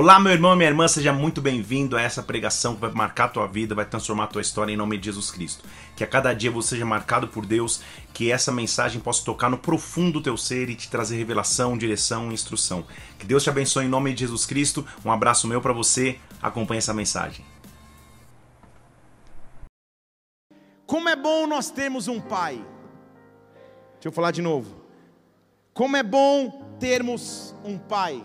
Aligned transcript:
Olá, 0.00 0.20
meu 0.20 0.30
irmão 0.30 0.52
e 0.52 0.56
minha 0.56 0.68
irmã, 0.68 0.86
seja 0.86 1.12
muito 1.12 1.42
bem-vindo 1.42 1.96
a 1.96 2.00
essa 2.00 2.22
pregação 2.22 2.76
que 2.76 2.80
vai 2.82 2.92
marcar 2.92 3.24
a 3.24 3.28
tua 3.30 3.48
vida, 3.48 3.74
vai 3.74 3.84
transformar 3.84 4.24
a 4.24 4.26
tua 4.28 4.40
história 4.40 4.72
em 4.72 4.76
nome 4.76 4.96
de 4.96 5.06
Jesus 5.06 5.28
Cristo. 5.28 5.64
Que 5.96 6.04
a 6.04 6.06
cada 6.06 6.32
dia 6.32 6.52
você 6.52 6.68
seja 6.68 6.86
marcado 6.86 7.26
por 7.26 7.44
Deus, 7.44 7.82
que 8.14 8.30
essa 8.30 8.52
mensagem 8.52 9.00
possa 9.00 9.24
tocar 9.24 9.50
no 9.50 9.58
profundo 9.58 10.12
do 10.12 10.22
teu 10.22 10.36
ser 10.36 10.70
e 10.70 10.76
te 10.76 10.88
trazer 10.88 11.16
revelação, 11.16 11.76
direção 11.76 12.30
e 12.30 12.34
instrução. 12.34 12.86
Que 13.18 13.26
Deus 13.26 13.42
te 13.42 13.50
abençoe 13.50 13.86
em 13.86 13.88
nome 13.88 14.14
de 14.14 14.20
Jesus 14.20 14.46
Cristo. 14.46 14.86
Um 15.04 15.10
abraço 15.10 15.48
meu 15.48 15.60
para 15.60 15.72
você. 15.72 16.20
Acompanhe 16.40 16.78
essa 16.78 16.94
mensagem. 16.94 17.44
Como 20.86 21.08
é 21.08 21.16
bom 21.16 21.44
nós 21.48 21.72
termos 21.72 22.06
um 22.06 22.20
pai. 22.20 22.64
Deixa 23.94 24.06
eu 24.06 24.12
falar 24.12 24.30
de 24.30 24.42
novo. 24.42 24.76
Como 25.74 25.96
é 25.96 26.04
bom 26.04 26.76
termos 26.78 27.52
um 27.64 27.76
pai. 27.76 28.24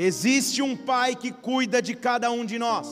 Existe 0.00 0.62
um 0.62 0.76
pai 0.76 1.16
que 1.16 1.32
cuida 1.32 1.82
de 1.82 1.92
cada 1.92 2.30
um 2.30 2.44
de 2.44 2.56
nós. 2.56 2.86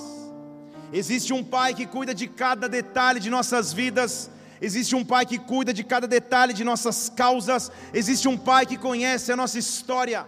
Existe 0.93 1.33
um 1.33 1.45
pai 1.45 1.73
que 1.73 1.87
cuida 1.87 2.13
de 2.13 2.27
cada 2.27 2.69
detalhe 2.69 3.21
de 3.21 3.31
nossas 3.31 3.73
vidas. 3.73 4.29
Existe 4.61 4.97
um 4.97 5.05
pai 5.05 5.25
que 5.25 5.39
cuida 5.39 5.73
de 5.73 5.85
cada 5.85 6.09
detalhe 6.09 6.53
de 6.53 6.65
nossas 6.65 7.09
causas. 7.09 7.71
Existe 7.95 8.27
um 8.27 8.37
pai 8.37 8.67
que 8.67 8.77
conhece 8.77 9.31
a 9.31 9.37
nossa 9.37 9.57
história. 9.57 10.27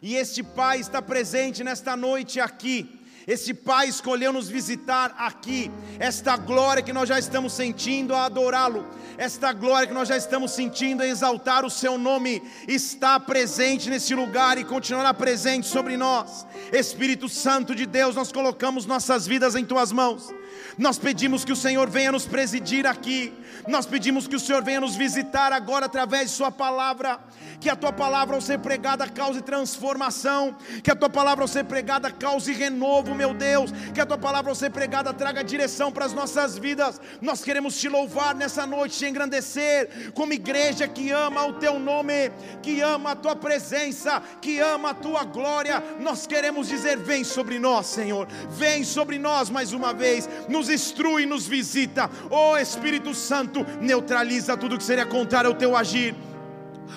E 0.00 0.14
este 0.14 0.40
pai 0.44 0.78
está 0.78 1.02
presente 1.02 1.64
nesta 1.64 1.96
noite 1.96 2.38
aqui 2.38 2.99
esse 3.26 3.54
Pai 3.54 3.88
escolheu 3.88 4.32
nos 4.32 4.48
visitar 4.48 5.14
aqui. 5.18 5.70
Esta 5.98 6.36
glória 6.36 6.82
que 6.82 6.92
nós 6.92 7.08
já 7.08 7.18
estamos 7.18 7.52
sentindo 7.52 8.14
a 8.14 8.24
adorá-lo, 8.24 8.86
esta 9.18 9.52
glória 9.52 9.86
que 9.86 9.94
nós 9.94 10.08
já 10.08 10.16
estamos 10.16 10.52
sentindo 10.52 11.02
a 11.02 11.06
exaltar 11.06 11.64
o 11.64 11.70
Seu 11.70 11.98
nome, 11.98 12.42
está 12.66 13.20
presente 13.20 13.90
nesse 13.90 14.14
lugar 14.14 14.58
e 14.58 14.64
continuará 14.64 15.12
presente 15.12 15.66
sobre 15.66 15.96
nós. 15.96 16.46
Espírito 16.72 17.28
Santo 17.28 17.74
de 17.74 17.86
Deus, 17.86 18.14
nós 18.14 18.32
colocamos 18.32 18.86
nossas 18.86 19.26
vidas 19.26 19.54
em 19.54 19.64
Tuas 19.64 19.92
mãos. 19.92 20.32
Nós 20.78 20.98
pedimos 20.98 21.44
que 21.44 21.52
o 21.52 21.56
Senhor 21.56 21.88
venha 21.88 22.12
nos 22.12 22.26
presidir 22.26 22.86
aqui. 22.86 23.32
Nós 23.68 23.86
pedimos 23.86 24.26
que 24.26 24.36
o 24.36 24.40
Senhor 24.40 24.62
venha 24.62 24.80
nos 24.80 24.96
visitar 24.96 25.52
agora 25.52 25.86
através 25.86 26.30
de 26.30 26.36
Sua 26.36 26.50
palavra. 26.50 27.18
Que 27.60 27.68
a 27.68 27.76
Tua 27.76 27.92
palavra, 27.92 28.34
ao 28.34 28.40
ser 28.40 28.58
pregada, 28.58 29.06
cause 29.08 29.42
transformação. 29.42 30.56
Que 30.82 30.90
a 30.90 30.96
Tua 30.96 31.10
palavra, 31.10 31.44
ao 31.44 31.48
ser 31.48 31.64
pregada, 31.64 32.10
cause 32.10 32.52
renovo, 32.52 33.14
meu 33.14 33.34
Deus. 33.34 33.70
Que 33.92 34.00
a 34.00 34.06
Tua 34.06 34.16
palavra, 34.16 34.50
ao 34.50 34.54
ser 34.54 34.70
pregada, 34.70 35.12
traga 35.12 35.44
direção 35.44 35.92
para 35.92 36.06
as 36.06 36.14
nossas 36.14 36.56
vidas. 36.56 37.00
Nós 37.20 37.42
queremos 37.42 37.78
te 37.78 37.88
louvar 37.88 38.34
nessa 38.34 38.66
noite, 38.66 38.98
te 38.98 39.06
engrandecer, 39.06 40.12
como 40.14 40.32
igreja 40.32 40.88
que 40.88 41.10
ama 41.10 41.44
o 41.46 41.54
Teu 41.54 41.78
nome, 41.78 42.30
que 42.62 42.80
ama 42.80 43.12
a 43.12 43.16
Tua 43.16 43.36
presença, 43.36 44.22
que 44.40 44.58
ama 44.58 44.90
a 44.90 44.94
Tua 44.94 45.24
glória. 45.24 45.82
Nós 46.00 46.26
queremos 46.26 46.68
dizer: 46.68 46.96
Vem 46.98 47.24
sobre 47.24 47.58
nós, 47.58 47.86
Senhor. 47.86 48.26
Vem 48.50 48.84
sobre 48.84 49.18
nós 49.18 49.50
mais 49.50 49.72
uma 49.72 49.92
vez. 49.92 50.28
Instrui, 50.68 51.26
nos 51.26 51.46
visita. 51.46 52.10
Oh 52.30 52.56
Espírito 52.56 53.14
Santo, 53.14 53.64
neutraliza 53.80 54.56
tudo 54.56 54.76
que 54.76 54.84
seria 54.84 55.06
contrário 55.06 55.50
ao 55.50 55.56
Teu 55.56 55.76
agir 55.76 56.14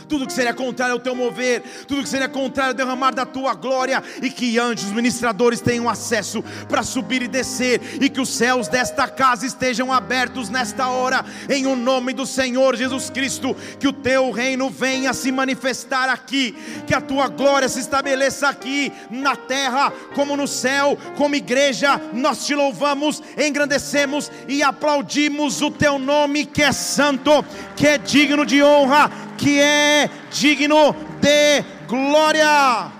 tudo 0.08 0.27
que 0.27 0.33
seria 0.33 0.53
contrário 0.53 0.94
ao 0.94 0.99
teu 0.99 1.16
mover, 1.16 1.61
tudo 1.88 2.03
que 2.03 2.09
seria 2.09 2.30
contrário 2.30 2.72
ao 2.72 2.77
derramar 2.77 3.11
da 3.11 3.25
tua 3.25 3.53
glória, 3.53 4.03
e 4.22 4.30
que 4.30 4.59
anjos 4.59 4.91
ministradores 4.91 5.61
tenham 5.61 5.89
acesso 5.89 6.44
para 6.67 6.83
subir 6.83 7.22
e 7.23 7.27
descer, 7.27 7.81
e 8.02 8.09
que 8.09 8.21
os 8.21 8.30
céus 8.30 8.67
desta 8.67 9.08
casa 9.08 9.45
estejam 9.45 9.91
abertos 9.91 10.49
nesta 10.49 10.88
hora, 10.88 11.23
em 11.49 11.66
o 11.66 11.75
nome 11.75 12.14
do 12.14 12.25
Senhor 12.25 12.75
Jesus 12.75 13.09
Cristo, 13.09 13.55
que 13.80 13.87
o 13.87 13.93
teu 13.93 14.32
reino 14.32 14.70
venha 14.70 15.14
se 15.14 15.32
manifestar 15.32 16.09
aqui, 16.09 16.55
que 16.86 16.93
a 16.93 17.02
tua 17.02 17.27
glória 17.27 17.70
se 17.70 17.80
estabeleça 17.80 18.48
aqui 18.48 18.92
na 19.09 19.36
terra, 19.36 19.92
como 20.15 20.37
no 20.37 20.48
céu, 20.48 20.98
como 21.15 21.36
igreja, 21.36 21.99
nós 22.14 22.45
te 22.45 22.55
louvamos, 22.55 23.21
engrandecemos 23.37 24.32
e 24.48 24.64
aplaudimos 24.64 25.61
o 25.61 25.71
teu 25.71 25.98
nome 25.99 26.45
que 26.45 26.61
é 26.61 26.71
santo, 26.71 27.43
que 27.76 27.87
é 27.87 27.98
digno 27.98 28.45
de 28.45 28.64
honra 28.64 29.11
que 29.38 29.60
é 29.60 30.10
digno 30.32 30.94
de 31.21 31.64
glória. 31.88 32.92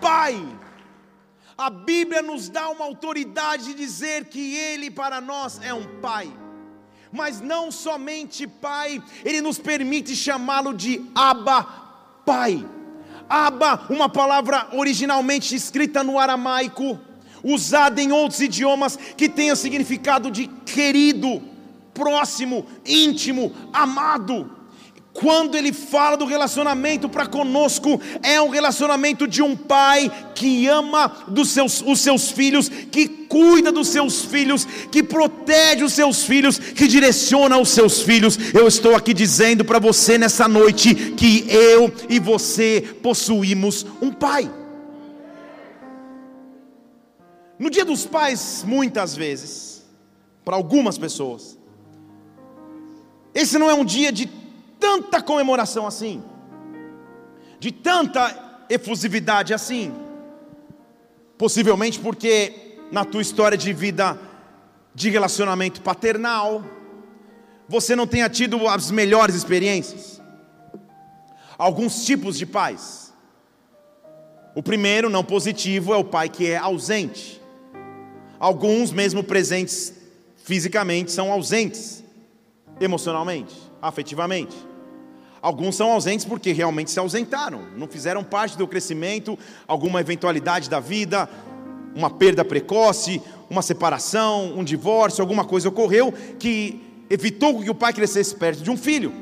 Pai, 0.00 0.42
a 1.56 1.68
Bíblia 1.68 2.22
nos 2.22 2.48
dá 2.48 2.70
uma 2.70 2.84
autoridade 2.84 3.66
de 3.66 3.74
dizer 3.74 4.24
que 4.26 4.54
Ele 4.56 4.90
para 4.90 5.20
nós 5.20 5.60
é 5.62 5.74
um 5.74 6.00
Pai. 6.00 6.32
Mas 7.12 7.40
não 7.40 7.70
somente 7.70 8.46
Pai, 8.46 9.02
Ele 9.24 9.40
nos 9.40 9.58
permite 9.58 10.16
chamá-lo 10.16 10.72
de 10.72 11.04
Abba 11.14 11.64
Pai. 12.24 12.66
Abba, 13.28 13.86
uma 13.90 14.08
palavra 14.08 14.68
originalmente 14.72 15.54
escrita 15.54 16.02
no 16.02 16.18
aramaico, 16.18 16.98
usada 17.44 18.00
em 18.00 18.10
outros 18.10 18.40
idiomas, 18.40 18.96
que 18.96 19.28
tem 19.28 19.52
o 19.52 19.56
significado 19.56 20.30
de 20.30 20.46
querido 20.46 21.49
próximo, 21.94 22.66
íntimo, 22.84 23.52
amado. 23.72 24.58
Quando 25.12 25.56
ele 25.56 25.72
fala 25.72 26.16
do 26.16 26.24
relacionamento 26.24 27.08
para 27.08 27.26
conosco, 27.26 28.00
é 28.22 28.40
um 28.40 28.48
relacionamento 28.48 29.26
de 29.26 29.42
um 29.42 29.56
pai 29.56 30.10
que 30.36 30.68
ama 30.68 31.24
dos 31.26 31.50
seus, 31.50 31.82
os 31.82 32.00
seus 32.00 32.30
filhos, 32.30 32.68
que 32.68 33.08
cuida 33.08 33.72
dos 33.72 33.88
seus 33.88 34.24
filhos, 34.24 34.64
que 34.90 35.02
protege 35.02 35.82
os 35.82 35.92
seus 35.92 36.22
filhos, 36.22 36.58
que 36.58 36.86
direciona 36.86 37.58
os 37.58 37.70
seus 37.70 38.02
filhos. 38.02 38.38
Eu 38.54 38.68
estou 38.68 38.94
aqui 38.94 39.12
dizendo 39.12 39.64
para 39.64 39.80
você 39.80 40.16
nessa 40.16 40.46
noite 40.46 40.94
que 40.94 41.44
eu 41.50 41.92
e 42.08 42.20
você 42.20 42.80
possuímos 43.02 43.84
um 44.00 44.12
pai. 44.12 44.50
No 47.58 47.68
dia 47.68 47.84
dos 47.84 48.06
pais, 48.06 48.64
muitas 48.66 49.14
vezes, 49.14 49.84
para 50.44 50.56
algumas 50.56 50.96
pessoas, 50.96 51.59
esse 53.34 53.58
não 53.58 53.70
é 53.70 53.74
um 53.74 53.84
dia 53.84 54.10
de 54.10 54.26
tanta 54.78 55.22
comemoração 55.22 55.86
assim, 55.86 56.22
de 57.58 57.70
tanta 57.70 58.64
efusividade 58.68 59.54
assim. 59.54 59.92
Possivelmente 61.36 61.98
porque 61.98 62.78
na 62.90 63.04
tua 63.04 63.22
história 63.22 63.56
de 63.56 63.72
vida 63.72 64.18
de 64.94 65.10
relacionamento 65.10 65.80
paternal, 65.80 66.64
você 67.68 67.94
não 67.94 68.06
tenha 68.06 68.28
tido 68.28 68.66
as 68.66 68.90
melhores 68.90 69.34
experiências. 69.34 70.20
Alguns 71.56 72.04
tipos 72.04 72.36
de 72.36 72.44
pais. 72.44 73.12
O 74.54 74.62
primeiro, 74.62 75.08
não 75.08 75.22
positivo, 75.22 75.94
é 75.94 75.96
o 75.96 76.04
pai 76.04 76.28
que 76.28 76.50
é 76.50 76.56
ausente. 76.56 77.40
Alguns, 78.38 78.90
mesmo 78.90 79.22
presentes 79.22 79.94
fisicamente, 80.36 81.12
são 81.12 81.30
ausentes 81.30 81.99
emocionalmente, 82.80 83.54
afetivamente. 83.80 84.56
Alguns 85.42 85.76
são 85.76 85.90
ausentes 85.92 86.24
porque 86.24 86.52
realmente 86.52 86.90
se 86.90 86.98
ausentaram, 86.98 87.62
não 87.76 87.86
fizeram 87.86 88.22
parte 88.24 88.58
do 88.58 88.66
crescimento, 88.66 89.38
alguma 89.66 90.00
eventualidade 90.00 90.68
da 90.68 90.80
vida, 90.80 91.28
uma 91.94 92.10
perda 92.10 92.44
precoce, 92.44 93.22
uma 93.48 93.62
separação, 93.62 94.54
um 94.56 94.64
divórcio, 94.64 95.22
alguma 95.22 95.44
coisa 95.44 95.68
ocorreu 95.68 96.12
que 96.38 96.82
evitou 97.08 97.60
que 97.60 97.70
o 97.70 97.74
pai 97.74 97.92
crescesse 97.92 98.34
perto 98.34 98.62
de 98.62 98.70
um 98.70 98.76
filho. 98.76 99.12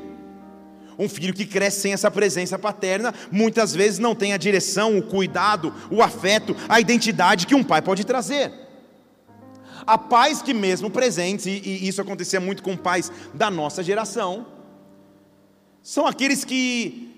Um 0.97 1.07
filho 1.07 1.33
que 1.33 1.45
cresce 1.45 1.79
sem 1.79 1.93
essa 1.93 2.11
presença 2.11 2.59
paterna, 2.59 3.13
muitas 3.31 3.73
vezes 3.73 3.99
não 3.99 4.13
tem 4.13 4.33
a 4.33 4.37
direção, 4.37 4.97
o 4.97 5.01
cuidado, 5.01 5.73
o 5.89 6.03
afeto, 6.03 6.53
a 6.67 6.81
identidade 6.81 7.47
que 7.47 7.55
um 7.55 7.63
pai 7.63 7.81
pode 7.81 8.03
trazer. 8.03 8.68
Há 9.85 9.97
pais 9.97 10.41
que, 10.41 10.53
mesmo 10.53 10.89
presentes, 10.89 11.45
e, 11.45 11.87
isso 11.87 12.01
acontecia 12.01 12.39
muito 12.39 12.63
com 12.63 12.75
pais 12.75 13.11
da 13.33 13.49
nossa 13.49 13.83
geração, 13.83 14.45
são 15.81 16.05
aqueles 16.05 16.43
que 16.43 17.09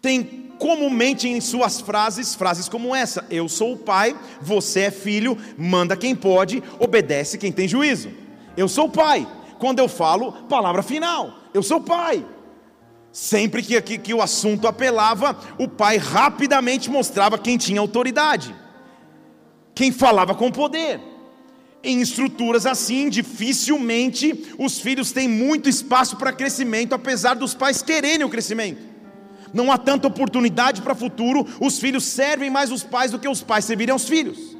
têm 0.00 0.50
comumente 0.58 1.28
em 1.28 1.40
suas 1.40 1.80
frases, 1.80 2.34
frases 2.34 2.68
como 2.68 2.94
essa: 2.94 3.24
Eu 3.30 3.48
sou 3.48 3.74
o 3.74 3.78
pai, 3.78 4.16
você 4.40 4.80
é 4.80 4.90
filho, 4.90 5.36
manda 5.56 5.96
quem 5.96 6.14
pode, 6.14 6.62
obedece 6.78 7.38
quem 7.38 7.52
tem 7.52 7.68
juízo. 7.68 8.10
Eu 8.56 8.68
sou 8.68 8.86
o 8.86 8.90
pai. 8.90 9.26
Quando 9.58 9.78
eu 9.78 9.88
falo, 9.88 10.32
palavra 10.48 10.82
final. 10.82 11.34
Eu 11.54 11.62
sou 11.62 11.78
o 11.78 11.82
pai. 11.82 12.24
Sempre 13.12 13.62
que, 13.62 13.80
que, 13.82 13.98
que 13.98 14.14
o 14.14 14.22
assunto 14.22 14.66
apelava, 14.66 15.36
o 15.58 15.68
pai 15.68 15.98
rapidamente 15.98 16.90
mostrava 16.90 17.38
quem 17.38 17.58
tinha 17.58 17.78
autoridade, 17.78 18.54
quem 19.74 19.92
falava 19.92 20.34
com 20.34 20.50
poder. 20.50 20.98
Em 21.84 22.00
estruturas 22.00 22.64
assim, 22.64 23.08
dificilmente 23.08 24.54
os 24.58 24.78
filhos 24.78 25.10
têm 25.10 25.28
muito 25.28 25.68
espaço 25.68 26.16
para 26.16 26.32
crescimento, 26.32 26.94
apesar 26.94 27.34
dos 27.34 27.54
pais 27.54 27.82
quererem 27.82 28.24
o 28.24 28.30
crescimento. 28.30 28.80
Não 29.52 29.70
há 29.70 29.76
tanta 29.76 30.06
oportunidade 30.06 30.80
para 30.80 30.94
futuro, 30.94 31.46
os 31.60 31.78
filhos 31.78 32.04
servem 32.04 32.48
mais 32.50 32.70
os 32.70 32.82
pais 32.82 33.10
do 33.10 33.18
que 33.18 33.28
os 33.28 33.42
pais 33.42 33.64
servirem 33.64 33.92
aos 33.92 34.08
filhos. 34.08 34.56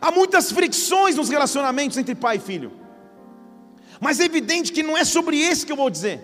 Há 0.00 0.10
muitas 0.10 0.50
fricções 0.50 1.16
nos 1.16 1.28
relacionamentos 1.28 1.98
entre 1.98 2.14
pai 2.14 2.36
e 2.36 2.40
filho. 2.40 2.72
Mas 4.00 4.20
é 4.20 4.24
evidente 4.24 4.72
que 4.72 4.82
não 4.82 4.96
é 4.96 5.04
sobre 5.04 5.38
esse 5.38 5.66
que 5.66 5.72
eu 5.72 5.76
vou 5.76 5.90
dizer. 5.90 6.20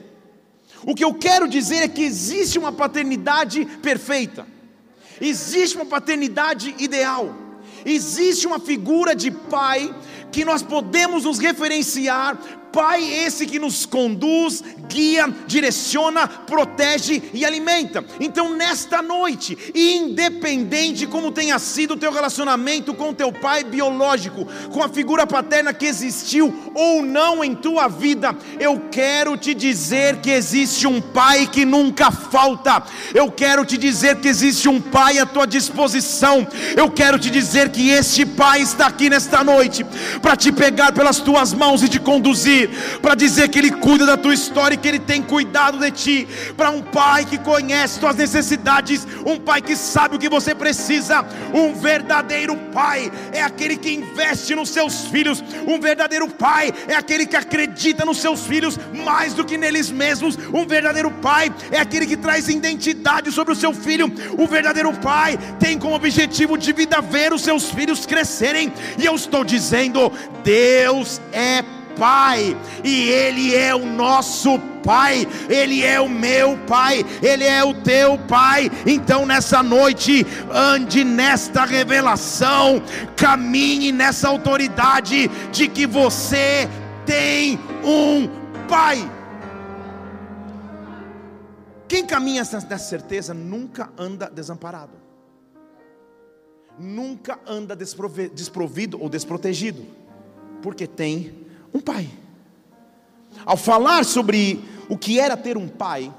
O 0.85 0.95
que 0.95 1.05
eu 1.05 1.13
quero 1.15 1.47
dizer 1.47 1.83
é 1.83 1.89
que 1.89 2.03
existe 2.03 2.59
uma 2.59 2.73
paternidade 2.73 3.65
perfeita. 3.83 4.47
Existe 5.21 5.77
uma 5.77 5.85
paternidade 5.85 6.75
ideal, 6.79 7.35
existe 7.85 8.47
uma 8.47 8.59
figura 8.59 9.15
de 9.15 9.31
pai 9.31 9.95
que 10.31 10.45
nós 10.45 10.63
podemos 10.63 11.25
nos 11.25 11.39
referenciar 11.39 12.39
Pai 12.73 13.03
esse 13.05 13.47
que 13.47 13.59
nos 13.59 13.85
conduz, 13.85 14.63
guia, 14.89 15.29
direciona, 15.47 16.27
protege 16.29 17.23
e 17.35 17.45
alimenta. 17.45 18.05
Então, 18.21 18.55
nesta 18.55 19.03
noite, 19.03 19.59
independente 19.75 21.07
como 21.07 21.33
tenha 21.33 21.59
sido 21.59 21.95
o 21.95 21.97
teu 21.97 22.13
relacionamento 22.13 22.95
com 22.95 23.13
teu 23.13 23.33
pai 23.33 23.65
biológico, 23.65 24.47
com 24.73 24.83
a 24.83 24.89
figura 24.89 25.27
paterna 25.27 25.73
que 25.73 25.87
existiu 25.87 26.55
ou 26.75 27.03
não 27.03 27.43
em 27.43 27.55
tua 27.55 27.89
vida, 27.89 28.37
eu 28.59 28.81
quero 28.91 29.37
te 29.37 29.53
dizer 29.55 30.21
que 30.21 30.31
existe 30.31 30.87
um 30.87 31.01
pai 31.01 31.47
que 31.47 31.65
nunca 31.65 32.11
falta. 32.11 32.83
Eu 33.13 33.31
quero 33.31 33.65
te 33.65 33.77
dizer 33.77 34.21
que 34.21 34.29
existe 34.29 34.69
um 34.69 34.81
pai 34.81 35.19
à 35.19 35.27
tua 35.27 35.47
disposição. 35.47 36.47
Eu 36.77 36.91
quero 36.91 37.19
te 37.19 37.31
dizer 37.31 37.71
que 37.71 37.91
este 37.91 38.25
pai 38.25 38.63
está 38.63 38.87
aqui 38.87 39.11
nesta 39.11 39.43
noite 39.43 39.85
para 40.23 40.37
te 40.37 40.53
pegar 40.53 40.93
pelas 40.93 41.19
tuas 41.19 41.53
mãos 41.53 41.83
e 41.83 41.89
te 41.89 41.99
conduzir 41.99 42.60
para 43.01 43.15
dizer 43.15 43.49
que 43.49 43.59
Ele 43.59 43.71
cuida 43.71 44.07
da 44.07 44.17
tua 44.17 44.35
história 44.35 44.75
e 44.75 44.79
que 44.79 44.89
Ele 44.89 44.99
tem 44.99 45.23
cuidado 45.23 45.79
de 45.79 45.91
ti, 45.91 46.29
para 46.57 46.71
um 46.71 46.83
pai 46.83 47.25
que 47.25 47.39
conhece 47.39 47.99
tuas 48.01 48.17
necessidades, 48.17 49.07
um 49.25 49.39
pai 49.39 49.61
que 49.61 49.77
sabe 49.77 50.17
o 50.17 50.19
que 50.19 50.29
você 50.29 50.55
precisa, 50.55 51.25
um 51.53 51.75
verdadeiro 51.75 52.57
pai 52.73 53.11
é 53.33 53.43
aquele 53.43 53.77
que 53.77 53.93
investe 53.93 54.55
nos 54.55 54.71
seus 54.71 55.07
filhos, 55.07 55.43
um 55.67 55.81
verdadeiro 55.81 56.29
pai 56.29 56.73
é 56.89 56.95
aquele 56.95 57.27
que 57.27 57.37
acredita 57.37 58.05
nos 58.05 58.19
seus 58.19 58.47
filhos 58.47 58.79
mais 59.05 59.35
do 59.35 59.45
que 59.45 59.57
neles 59.57 59.91
mesmos, 59.91 60.39
um 60.53 60.67
verdadeiro 60.67 61.11
pai 61.11 61.53
é 61.71 61.79
aquele 61.79 62.07
que 62.07 62.17
traz 62.17 62.49
identidade 62.49 63.31
sobre 63.33 63.53
o 63.53 63.57
seu 63.57 63.73
filho, 63.73 64.13
o 64.39 64.47
verdadeiro 64.47 64.93
pai 64.95 65.39
tem 65.59 65.79
como 65.79 65.95
objetivo 65.95 66.57
de 66.57 66.73
vida 66.73 67.01
ver 67.01 67.33
os 67.33 67.43
seus 67.43 67.71
filhos 67.71 68.07
crescerem, 68.07 68.73
e 68.99 69.05
eu 69.05 69.15
estou 69.15 69.45
dizendo, 69.45 70.13
Deus 70.43 71.21
é 71.33 71.63
Pai, 71.63 71.80
e 72.83 73.09
Ele 73.09 73.55
é 73.55 73.75
o 73.75 73.85
nosso 73.85 74.59
Pai, 74.83 75.27
Ele 75.49 75.85
é 75.85 76.01
o 76.01 76.09
meu 76.09 76.57
Pai, 76.67 77.05
Ele 77.23 77.45
é 77.45 77.63
o 77.63 77.75
teu 77.75 78.17
Pai. 78.19 78.71
Então, 78.87 79.27
nessa 79.27 79.63
noite, 79.63 80.27
ande 80.51 81.05
nesta 81.05 81.65
revelação, 81.65 82.83
caminhe 83.17 83.93
nessa 83.93 84.29
autoridade 84.29 85.29
de 85.53 85.69
que 85.69 85.87
você 85.87 86.69
tem 87.05 87.59
um 87.85 88.29
Pai. 88.69 89.11
Quem 91.87 92.07
caminha 92.07 92.43
nessa 92.45 92.79
certeza 92.79 93.35
nunca 93.35 93.91
anda 93.99 94.31
desamparado, 94.31 94.93
nunca 96.79 97.39
anda 97.45 97.75
desprovido 97.75 99.03
ou 99.03 99.09
desprotegido, 99.09 99.85
porque 100.63 100.87
tem 100.87 101.50
um 101.73 101.81
pai. 101.81 102.09
Ao 103.45 103.57
falar 103.57 104.05
sobre 104.05 104.63
o 104.89 104.99
que 104.99 105.19
era 105.19 105.37
ter 105.37 105.57
um 105.57 105.69
pai, 105.69 106.13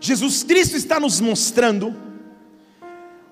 Jesus 0.00 0.42
Cristo 0.42 0.76
está 0.76 0.98
nos 0.98 1.20
mostrando 1.20 1.94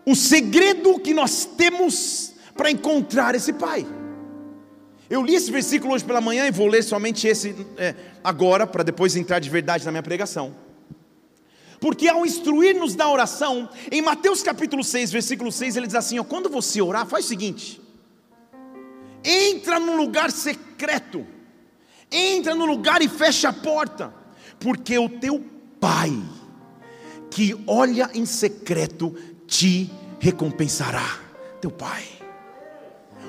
o 0.07 0.15
segredo 0.15 0.99
que 0.99 1.15
nós 1.15 1.45
temos 1.45 2.35
para 2.57 2.71
encontrar 2.71 3.35
esse 3.35 3.53
pai. 3.53 3.87
Eu 5.13 5.23
li 5.23 5.35
esse 5.35 5.51
versículo 5.51 5.93
hoje 5.93 6.05
pela 6.05 6.21
manhã 6.21 6.47
e 6.47 6.51
vou 6.51 6.67
ler 6.67 6.83
somente 6.83 7.27
esse 7.27 7.55
é, 7.77 7.95
agora, 8.25 8.67
para 8.67 8.83
depois 8.83 9.15
entrar 9.15 9.41
de 9.41 9.51
verdade 9.51 9.85
na 9.85 9.91
minha 9.91 10.03
pregação. 10.03 10.55
Porque 11.79 12.09
ao 12.09 12.25
instruir-nos 12.25 12.95
na 12.95 13.11
oração, 13.11 13.69
em 13.91 14.01
Mateus 14.01 14.43
capítulo 14.43 14.85
6, 14.85 15.11
versículo 15.11 15.51
6, 15.51 15.77
ele 15.77 15.87
diz 15.87 15.97
assim: 15.97 16.19
ó, 16.19 16.25
quando 16.25 16.49
você 16.49 16.81
orar, 16.81 17.07
faz 17.07 17.25
o 17.25 17.29
seguinte: 17.29 17.82
entra 19.25 19.79
num 19.79 19.97
lugar 19.97 20.31
secreto, 20.31 21.27
entra 22.11 22.55
no 22.55 22.67
lugar 22.67 23.03
e 23.03 23.09
fecha 23.09 23.49
a 23.49 23.53
porta, 23.53 24.13
porque 24.59 24.99
o 24.99 25.09
teu 25.09 25.45
pai, 25.81 26.13
que 27.31 27.55
olha 27.67 28.11
em 28.15 28.27
secreto, 28.27 29.15
te 29.47 29.91
recompensará. 30.21 31.21
Teu 31.61 31.71
pai. 31.71 32.22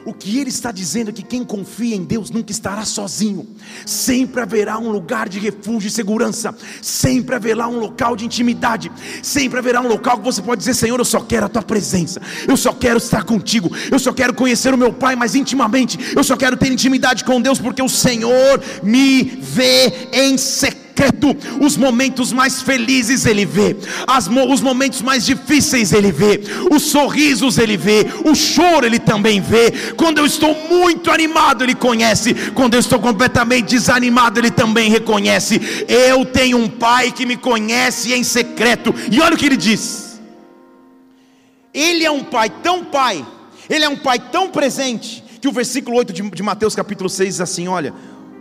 O 0.06 0.14
que 0.14 0.38
ele 0.40 0.50
está 0.50 0.72
dizendo 0.72 1.10
é 1.10 1.14
que 1.14 1.24
quem 1.24 1.44
confia 1.44 1.96
em 1.96 2.04
Deus 2.04 2.30
nunca 2.30 2.52
estará 2.52 2.84
sozinho, 2.84 3.48
sempre 3.86 4.42
haverá 4.42 4.78
um 4.78 4.90
lugar 4.90 5.30
de 5.30 5.40
refúgio 5.40 5.88
e 5.88 5.92
segurança, 5.92 6.54
sempre 6.82 7.36
haverá 7.36 7.68
um 7.68 7.80
local 7.80 8.16
de 8.16 8.26
intimidade, 8.26 8.92
sempre 9.22 9.60
haverá 9.60 9.82
um 9.82 9.88
local 9.88 10.18
que 10.18 10.26
você 10.26 10.42
pode 10.42 10.60
dizer: 10.60 10.74
Senhor, 10.74 11.00
eu 11.00 11.06
só 11.06 11.22
quero 11.22 11.46
a 11.46 11.50
tua 11.50 11.64
presença, 11.64 12.22
eu 12.48 12.58
só 12.58 12.74
quero 12.74 12.98
estar 12.98 13.24
contigo, 13.24 13.72
eu 13.90 14.00
só 14.00 14.12
quero 14.12 14.34
conhecer 14.34 14.74
o 14.74 14.78
meu 14.78 14.92
Pai 14.92 15.16
mais 15.16 15.36
intimamente, 15.36 15.98
eu 16.16 16.24
só 16.24 16.36
quero 16.36 16.58
ter 16.58 16.72
intimidade 16.72 17.24
com 17.24 17.42
Deus, 17.42 17.60
porque 17.60 17.82
o 17.82 17.90
Senhor 17.90 18.62
me 18.84 19.24
vê 19.24 20.10
em 20.12 20.38
secreto 20.38 20.83
secreto, 20.94 21.36
os 21.60 21.76
momentos 21.76 22.32
mais 22.32 22.62
felizes 22.62 23.26
ele 23.26 23.46
vê, 23.46 23.76
as, 24.06 24.28
os 24.28 24.62
momentos 24.62 25.02
mais 25.02 25.26
difíceis 25.26 25.92
ele 25.92 26.12
vê, 26.12 26.40
os 26.72 26.84
sorrisos 26.84 27.58
ele 27.58 27.76
vê, 27.76 28.06
o 28.24 28.36
choro 28.36 28.86
ele 28.86 29.00
também 29.00 29.42
vê. 29.42 29.72
Quando 29.98 30.20
eu 30.20 30.26
estou 30.26 30.56
muito 30.70 31.12
animado, 31.12 31.64
ele 31.64 31.74
conhece, 31.74 32.34
quando 32.54 32.76
eu 32.76 32.80
estou 32.80 33.00
completamente 33.00 33.70
desanimado, 33.70 34.40
ele 34.40 34.52
também 34.52 34.90
reconhece. 34.90 35.60
Eu 35.88 36.26
tenho 36.26 36.58
um 36.58 36.70
pai 36.70 37.12
que 37.12 37.26
me 37.26 37.36
conhece 37.36 38.14
em 38.14 38.24
secreto, 38.24 38.94
e 39.12 39.20
olha 39.20 39.34
o 39.34 39.38
que 39.38 39.48
ele 39.48 39.58
diz: 39.58 40.22
Ele 41.74 42.06
é 42.06 42.12
um 42.12 42.24
pai 42.24 42.50
tão 42.62 42.86
pai, 42.86 43.26
ele 43.68 43.84
é 43.84 43.90
um 43.90 43.98
pai 43.98 44.20
tão 44.20 44.50
presente, 44.50 45.24
que 45.42 45.48
o 45.48 45.52
versículo 45.52 45.98
8 45.98 46.14
de, 46.14 46.22
de 46.30 46.44
Mateus 46.44 46.76
capítulo 46.76 47.10
6 47.10 47.30
diz 47.30 47.42
assim: 47.42 47.68
Olha, 47.68 47.94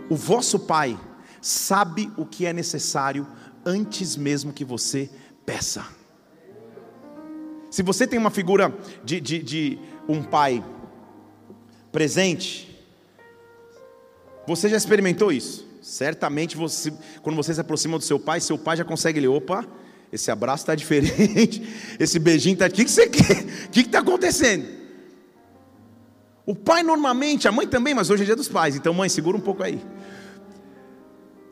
o 0.09 0.15
vosso 0.15 0.59
pai 0.59 0.97
sabe 1.43 2.09
o 2.15 2.25
que 2.25 2.45
é 2.45 2.53
necessário 2.53 3.27
antes 3.65 4.15
mesmo 4.15 4.53
que 4.53 4.63
você 4.63 5.09
peça. 5.45 5.85
Se 7.69 7.83
você 7.83 8.07
tem 8.07 8.17
uma 8.17 8.31
figura 8.31 8.73
de, 9.03 9.19
de, 9.19 9.43
de 9.43 9.79
um 10.07 10.23
pai 10.23 10.63
presente, 11.91 12.81
você 14.47 14.69
já 14.69 14.77
experimentou 14.77 15.31
isso? 15.31 15.67
Certamente 15.81 16.55
você, 16.55 16.93
quando 17.21 17.35
você 17.35 17.53
se 17.53 17.59
aproxima 17.59 17.97
do 17.97 18.03
seu 18.03 18.17
pai, 18.17 18.39
seu 18.39 18.57
pai 18.57 18.77
já 18.77 18.85
consegue 18.85 19.19
ler, 19.19 19.27
opa, 19.27 19.65
esse 20.13 20.31
abraço 20.31 20.63
está 20.63 20.75
diferente, 20.75 21.61
esse 21.99 22.19
beijinho 22.19 22.53
está. 22.53 22.67
O 22.67 22.71
que, 22.71 22.85
que 22.85 22.91
você 22.91 23.07
quer? 23.09 23.43
O 23.65 23.67
que 23.69 23.81
está 23.81 23.99
acontecendo? 23.99 24.65
O 26.45 26.55
pai 26.55 26.83
normalmente, 26.83 27.47
a 27.47 27.51
mãe 27.51 27.67
também, 27.67 27.93
mas 27.93 28.09
hoje 28.09 28.23
é 28.23 28.25
dia 28.27 28.35
dos 28.35 28.47
pais, 28.47 28.75
então 28.75 28.93
mãe, 28.93 29.09
segura 29.09 29.35
um 29.35 29.41
pouco 29.41 29.63
aí. 29.63 29.81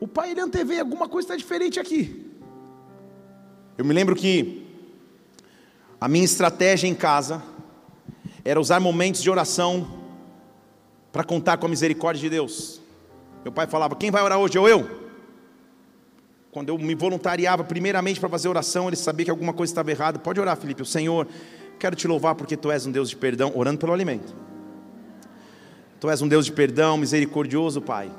O 0.02 0.08
pai 0.08 0.32
ele 0.32 0.40
antevê 0.40 0.80
alguma 0.80 1.08
coisa 1.08 1.26
está 1.26 1.36
diferente 1.36 1.78
aqui. 1.78 2.28
Eu 3.78 3.84
me 3.84 3.94
lembro 3.94 4.16
que 4.16 4.66
a 6.00 6.08
minha 6.08 6.24
estratégia 6.24 6.88
em 6.88 6.94
casa 6.94 7.40
era 8.44 8.60
usar 8.60 8.80
momentos 8.80 9.22
de 9.22 9.30
oração 9.30 10.00
para 11.12 11.22
contar 11.22 11.56
com 11.56 11.66
a 11.66 11.68
misericórdia 11.68 12.20
de 12.20 12.28
Deus. 12.28 12.80
Meu 13.44 13.52
pai 13.52 13.68
falava: 13.68 13.94
Quem 13.94 14.10
vai 14.10 14.20
orar 14.24 14.40
hoje? 14.40 14.58
Ou 14.58 14.68
eu? 14.68 14.90
Quando 16.50 16.70
eu 16.70 16.78
me 16.78 16.96
voluntariava 16.96 17.62
primeiramente 17.62 18.18
para 18.18 18.28
fazer 18.28 18.48
oração, 18.48 18.88
ele 18.88 18.96
sabia 18.96 19.26
que 19.26 19.30
alguma 19.30 19.52
coisa 19.52 19.70
estava 19.70 19.92
errada. 19.92 20.18
Pode 20.18 20.40
orar, 20.40 20.56
Felipe. 20.56 20.82
O 20.82 20.84
Senhor, 20.84 21.28
quero 21.78 21.94
te 21.94 22.08
louvar 22.08 22.34
porque 22.34 22.56
tu 22.56 22.72
és 22.72 22.84
um 22.86 22.90
Deus 22.90 23.08
de 23.08 23.14
perdão, 23.14 23.52
orando 23.54 23.78
pelo 23.78 23.92
alimento. 23.92 24.34
Tu 26.00 26.10
és 26.10 26.20
um 26.20 26.26
Deus 26.26 26.44
de 26.44 26.50
perdão, 26.50 26.96
misericordioso, 26.96 27.80
Pai. 27.80 28.10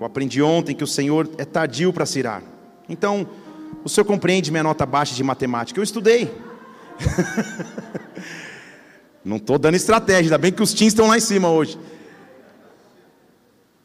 Eu 0.00 0.06
aprendi 0.06 0.40
ontem 0.40 0.74
que 0.74 0.82
o 0.82 0.86
Senhor 0.86 1.28
é 1.36 1.44
tardio 1.44 1.92
para 1.92 2.06
se 2.06 2.20
irar. 2.20 2.42
Então, 2.88 3.28
o 3.84 3.88
senhor 3.88 4.06
compreende 4.06 4.50
minha 4.50 4.62
nota 4.62 4.86
baixa 4.86 5.14
de 5.14 5.22
matemática? 5.22 5.78
Eu 5.78 5.84
estudei. 5.84 6.34
Não 9.22 9.36
estou 9.36 9.58
dando 9.58 9.74
estratégia, 9.74 10.22
ainda 10.22 10.38
bem 10.38 10.52
que 10.52 10.62
os 10.62 10.72
teens 10.72 10.92
estão 10.92 11.06
lá 11.06 11.18
em 11.18 11.20
cima 11.20 11.50
hoje. 11.50 11.78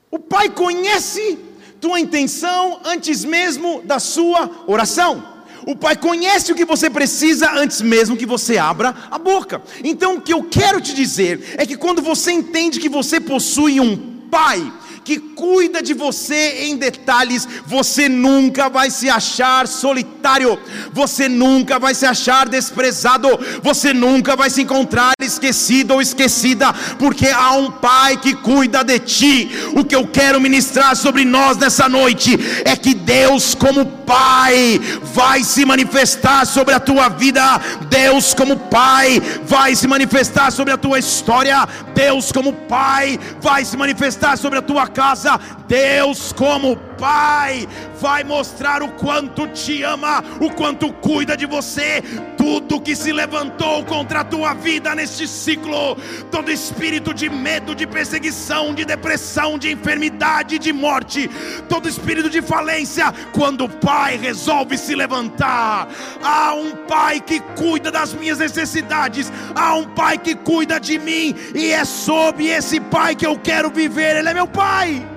O 0.10 0.18
Pai 0.18 0.50
conhece 0.50 1.38
tua 1.82 2.00
intenção 2.00 2.80
antes 2.86 3.26
mesmo 3.26 3.82
da 3.84 4.00
sua 4.00 4.50
oração. 4.68 5.36
O 5.68 5.76
Pai 5.76 5.98
conhece 5.98 6.52
o 6.52 6.56
que 6.56 6.64
você 6.64 6.90
precisa 6.90 7.52
antes 7.52 7.82
mesmo 7.82 8.16
que 8.16 8.26
você 8.26 8.58
abra 8.58 8.96
a 9.12 9.20
boca. 9.20 9.62
Então, 9.84 10.16
o 10.16 10.22
que 10.22 10.32
eu 10.34 10.44
quero 10.44 10.80
te 10.80 10.94
dizer 10.94 11.56
é 11.58 11.66
que 11.66 11.76
quando 11.76 12.02
você 12.02 12.32
entende 12.32 12.80
que 12.80 12.88
você 12.88 13.20
possui 13.20 13.82
um 13.82 14.16
Pai, 14.30 14.72
que 15.06 15.20
cuida 15.20 15.84
de 15.84 15.94
você 15.94 16.64
em 16.66 16.78
detalhes, 16.78 17.48
você 17.68 18.10
nunca 18.10 18.68
vai 18.68 18.90
se 18.90 19.08
achar 19.08 19.68
solitário, 19.68 20.58
você 20.92 21.30
nunca 21.30 21.78
vai 21.78 21.94
se 21.94 22.08
achar 22.08 22.50
desprezado, 22.50 23.30
você 23.62 23.94
nunca 23.94 24.36
vai 24.36 24.50
se 24.50 24.64
encontrar 24.64 25.14
esquecido 25.22 25.92
ou 25.92 26.02
esquecida, 26.02 26.74
porque 26.98 27.28
há 27.28 27.52
um 27.52 27.76
Pai 27.76 28.18
que 28.18 28.34
cuida 28.34 28.84
de 28.84 28.98
ti. 28.98 29.52
O 29.76 29.86
que 29.86 29.96
eu 29.96 30.08
quero 30.08 30.42
ministrar 30.42 30.96
sobre 30.96 31.24
nós 31.24 31.56
nessa 31.58 31.88
noite 31.88 32.40
é 32.66 32.76
que 32.76 32.96
Deus, 32.96 33.54
como 33.54 33.86
Pai, 33.86 34.80
vai 35.14 35.44
se 35.44 35.66
manifestar 35.66 36.48
sobre 36.48 36.74
a 36.74 36.80
tua 36.80 37.10
vida, 37.10 37.62
Deus, 37.90 38.34
como 38.34 38.58
Pai, 38.58 39.22
vai 39.46 39.76
se 39.76 39.88
manifestar 39.88 40.52
sobre 40.52 40.74
a 40.74 40.78
tua 40.78 40.98
história, 40.98 41.68
Deus, 41.94 42.32
como 42.32 42.54
Pai, 42.54 43.20
vai 43.40 43.64
se 43.64 43.78
manifestar 43.78 44.36
sobre 44.38 44.58
a 44.58 44.62
tua 44.64 44.88
casa, 44.96 45.40
Deus, 45.68 46.34
como 46.34 46.78
Pai, 47.06 47.68
vai 48.02 48.24
mostrar 48.24 48.82
o 48.82 48.88
quanto 48.94 49.48
te 49.50 49.84
ama, 49.84 50.24
o 50.42 50.50
quanto 50.50 50.92
cuida 50.92 51.38
de 51.38 51.46
você. 51.46 52.02
Tudo 52.36 52.82
que 52.82 52.96
se 52.96 53.12
levantou 53.12 53.86
contra 53.86 54.22
a 54.22 54.24
tua 54.24 54.56
vida 54.56 54.96
neste 54.96 55.28
ciclo, 55.28 55.96
todo 56.32 56.52
espírito 56.52 57.14
de 57.14 57.30
medo, 57.30 57.76
de 57.76 57.86
perseguição, 57.86 58.74
de 58.74 58.84
depressão, 58.86 59.56
de 59.60 59.72
enfermidade, 59.72 60.58
de 60.58 60.74
morte, 60.74 61.30
todo 61.70 61.88
espírito 61.88 62.28
de 62.28 62.42
falência, 62.42 63.14
quando 63.34 63.66
o 63.66 63.70
Pai 63.70 64.18
resolve 64.18 64.76
se 64.76 64.96
levantar, 64.96 65.88
há 66.24 66.56
um 66.56 66.72
Pai 66.88 67.20
que 67.20 67.40
cuida 67.40 67.92
das 67.92 68.16
minhas 68.16 68.40
necessidades, 68.40 69.32
há 69.54 69.76
um 69.76 69.86
Pai 69.86 70.18
que 70.18 70.34
cuida 70.34 70.80
de 70.80 70.98
mim, 70.98 71.36
e 71.54 71.72
é 71.72 71.86
sob 71.86 72.48
esse 72.48 72.80
Pai 72.80 73.16
que 73.16 73.28
eu 73.28 73.38
quero 73.38 73.70
viver, 73.70 74.16
Ele 74.16 74.30
é 74.30 74.34
meu 74.34 74.48
Pai. 74.48 75.15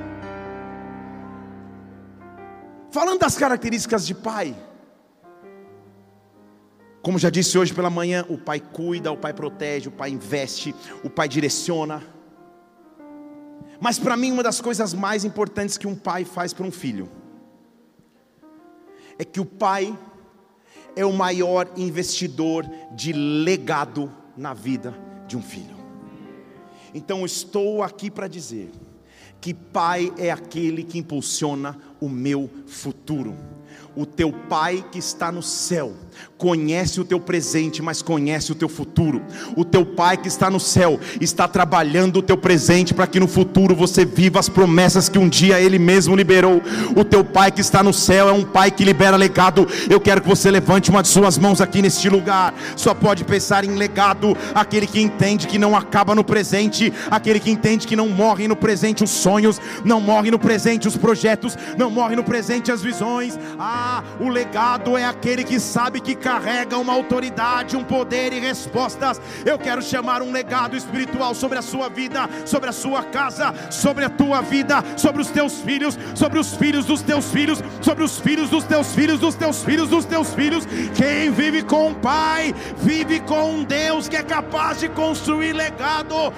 Falando 2.98 3.20
das 3.20 3.38
características 3.38 4.04
de 4.04 4.12
pai, 4.12 4.56
como 7.00 7.16
já 7.16 7.30
disse 7.30 7.56
hoje 7.56 7.72
pela 7.72 7.88
manhã, 7.88 8.26
o 8.28 8.36
pai 8.36 8.58
cuida, 8.58 9.12
o 9.12 9.16
pai 9.16 9.32
protege, 9.32 9.86
o 9.86 9.92
pai 9.92 10.10
investe, 10.10 10.74
o 11.04 11.08
pai 11.08 11.28
direciona. 11.28 12.02
Mas 13.80 14.00
para 14.00 14.16
mim, 14.16 14.32
uma 14.32 14.42
das 14.42 14.60
coisas 14.60 14.92
mais 14.94 15.24
importantes 15.24 15.78
que 15.78 15.86
um 15.86 15.94
pai 15.94 16.24
faz 16.24 16.52
para 16.52 16.66
um 16.66 16.72
filho 16.72 17.08
é 19.16 19.24
que 19.24 19.38
o 19.38 19.44
pai 19.44 19.96
é 20.96 21.04
o 21.04 21.12
maior 21.12 21.70
investidor 21.76 22.68
de 22.96 23.12
legado 23.12 24.12
na 24.36 24.52
vida 24.52 24.92
de 25.28 25.36
um 25.36 25.42
filho. 25.42 25.76
Então, 26.92 27.24
estou 27.24 27.84
aqui 27.84 28.10
para 28.10 28.26
dizer 28.26 28.72
que 29.40 29.54
pai 29.54 30.12
é 30.18 30.32
aquele 30.32 30.82
que 30.82 30.98
impulsiona 30.98 31.78
o 32.00 32.08
meu 32.08 32.50
futuro. 32.66 33.34
O 33.96 34.06
teu 34.06 34.32
pai 34.32 34.84
que 34.92 34.98
está 34.98 35.32
no 35.32 35.42
céu 35.42 35.94
conhece 36.38 37.00
o 37.00 37.04
teu 37.04 37.18
presente, 37.18 37.82
mas 37.82 38.00
conhece 38.00 38.52
o 38.52 38.54
teu 38.54 38.68
futuro. 38.68 39.20
O 39.56 39.64
teu 39.64 39.84
pai 39.84 40.16
que 40.16 40.28
está 40.28 40.48
no 40.48 40.60
céu 40.60 40.98
está 41.20 41.48
trabalhando 41.48 42.18
o 42.18 42.22
teu 42.22 42.36
presente 42.36 42.94
para 42.94 43.06
que 43.06 43.18
no 43.18 43.26
futuro 43.26 43.74
você 43.74 44.04
viva 44.04 44.38
as 44.38 44.48
promessas 44.48 45.08
que 45.08 45.18
um 45.18 45.28
dia 45.28 45.60
ele 45.60 45.78
mesmo 45.78 46.14
liberou. 46.14 46.62
O 46.96 47.04
teu 47.04 47.24
pai 47.24 47.50
que 47.50 47.60
está 47.60 47.82
no 47.82 47.92
céu 47.92 48.28
é 48.28 48.32
um 48.32 48.44
pai 48.44 48.70
que 48.70 48.84
libera 48.84 49.16
legado. 49.16 49.66
Eu 49.90 50.00
quero 50.00 50.20
que 50.20 50.28
você 50.28 50.50
levante 50.50 50.90
uma 50.90 51.02
de 51.02 51.08
suas 51.08 51.36
mãos 51.36 51.60
aqui 51.60 51.82
neste 51.82 52.08
lugar. 52.08 52.54
Só 52.76 52.94
pode 52.94 53.24
pensar 53.24 53.64
em 53.64 53.74
legado 53.74 54.36
aquele 54.54 54.86
que 54.86 55.00
entende 55.00 55.46
que 55.46 55.58
não 55.58 55.76
acaba 55.76 56.14
no 56.14 56.22
presente, 56.22 56.92
aquele 57.10 57.40
que 57.40 57.50
entende 57.50 57.86
que 57.86 57.96
não 57.96 58.08
morre 58.08 58.46
no 58.46 58.56
presente 58.56 59.02
os 59.02 59.10
sonhos, 59.10 59.60
não 59.84 60.00
morre 60.00 60.30
no 60.30 60.38
presente 60.38 60.86
os 60.86 60.96
projetos, 60.96 61.56
não 61.76 61.90
morre 61.90 62.14
no 62.14 62.22
presente 62.22 62.70
as 62.70 62.82
visões. 62.82 63.38
Ah, 63.58 64.02
o 64.20 64.28
legado 64.28 64.96
é 64.96 65.04
aquele 65.04 65.42
que 65.42 65.58
sabe 65.58 66.00
que 66.00 66.07
que 66.08 66.14
carrega 66.14 66.78
uma 66.78 66.94
autoridade, 66.94 67.76
um 67.76 67.84
poder 67.84 68.32
e 68.32 68.40
respostas. 68.40 69.20
Eu 69.44 69.58
quero 69.58 69.82
chamar 69.82 70.22
um 70.22 70.32
legado 70.32 70.74
espiritual 70.74 71.34
sobre 71.34 71.58
a 71.58 71.62
sua 71.62 71.90
vida, 71.90 72.26
sobre 72.46 72.70
a 72.70 72.72
sua 72.72 73.02
casa, 73.02 73.52
sobre 73.70 74.06
a 74.06 74.08
tua 74.08 74.40
vida, 74.40 74.82
sobre 74.96 75.20
os 75.20 75.28
teus 75.28 75.60
filhos, 75.60 75.98
sobre 76.14 76.38
os 76.38 76.54
filhos 76.54 76.86
dos 76.86 77.02
teus 77.02 77.30
filhos, 77.30 77.62
sobre 77.82 78.04
os 78.04 78.18
filhos 78.18 78.48
dos 78.48 78.64
teus 78.64 78.94
filhos, 78.94 79.20
dos 79.20 79.34
teus 79.34 79.62
filhos, 79.62 79.90
dos 79.90 80.06
teus 80.06 80.32
filhos. 80.32 80.66
Quem 80.94 81.30
vive 81.30 81.62
com 81.62 81.90
o 81.90 81.94
Pai, 81.94 82.54
vive 82.78 83.20
com 83.20 83.56
um 83.56 83.64
Deus 83.64 84.08
que 84.08 84.16
é 84.16 84.22
capaz 84.22 84.80
de 84.80 84.88
construir 84.88 85.52
legado. 85.52 86.32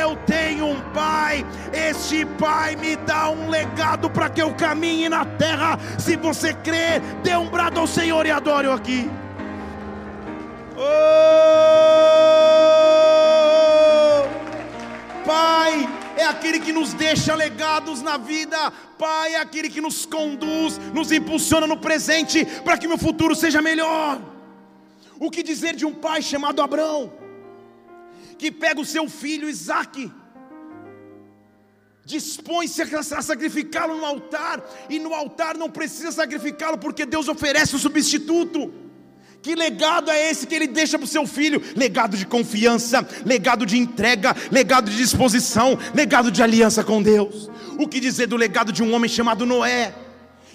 Eu 0.00 0.16
tenho 0.24 0.64
um 0.64 0.80
Pai, 0.94 1.44
este 1.74 2.24
Pai 2.24 2.74
me 2.74 2.96
dá 2.96 3.28
um 3.28 3.50
legado 3.50 4.08
para 4.08 4.30
que 4.30 4.40
eu 4.40 4.54
caminhe 4.54 5.10
na 5.10 5.26
terra. 5.26 5.78
Se 5.98 6.16
você 6.16 6.54
crer, 6.54 7.02
dê 7.22 7.36
um 7.36 7.50
brado 7.50 7.78
ao 7.78 7.86
Senhor 7.86 8.24
e 8.24 8.30
adore 8.30 8.66
aqui. 8.68 9.09
Oh! 10.82 10.84
Pai 15.26 15.86
é 16.16 16.24
aquele 16.24 16.58
que 16.58 16.72
nos 16.72 16.94
deixa 16.94 17.34
legados 17.34 18.00
na 18.00 18.16
vida, 18.16 18.70
Pai 18.98 19.34
é 19.34 19.36
aquele 19.36 19.68
que 19.68 19.82
nos 19.82 20.06
conduz, 20.06 20.78
nos 20.94 21.12
impulsiona 21.12 21.66
no 21.66 21.76
presente 21.76 22.46
para 22.64 22.78
que 22.78 22.88
meu 22.88 22.96
futuro 22.96 23.34
seja 23.34 23.60
melhor. 23.60 24.22
O 25.18 25.30
que 25.30 25.42
dizer 25.42 25.76
de 25.76 25.84
um 25.84 25.92
pai 25.92 26.22
chamado 26.22 26.62
Abraão, 26.62 27.12
que 28.38 28.50
pega 28.50 28.80
o 28.80 28.86
seu 28.86 29.06
filho 29.06 29.50
Isaque, 29.50 30.10
dispõe-se 32.06 32.80
a 32.80 33.02
sacrificá-lo 33.02 33.98
no 33.98 34.06
altar, 34.06 34.64
e 34.88 34.98
no 34.98 35.12
altar 35.12 35.58
não 35.58 35.70
precisa 35.70 36.10
sacrificá-lo, 36.10 36.78
porque 36.78 37.04
Deus 37.04 37.28
oferece 37.28 37.76
o 37.76 37.78
substituto. 37.78 38.79
Que 39.42 39.54
legado 39.54 40.10
é 40.10 40.30
esse 40.30 40.46
que 40.46 40.54
ele 40.54 40.66
deixa 40.66 40.98
para 40.98 41.06
o 41.06 41.08
seu 41.08 41.26
filho? 41.26 41.62
Legado 41.74 42.16
de 42.16 42.26
confiança, 42.26 43.06
legado 43.24 43.64
de 43.64 43.78
entrega, 43.78 44.36
legado 44.50 44.90
de 44.90 44.96
disposição, 44.96 45.78
legado 45.94 46.30
de 46.30 46.42
aliança 46.42 46.84
com 46.84 47.02
Deus. 47.02 47.50
O 47.78 47.88
que 47.88 48.00
dizer 48.00 48.26
do 48.26 48.36
legado 48.36 48.70
de 48.70 48.82
um 48.82 48.92
homem 48.94 49.08
chamado 49.08 49.46
Noé? 49.46 49.94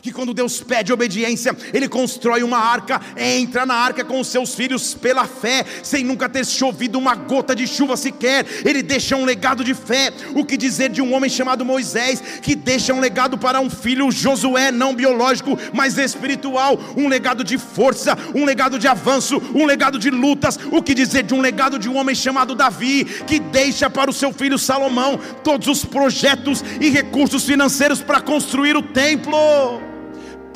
Que 0.05 0.11
quando 0.11 0.35
Deus 0.35 0.61
pede 0.61 0.93
obediência, 0.93 1.57
Ele 1.73 1.89
constrói 1.89 2.43
uma 2.43 2.59
arca, 2.59 3.01
entra 3.17 3.65
na 3.65 3.73
arca 3.73 4.05
com 4.05 4.19
os 4.19 4.27
seus 4.27 4.53
filhos 4.53 4.93
pela 4.93 5.25
fé, 5.25 5.65
sem 5.81 6.03
nunca 6.03 6.29
ter 6.29 6.45
chovido 6.45 6.99
uma 6.99 7.15
gota 7.15 7.55
de 7.55 7.65
chuva 7.65 7.97
sequer. 7.97 8.45
Ele 8.63 8.83
deixa 8.83 9.15
um 9.15 9.25
legado 9.25 9.63
de 9.63 9.73
fé. 9.73 10.13
O 10.35 10.45
que 10.45 10.57
dizer 10.57 10.89
de 10.89 11.01
um 11.01 11.11
homem 11.11 11.27
chamado 11.27 11.65
Moisés, 11.65 12.21
que 12.43 12.53
deixa 12.53 12.93
um 12.93 12.99
legado 12.99 13.35
para 13.35 13.59
um 13.59 13.67
filho 13.67 14.11
Josué, 14.11 14.69
não 14.69 14.93
biológico, 14.93 15.57
mas 15.73 15.97
espiritual, 15.97 16.79
um 16.95 17.07
legado 17.07 17.43
de 17.43 17.57
força, 17.57 18.15
um 18.35 18.45
legado 18.45 18.77
de 18.77 18.87
avanço, 18.87 19.41
um 19.55 19.65
legado 19.65 19.97
de 19.97 20.11
lutas. 20.11 20.59
O 20.71 20.83
que 20.83 20.93
dizer 20.93 21.23
de 21.23 21.33
um 21.33 21.41
legado 21.41 21.79
de 21.79 21.89
um 21.89 21.97
homem 21.97 22.13
chamado 22.13 22.53
Davi, 22.53 23.05
que 23.25 23.39
deixa 23.39 23.89
para 23.89 24.11
o 24.11 24.13
seu 24.13 24.31
filho 24.31 24.59
Salomão 24.59 25.19
todos 25.43 25.67
os 25.67 25.83
projetos 25.83 26.63
e 26.79 26.91
recursos 26.91 27.43
financeiros 27.43 28.03
para 28.03 28.21
construir 28.21 28.77
o 28.77 28.83
templo 28.83 29.94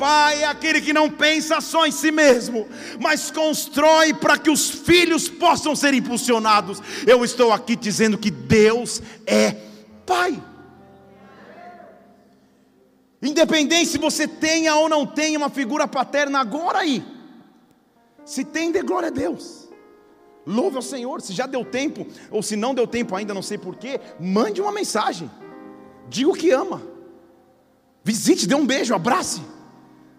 pai 0.00 0.44
é 0.44 0.46
aquele 0.46 0.80
que 0.80 0.94
não 0.94 1.10
pensa 1.10 1.60
só 1.60 1.86
em 1.86 1.92
si 1.92 2.10
mesmo, 2.10 2.66
mas 2.98 3.30
constrói 3.30 4.14
para 4.14 4.38
que 4.38 4.48
os 4.48 4.70
filhos 4.70 5.28
possam 5.28 5.76
ser 5.76 5.92
impulsionados. 5.92 6.82
Eu 7.06 7.22
estou 7.22 7.52
aqui 7.52 7.76
dizendo 7.76 8.16
que 8.16 8.30
Deus 8.30 9.02
é 9.26 9.54
pai. 10.06 10.42
Independente 13.22 13.90
se 13.90 13.98
você 13.98 14.26
tenha 14.26 14.74
ou 14.74 14.88
não 14.88 15.04
tenha 15.04 15.36
uma 15.36 15.50
figura 15.50 15.86
paterna 15.86 16.40
agora 16.40 16.78
aí. 16.78 17.04
Se 18.24 18.42
tem, 18.42 18.72
dê 18.72 18.80
glória 18.80 19.08
a 19.08 19.12
Deus. 19.12 19.68
Louve 20.46 20.76
ao 20.76 20.82
Senhor. 20.82 21.20
Se 21.20 21.34
já 21.34 21.44
deu 21.44 21.62
tempo, 21.62 22.06
ou 22.30 22.42
se 22.42 22.56
não 22.56 22.74
deu 22.74 22.86
tempo 22.86 23.14
ainda, 23.14 23.34
não 23.34 23.42
sei 23.42 23.58
porquê, 23.58 24.00
mande 24.18 24.62
uma 24.62 24.72
mensagem. 24.72 25.30
Diga 26.08 26.30
o 26.30 26.34
que 26.34 26.50
ama. 26.50 26.80
Visite, 28.02 28.46
dê 28.46 28.54
um 28.54 28.66
beijo, 28.66 28.94
abrace. 28.94 29.42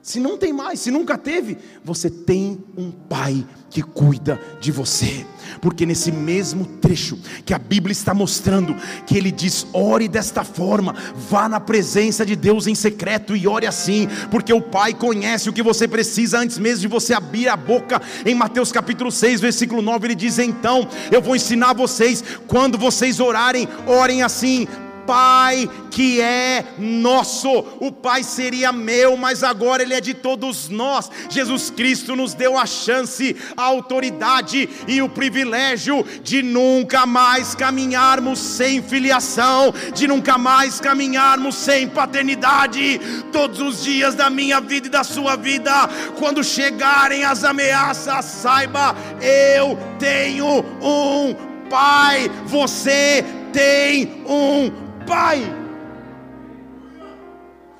Se 0.02 0.20
não 0.20 0.36
tem 0.36 0.52
mais, 0.52 0.80
se 0.80 0.90
nunca 0.90 1.16
teve, 1.16 1.60
você 1.84 2.10
tem 2.10 2.60
um 2.76 2.90
pai 2.90 3.46
que 3.70 3.84
cuida 3.84 4.42
de 4.60 4.72
você. 4.72 5.26
Porque 5.62 5.86
nesse 5.86 6.12
mesmo 6.12 6.66
trecho 6.66 7.20
que 7.46 7.54
a 7.54 7.60
Bíblia 7.60 7.92
está 7.92 8.12
mostrando, 8.12 8.76
que 9.06 9.16
ele 9.16 9.32
diz: 9.32 9.68
ore 9.72 10.08
desta 10.08 10.44
forma, 10.44 10.96
vá 11.30 11.48
na 11.48 11.60
presença 11.60 12.26
de 12.26 12.36
Deus 12.36 12.66
em 12.66 12.74
secreto 12.74 13.36
e 13.36 13.48
ore 13.48 13.68
assim, 13.68 14.08
porque 14.32 14.52
o 14.52 14.62
Pai 14.62 14.94
conhece 14.94 15.50
o 15.50 15.54
que 15.54 15.62
você 15.62 15.88
precisa 15.88 16.40
antes 16.40 16.58
mesmo 16.58 16.82
de 16.82 16.88
você 16.88 17.14
abrir 17.14 17.48
a 17.48 17.56
boca. 17.56 18.02
Em 18.26 18.34
Mateus 18.34 18.72
capítulo 18.72 19.12
6, 19.12 19.40
versículo 19.40 19.84
9, 19.84 20.08
ele 20.08 20.16
diz: 20.16 20.40
Então 20.40 20.88
eu 21.12 21.22
vou 21.22 21.36
ensinar 21.36 21.74
vocês, 21.74 22.24
quando 22.48 22.76
vocês 22.76 23.20
orarem, 23.20 23.68
orem 23.86 24.24
assim 24.24 24.68
Pai 25.06 25.70
que 25.90 26.22
é 26.22 26.66
nosso. 26.78 27.50
O 27.80 27.92
Pai 27.92 28.24
seria 28.24 28.72
meu, 28.72 29.18
mas 29.18 29.44
agora 29.44 29.84
Ele 29.84 29.94
é 29.94 30.02
de 30.02 30.14
todos 30.14 30.70
nós. 30.70 31.10
Jesus 31.30 31.70
Cristo 31.70 32.16
nos 32.16 32.34
deu 32.34 32.58
a 32.58 32.66
chance, 32.66 33.36
a 33.56 33.64
autoridade 33.64 34.70
e 34.88 35.02
o 35.02 35.10
privilégio 35.10 36.06
de 36.24 36.42
nunca 36.42 37.06
mais 37.06 37.54
caminharmos 37.54 38.40
sem 38.40 38.82
filiação, 38.82 39.74
de 39.94 40.08
nunca 40.08 40.38
mais 40.38 40.80
caminharmos 40.80 41.56
sem 41.56 41.88
paternidade. 41.88 43.00
Todos 43.32 43.60
os 43.60 43.84
dias 43.84 44.16
da 44.16 44.30
minha 44.30 44.62
vida 44.62 44.88
e 44.88 44.92
da 44.92 45.04
sua 45.04 45.36
vida, 45.36 45.72
quando 46.18 46.44
chegarem 46.44 47.24
as 47.24 47.44
ameaças, 47.44 48.26
saiba, 48.26 48.96
eu 49.22 49.78
tenho 50.00 50.60
um 50.82 51.52
Pai, 51.70 52.30
você 52.48 53.24
tem 53.54 54.24
um 54.28 54.91
Pai. 55.12 55.42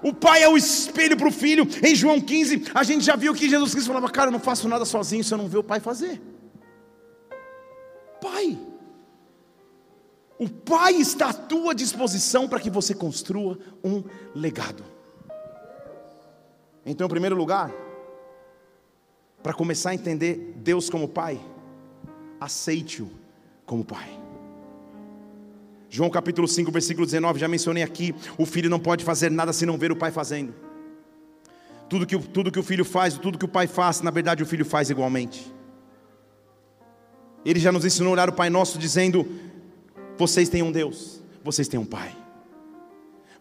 O 0.04 0.14
pai 0.14 0.44
é 0.44 0.50
o 0.50 0.58
espelho 0.58 1.16
para 1.16 1.30
o 1.30 1.32
filho. 1.32 1.66
Em 1.82 1.96
João 1.96 2.20
15, 2.20 2.64
a 2.74 2.84
gente 2.84 3.06
já 3.06 3.16
viu 3.16 3.34
que 3.34 3.50
Jesus 3.50 3.72
Cristo 3.72 3.88
falava: 3.88 4.10
Cara, 4.10 4.28
eu 4.28 4.34
não 4.34 4.40
faço 4.40 4.68
nada 4.68 4.84
sozinho 4.84 5.24
se 5.24 5.34
eu 5.34 5.38
não 5.38 5.48
ver 5.48 5.60
o 5.60 5.64
pai 5.64 5.80
fazer. 5.80 6.22
Pai. 8.20 8.60
O 10.38 10.50
pai 10.50 10.96
está 10.96 11.30
à 11.30 11.34
tua 11.34 11.74
disposição 11.74 12.50
para 12.50 12.60
que 12.60 12.70
você 12.70 12.94
construa 12.94 13.58
um 13.82 14.04
legado. 14.36 14.84
Então, 16.86 17.08
em 17.08 17.10
primeiro 17.10 17.38
lugar, 17.38 17.72
para 19.42 19.54
começar 19.54 19.92
a 19.92 19.96
entender 19.96 20.54
Deus 20.58 20.90
como 20.90 21.08
pai, 21.08 21.40
aceite-o 22.42 23.10
como 23.66 23.86
pai. 23.86 24.21
João 25.94 26.10
capítulo 26.10 26.48
5, 26.48 26.72
versículo 26.72 27.06
19, 27.06 27.38
já 27.38 27.50
mencionei 27.50 27.84
aqui: 27.84 28.16
o 28.38 28.46
filho 28.46 28.70
não 28.70 28.80
pode 28.80 29.04
fazer 29.04 29.30
nada 29.30 29.52
se 29.52 29.66
não 29.66 29.78
ver 29.78 29.92
o 29.92 29.96
pai 29.96 30.10
fazendo. 30.10 30.56
Tudo 31.90 32.08
que, 32.08 32.18
tudo 32.18 32.50
que 32.50 32.58
o 32.58 32.64
filho 32.64 32.86
faz, 32.86 33.18
tudo 33.18 33.38
que 33.38 33.44
o 33.44 33.48
pai 33.50 33.68
faz, 33.68 34.00
na 34.00 34.10
verdade 34.10 34.42
o 34.42 34.46
filho 34.46 34.64
faz 34.64 34.90
igualmente. 34.90 35.54
Ele 37.44 37.60
já 37.60 37.74
nos 37.74 37.84
ensinou 37.84 38.12
a 38.12 38.14
orar 38.14 38.30
o 38.30 38.34
Pai 38.34 38.50
Nosso 38.50 38.80
dizendo: 38.80 39.28
Vocês 40.18 40.48
têm 40.48 40.64
um 40.64 40.72
Deus, 40.72 41.22
vocês 41.44 41.68
têm 41.68 41.78
um 41.78 41.86
Pai. 41.86 42.16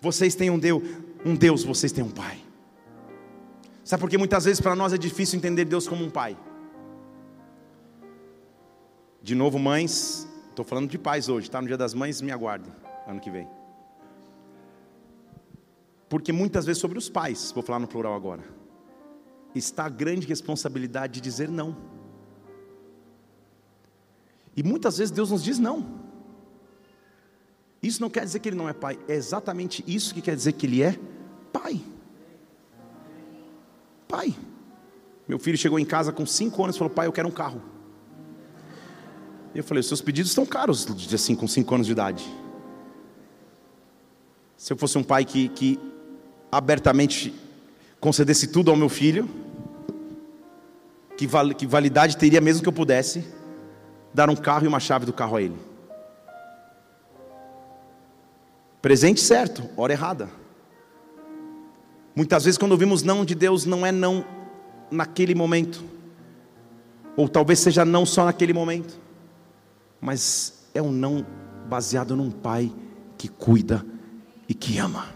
Vocês 0.01 0.35
têm 0.35 0.51
um 0.51 0.59
Deus, 0.59 0.83
um 1.25 1.37
Deus, 1.37 1.63
vocês 1.63 1.93
têm 1.93 2.03
um 2.03 2.11
Pai. 2.11 2.37
Sabe 3.85 4.01
por 4.01 4.11
que 4.11 4.19
muitas 4.19 4.45
vezes 4.45 4.61
para 4.61 4.75
nós 4.75 4.93
é 4.93 4.99
difícil 4.99 5.39
entender 5.39 5.67
Deus 5.67 5.87
como 5.87 6.05
um 6.05 6.11
Pai? 6.11 6.37
De 9.23 9.37
novo, 9.37 9.57
mães, 9.57 10.27
Estou 10.61 10.69
falando 10.69 10.91
de 10.91 10.99
pais 10.99 11.31
hoje, 11.31 11.51
tá? 11.51 11.59
No 11.59 11.67
dia 11.67 11.77
das 11.79 11.95
mães, 11.95 12.21
me 12.21 12.31
aguardem, 12.31 12.71
ano 13.07 13.19
que 13.19 13.31
vem. 13.31 13.49
Porque 16.07 16.33
muitas 16.33 16.67
vezes 16.67 16.79
sobre 16.79 16.99
os 16.99 17.09
pais, 17.09 17.51
vou 17.51 17.63
falar 17.63 17.79
no 17.79 17.89
plural 17.89 18.15
agora, 18.15 18.45
está 19.55 19.87
a 19.87 19.89
grande 19.89 20.27
responsabilidade 20.27 21.15
de 21.15 21.23
dizer 21.23 21.49
não. 21.49 21.75
E 24.55 24.63
muitas 24.63 24.99
vezes 24.99 25.11
Deus 25.11 25.31
nos 25.31 25.43
diz 25.43 25.59
não. 25.59 25.99
Isso 27.83 28.03
não 28.03 28.11
quer 28.11 28.27
dizer 28.27 28.41
que 28.41 28.51
Ele 28.51 28.57
não 28.57 28.69
é 28.69 28.75
pai, 28.75 28.99
é 29.09 29.15
exatamente 29.15 29.83
isso 29.87 30.13
que 30.13 30.21
quer 30.21 30.37
dizer 30.37 30.53
que 30.53 30.67
Ele 30.67 30.83
é 30.83 31.01
pai. 31.51 31.81
Pai. 34.07 34.37
Meu 35.27 35.39
filho 35.39 35.57
chegou 35.57 35.79
em 35.79 35.87
casa 35.87 36.13
com 36.13 36.27
cinco 36.27 36.63
anos 36.63 36.77
e 36.77 36.79
falou: 36.79 36.93
Pai, 36.93 37.07
eu 37.07 37.13
quero 37.13 37.29
um 37.29 37.33
carro. 37.33 37.80
Eu 39.55 39.65
falei: 39.65 39.83
seus 39.83 40.01
pedidos 40.01 40.31
estão 40.31 40.47
caros, 40.47 40.87
assim, 41.13 41.35
com 41.35 41.49
5 41.49 41.75
anos 41.75 41.87
de 41.87 41.93
idade. 41.93 42.25
Se 44.57 44.73
eu 44.73 44.77
fosse 44.77 44.97
um 44.97 45.03
pai 45.03 45.25
que, 45.25 45.49
que 45.49 45.79
abertamente 46.53 47.35
concedesse 47.99 48.47
tudo 48.47 48.71
ao 48.71 48.77
meu 48.77 48.89
filho, 48.89 49.29
que, 51.17 51.27
val, 51.27 51.49
que 51.51 51.67
validade 51.67 52.17
teria 52.17 52.41
mesmo 52.41 52.63
que 52.63 52.69
eu 52.69 52.73
pudesse 52.73 53.25
dar 54.13 54.29
um 54.31 54.37
carro 54.37 54.65
e 54.65 54.69
uma 54.69 54.81
chave 54.81 55.07
do 55.07 55.13
carro 55.13 55.37
a 55.37 55.43
ele? 55.43 55.57
Presente 58.81 59.21
certo, 59.21 59.69
hora 59.77 59.93
errada. 59.93 60.29
Muitas 62.15 62.45
vezes, 62.45 62.59
quando 62.59 62.73
ouvimos 62.73 63.03
não 63.03 63.25
de 63.25 63.35
Deus, 63.35 63.65
não 63.65 63.85
é 63.85 63.93
não 63.93 64.25
naquele 64.91 65.35
momento, 65.35 65.83
ou 67.17 67.29
talvez 67.29 67.59
seja 67.59 67.85
não 67.85 68.05
só 68.05 68.25
naquele 68.25 68.53
momento 68.53 69.10
mas 70.01 70.55
é 70.75 70.81
um 70.81 70.91
não 70.91 71.27
baseado 71.69 72.17
num 72.17 72.31
pai 72.31 72.73
que 73.19 73.29
cuida 73.29 73.85
e 74.49 74.55
que 74.55 74.79
ama. 74.79 75.07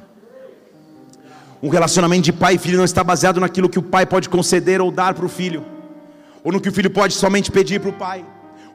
Um 1.62 1.68
relacionamento 1.68 2.24
de 2.24 2.32
pai 2.32 2.56
e 2.56 2.58
filho 2.58 2.76
não 2.76 2.84
está 2.84 3.02
baseado 3.02 3.40
naquilo 3.40 3.68
que 3.68 3.78
o 3.78 3.82
pai 3.82 4.04
pode 4.04 4.28
conceder 4.28 4.80
ou 4.80 4.90
dar 4.90 5.14
para 5.14 5.24
o 5.24 5.28
filho, 5.28 5.64
ou 6.42 6.52
no 6.52 6.60
que 6.60 6.68
o 6.68 6.72
filho 6.72 6.90
pode 6.90 7.14
somente 7.14 7.50
pedir 7.50 7.80
para 7.80 7.90
o 7.90 7.94
pai. 7.94 8.24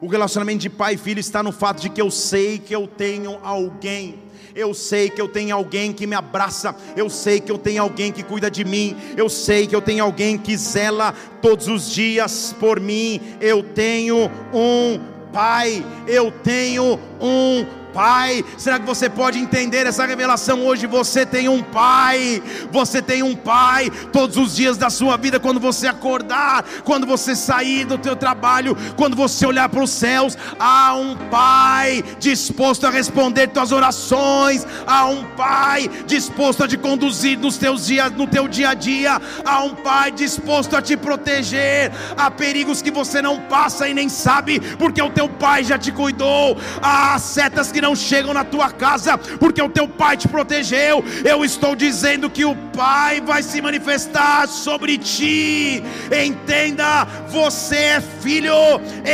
O 0.00 0.06
relacionamento 0.06 0.62
de 0.62 0.70
pai 0.70 0.94
e 0.94 0.98
filho 0.98 1.20
está 1.20 1.42
no 1.42 1.52
fato 1.52 1.82
de 1.82 1.90
que 1.90 2.00
eu 2.00 2.10
sei 2.10 2.58
que 2.58 2.74
eu 2.74 2.86
tenho 2.86 3.38
alguém 3.42 4.30
eu 4.54 4.74
sei 4.74 5.08
que 5.08 5.20
eu 5.20 5.28
tenho 5.28 5.54
alguém 5.54 5.92
que 5.92 6.06
me 6.06 6.16
abraça, 6.16 6.74
eu 6.96 7.08
sei 7.08 7.40
que 7.40 7.50
eu 7.52 7.58
tenho 7.58 7.82
alguém 7.82 8.12
que 8.12 8.22
cuida 8.22 8.50
de 8.50 8.64
mim, 8.64 8.96
eu 9.16 9.28
sei 9.28 9.66
que 9.66 9.74
eu 9.74 9.80
tenho 9.80 10.02
alguém 10.02 10.36
que 10.36 10.56
zela 10.56 11.14
todos 11.40 11.68
os 11.68 11.90
dias 11.90 12.54
por 12.58 12.80
mim, 12.80 13.20
eu 13.40 13.62
tenho 13.62 14.30
um 14.52 15.19
Pai, 15.32 15.84
eu 16.08 16.30
tenho 16.30 16.98
um 17.20 17.79
Pai. 17.92 18.44
Será 18.56 18.78
que 18.78 18.86
você 18.86 19.08
pode 19.08 19.38
entender 19.38 19.86
essa 19.86 20.06
revelação 20.06 20.64
hoje? 20.64 20.86
Você 20.86 21.26
tem 21.26 21.48
um 21.48 21.62
Pai, 21.62 22.42
você 22.70 23.02
tem 23.02 23.22
um 23.22 23.34
Pai 23.34 23.90
todos 24.12 24.36
os 24.36 24.56
dias 24.56 24.76
da 24.76 24.90
sua 24.90 25.16
vida, 25.16 25.38
quando 25.38 25.60
você 25.60 25.86
acordar, 25.86 26.64
quando 26.84 27.06
você 27.06 27.34
sair 27.34 27.84
do 27.84 27.98
teu 27.98 28.16
trabalho, 28.16 28.76
quando 28.96 29.16
você 29.16 29.46
olhar 29.46 29.68
para 29.68 29.82
os 29.82 29.90
céus, 29.90 30.36
há 30.58 30.94
um 30.94 31.16
Pai 31.30 32.02
disposto 32.18 32.86
a 32.86 32.90
responder 32.90 33.48
tuas 33.48 33.72
orações, 33.72 34.66
há 34.86 35.06
um 35.06 35.24
Pai 35.36 35.88
disposto 36.06 36.64
a 36.64 36.68
te 36.68 36.76
conduzir 36.76 37.38
nos 37.38 37.56
teus 37.56 37.86
dias, 37.86 38.12
no 38.12 38.26
teu 38.26 38.48
dia 38.48 38.70
a 38.70 38.74
dia, 38.74 39.20
há 39.44 39.62
um 39.62 39.74
Pai 39.74 40.10
disposto 40.10 40.76
a 40.76 40.82
te 40.82 40.96
proteger, 40.96 41.92
há 42.16 42.30
perigos 42.30 42.82
que 42.82 42.90
você 42.90 43.20
não 43.20 43.40
passa 43.40 43.88
e 43.88 43.94
nem 43.94 44.08
sabe, 44.08 44.60
porque 44.76 45.02
o 45.02 45.10
teu 45.10 45.28
Pai 45.28 45.64
já 45.64 45.78
te 45.78 45.92
cuidou, 45.92 46.56
há 46.82 47.18
setas 47.18 47.72
que 47.72 47.79
que 47.80 47.86
não 47.86 47.96
chegam 47.96 48.34
na 48.34 48.44
tua 48.44 48.70
casa, 48.70 49.16
porque 49.16 49.62
o 49.62 49.70
teu 49.70 49.88
pai 49.88 50.16
te 50.16 50.28
protegeu. 50.28 51.02
Eu 51.24 51.42
estou 51.42 51.74
dizendo 51.74 52.28
que 52.28 52.44
o 52.44 52.54
pai 52.76 53.22
vai 53.22 53.42
se 53.42 53.60
manifestar 53.62 54.46
sobre 54.46 54.98
ti. 54.98 55.82
Entenda, 56.24 57.04
você 57.28 57.76
é 57.76 58.00
filho. 58.00 58.52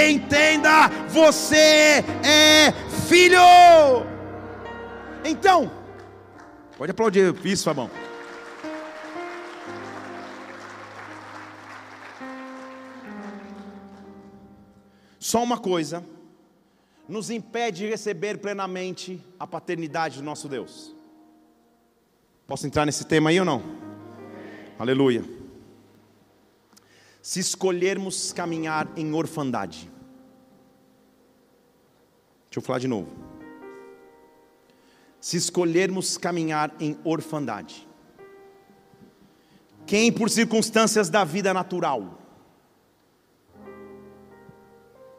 Entenda, 0.09 0.89
você 1.09 2.05
é 2.25 2.75
filho. 3.07 3.39
Então, 5.25 5.71
pode 6.77 6.91
aplaudir 6.91 7.35
isso, 7.45 7.65
Fabão. 7.65 7.89
Só 15.21 15.43
uma 15.43 15.59
coisa 15.59 16.16
nos 17.09 17.31
impede 17.31 17.79
de 17.79 17.91
receber 17.91 18.39
plenamente 18.39 19.23
a 19.39 19.47
paternidade 19.47 20.19
do 20.19 20.25
nosso 20.25 20.49
Deus. 20.49 20.95
Posso 22.47 22.67
entrar 22.67 22.85
nesse 22.85 23.05
tema 23.05 23.31
aí 23.31 23.39
ou 23.39 23.45
não? 23.45 23.63
Aleluia. 24.79 25.25
Se 27.23 27.41
escolhermos 27.41 28.33
caminhar 28.33 28.89
em 28.97 29.13
orfandade, 29.13 29.91
deixa 32.45 32.59
eu 32.59 32.63
falar 32.63 32.79
de 32.79 32.87
novo. 32.87 33.11
Se 35.21 35.37
escolhermos 35.37 36.17
caminhar 36.17 36.73
em 36.79 36.97
orfandade, 37.03 37.87
quem 39.87 40.13
por 40.13 40.31
circunstâncias 40.31 41.09
da 41.09 41.25
vida 41.25 41.53
natural 41.53 42.17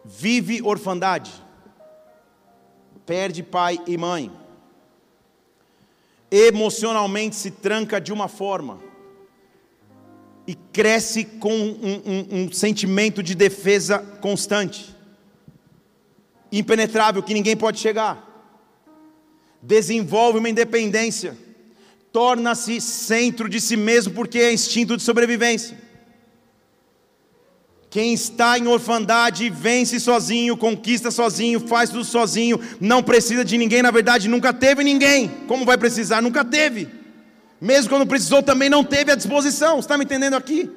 vive 0.06 0.62
orfandade, 0.62 1.46
perde 3.08 3.42
pai 3.42 3.80
e 3.88 3.98
mãe, 3.98 4.30
emocionalmente 6.30 7.38
se 7.38 7.50
tranca 7.50 8.02
de 8.02 8.12
uma 8.12 8.28
forma, 8.28 8.80
e 10.46 10.54
cresce 10.54 11.24
com 11.24 11.54
um, 11.54 12.02
um, 12.06 12.44
um 12.44 12.52
sentimento 12.52 13.24
de 13.24 13.34
defesa 13.34 14.00
constante, 14.22 14.94
impenetrável, 16.52 17.24
que 17.24 17.34
ninguém 17.34 17.56
pode 17.56 17.80
chegar, 17.80 18.24
desenvolve 19.62 20.40
uma 20.40 20.50
independência, 20.50 21.36
torna-se 22.12 22.82
centro 22.82 23.48
de 23.48 23.62
si 23.62 23.78
mesmo 23.78 24.14
porque 24.14 24.40
é 24.40 24.54
instinto 24.54 24.98
de 24.98 25.04
sobrevivência 25.04 25.87
Quem 27.98 28.14
está 28.14 28.60
em 28.60 28.68
orfandade 28.68 29.50
vence 29.50 30.00
sozinho, 30.00 30.56
conquista 30.56 31.10
sozinho, 31.10 31.60
faz 31.60 31.90
tudo 31.90 32.06
sozinho, 32.06 32.60
não 32.80 33.02
precisa 33.02 33.44
de 33.44 33.58
ninguém, 33.58 33.82
na 33.82 33.90
verdade 33.90 34.28
nunca 34.28 34.54
teve 34.54 34.84
ninguém. 34.84 35.28
Como 35.48 35.66
vai 35.66 35.80
precisar? 35.80 36.22
Nunca 36.22 36.46
teve. 36.46 36.88
Mesmo 37.60 37.90
quando 37.90 38.06
precisou, 38.06 38.44
também 38.44 38.70
não 38.70 38.84
teve 38.84 39.12
a 39.12 39.16
disposição. 39.16 39.80
Está 39.80 39.98
me 39.98 40.04
entendendo 40.04 40.36
aqui? 40.36 40.70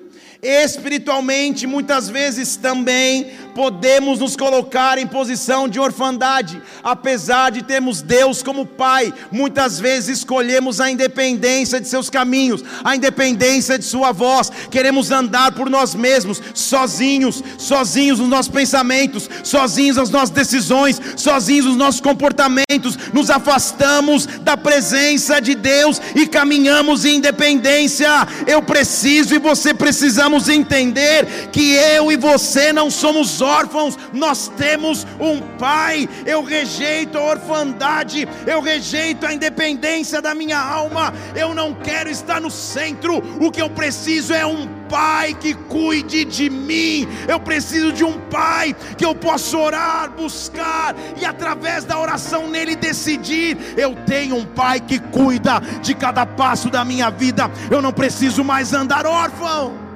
Espiritualmente, 0.42 1.66
muitas 1.66 2.09
vezes 2.09 2.57
também 2.57 3.31
podemos 3.55 4.20
nos 4.20 4.37
colocar 4.37 4.96
em 4.96 5.07
posição 5.07 5.68
de 5.68 5.79
orfandade, 5.79 6.62
apesar 6.83 7.50
de 7.50 7.62
termos 7.62 8.00
Deus 8.00 8.42
como 8.42 8.64
Pai, 8.64 9.12
muitas 9.31 9.79
vezes 9.79 10.20
escolhemos 10.20 10.81
a 10.81 10.90
independência 10.90 11.79
de 11.79 11.87
seus 11.87 12.09
caminhos, 12.09 12.64
a 12.83 12.96
independência 12.96 13.79
de 13.79 13.85
Sua 13.85 14.12
voz, 14.12 14.50
queremos 14.70 15.11
andar 15.11 15.53
por 15.53 15.68
nós 15.68 15.94
mesmos, 15.94 16.40
sozinhos, 16.55 17.42
sozinhos 17.59 18.18
nos 18.18 18.29
nossos 18.29 18.50
pensamentos, 18.50 19.29
sozinhos 19.44 19.98
nas 19.98 20.09
nossas 20.09 20.31
decisões, 20.31 20.98
sozinhos 21.16 21.66
nos 21.66 21.76
nossos 21.76 22.00
comportamentos, 22.00 22.96
nos 23.12 23.29
afastamos 23.29 24.24
da 24.24 24.57
presença 24.57 25.38
de 25.38 25.55
Deus 25.55 26.00
e 26.14 26.26
caminhamos 26.26 27.05
em 27.05 27.16
independência. 27.16 28.09
Eu 28.46 28.62
preciso 28.62 29.35
e 29.35 29.38
você 29.38 29.74
precisamos 29.74 30.30
precisamos 30.31 30.49
entender 30.49 31.27
que 31.51 31.75
eu 31.75 32.12
e 32.12 32.16
você 32.16 32.73
não 32.73 32.90
somos 32.90 33.40
órfãos, 33.40 33.99
nós 34.12 34.49
temos 34.57 35.07
um 35.19 35.40
pai. 35.59 36.09
Eu 36.25 36.45
rejeito 36.45 37.19
a 37.19 37.23
orfandade, 37.23 38.29
eu 38.47 38.61
rejeito 38.61 39.27
a 39.27 39.35
independência 39.35 40.23
da 40.23 40.35
minha 40.35 40.59
alma. 40.59 41.12
Eu 41.35 41.55
não 41.55 41.75
quero 41.75 42.09
estar 42.09 42.40
no 42.40 42.51
centro, 42.51 43.19
o 43.40 43.51
que 43.51 43.61
eu 43.61 43.69
preciso 43.69 44.33
é 44.33 44.47
um 44.47 44.69
pai 44.88 45.35
que 45.35 45.55
cuide 45.55 46.25
de 46.25 46.49
mim. 46.49 47.09
Eu 47.27 47.40
preciso 47.40 47.93
de 47.93 48.05
um 48.05 48.19
pai 48.29 48.75
que 48.97 49.05
eu 49.05 49.14
possa 49.14 49.57
orar, 49.57 50.11
buscar 50.11 50.95
e 51.21 51.25
através 51.25 51.85
da 51.85 51.99
oração 51.99 52.49
nele 52.49 52.77
decidir. 52.77 53.57
Eu 53.77 53.97
tenho 54.07 54.37
um 54.37 54.45
pai 54.45 54.81
que 54.81 54.99
cuida 54.99 55.61
de 55.83 55.95
cada 55.95 56.25
passo 56.25 56.71
da 56.71 56.85
minha 56.85 57.11
vida. 57.11 57.51
Eu 57.71 57.83
não 57.83 57.93
preciso 57.93 58.45
mais 58.45 58.73
andar 58.73 59.07
órfão. 59.07 59.89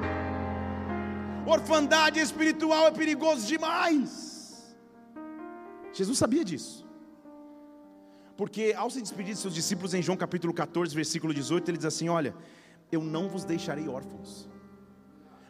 Orfandade 1.47 2.21
espiritual 2.21 2.87
é 2.87 2.91
perigoso 2.91 3.47
demais. 3.47 4.75
Jesus 5.93 6.19
sabia 6.19 6.45
disso. 6.45 6.85
Porque 8.37 8.75
ao 8.77 8.91
se 8.91 9.01
despedir 9.01 9.35
de 9.35 9.41
seus 9.41 9.55
discípulos 9.55 9.95
em 9.95 10.03
João 10.03 10.17
capítulo 10.17 10.53
14, 10.53 10.95
versículo 10.95 11.33
18, 11.33 11.71
ele 11.71 11.77
diz 11.77 11.87
assim: 11.87 12.09
Olha, 12.09 12.35
eu 12.91 13.03
não 13.03 13.29
vos 13.29 13.45
deixarei 13.45 13.89
órfãos. 13.89 14.49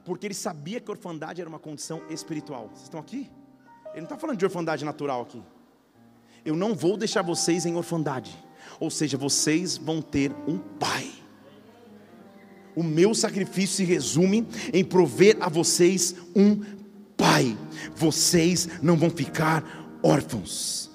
Porque 0.04 0.26
ele 0.26 0.34
sabia 0.34 0.80
que 0.80 0.90
a 0.90 0.94
orfandade 0.94 1.40
era 1.40 1.48
uma 1.48 1.58
condição 1.58 2.02
espiritual. 2.10 2.68
Vocês 2.68 2.82
estão 2.82 3.00
aqui? 3.00 3.30
Ele 3.92 4.00
não 4.00 4.04
está 4.04 4.18
falando 4.18 4.36
de 4.36 4.44
orfandade 4.44 4.84
natural 4.84 5.22
aqui. 5.22 5.42
Eu 6.44 6.54
não 6.54 6.74
vou 6.74 6.96
deixar 6.96 7.22
vocês 7.22 7.64
em 7.64 7.74
orfandade. 7.74 8.36
Ou 8.78 8.90
seja, 8.90 9.16
vocês 9.16 9.78
vão 9.78 10.02
ter 10.02 10.30
um 10.46 10.58
pai. 10.58 11.10
O 12.76 12.82
meu 12.82 13.14
sacrifício 13.14 13.76
se 13.76 13.84
resume 13.84 14.46
em 14.72 14.84
prover 14.84 15.36
a 15.40 15.48
vocês 15.48 16.14
um 16.34 16.60
pai. 17.16 17.56
Vocês 17.96 18.68
não 18.82 18.96
vão 18.96 19.10
ficar 19.10 19.98
órfãos. 20.02 20.90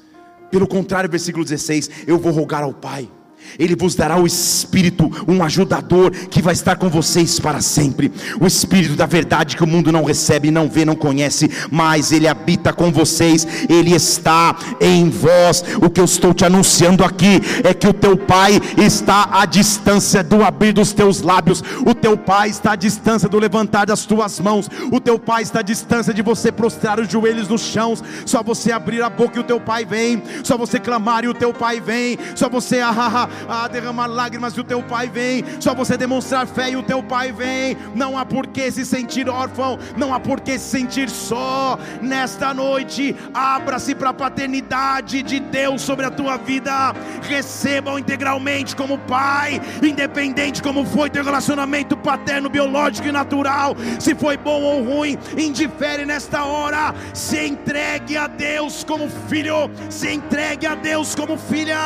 Pelo 0.52 0.68
contrário, 0.68 1.10
versículo 1.10 1.44
16: 1.44 1.90
Eu 2.08 2.18
vou 2.18 2.32
rogar 2.32 2.64
ao 2.64 2.74
Pai 2.74 3.10
ele 3.58 3.76
vos 3.76 3.96
dará 3.96 4.18
o 4.18 4.28
Espírito, 4.28 5.10
um 5.28 5.44
ajudador 5.44 6.12
que 6.12 6.42
vai 6.42 6.54
estar 6.54 6.76
com 6.76 6.90
vocês 6.90 7.40
para 7.40 7.62
sempre. 7.62 8.12
O 8.40 8.46
Espírito 8.46 8.96
da 8.96 9.06
verdade 9.06 9.56
que 9.56 9.64
o 9.64 9.68
mundo 9.68 9.92
não 9.92 10.04
recebe, 10.04 10.52
não 10.52 10.70
vê, 10.70 10.86
não 10.86 10.96
conhece, 10.96 11.50
mas 11.72 12.12
ele 12.12 12.28
habita 12.28 12.74
com 12.74 12.92
vocês, 12.92 13.48
ele 13.70 13.94
está 13.94 14.56
em 14.80 15.10
vós. 15.10 15.64
O 15.82 15.90
que 15.90 16.00
eu 16.00 16.06
estou 16.06 16.34
te 16.34 16.46
anunciando 16.46 17.04
aqui 17.04 17.42
é 17.64 17.74
que 17.74 17.88
o 17.88 17.94
teu 17.94 18.18
Pai 18.18 18.60
está 18.78 19.30
à 19.32 19.46
distância 19.46 20.24
do 20.24 20.44
abrir 20.44 20.74
dos 20.74 20.94
teus 20.94 21.22
lábios, 21.22 21.64
o 21.86 21.94
teu 21.94 22.18
Pai 22.18 22.50
está 22.50 22.74
à 22.74 22.76
distância 22.76 23.30
do 23.30 23.40
levantar 23.40 23.86
das 23.86 24.06
tuas 24.06 24.40
mãos, 24.40 24.70
o 24.92 25.00
teu 25.00 25.18
Pai 25.18 25.44
está 25.44 25.60
à 25.60 25.64
distância 25.64 26.14
de 26.14 26.22
você 26.22 26.52
prostrar 26.52 27.00
os 27.00 27.10
joelhos 27.10 27.48
no 27.48 27.58
chão. 27.58 27.96
Só 28.26 28.44
você 28.44 28.72
abrir 28.72 29.02
a 29.02 29.10
boca 29.10 29.38
e 29.38 29.42
o 29.42 29.44
teu 29.44 29.60
Pai 29.60 29.86
vem, 29.86 30.22
só 30.44 30.58
você 30.58 30.80
clamar 30.80 31.24
e 31.24 31.28
o 31.28 31.34
teu 31.34 31.54
Pai 31.54 31.80
vem, 31.80 32.18
só 32.36 32.50
você 32.50 32.80
ah, 32.80 33.30
a 33.48 33.68
derramar 33.68 34.08
lágrimas 34.08 34.54
e 34.54 34.62
o 34.62 34.64
teu 34.64 34.82
pai 34.82 35.08
vem. 35.08 35.44
Só 35.60 35.74
você 35.74 35.98
demonstrar 35.98 36.48
fé 36.48 36.72
e 36.72 36.76
o 36.76 36.84
teu 36.84 37.02
pai 37.04 37.32
vem. 37.32 37.78
Não 37.96 38.18
há 38.18 38.26
por 38.26 38.48
que 38.48 38.72
se 38.72 38.86
sentir 38.86 39.30
órfão, 39.30 39.78
não 39.98 40.14
há 40.14 40.20
por 40.20 40.40
que 40.40 40.58
se 40.58 40.70
sentir 40.70 41.10
só. 41.10 41.78
Nesta 42.02 42.54
noite, 42.54 43.16
abra-se 43.34 43.96
para 43.96 44.10
a 44.10 44.14
paternidade 44.14 45.22
de 45.24 45.40
Deus 45.40 45.82
sobre 45.82 46.06
a 46.06 46.12
tua 46.12 46.38
vida. 46.38 46.94
Receba-o 47.22 48.00
integralmente 48.00 48.76
como 48.76 48.98
pai, 48.98 49.62
independente 49.84 50.62
como 50.62 50.86
foi 50.86 51.10
teu 51.10 51.24
relacionamento 51.24 51.96
paterno, 51.98 52.50
biológico 52.50 53.08
e 53.08 53.12
natural. 53.12 53.76
Se 54.00 54.16
foi 54.16 54.38
bom 54.38 54.62
ou 54.62 54.84
ruim, 54.84 55.18
indifere 55.38 56.06
nesta 56.06 56.44
hora. 56.44 56.94
Se 57.14 57.46
entregue 57.46 58.18
a 58.18 58.28
Deus 58.28 58.84
como 58.84 59.10
filho, 59.28 59.70
se 59.90 60.12
entregue 60.12 60.66
a 60.66 60.76
Deus 60.76 61.16
como 61.16 61.38
filha. 61.38 61.78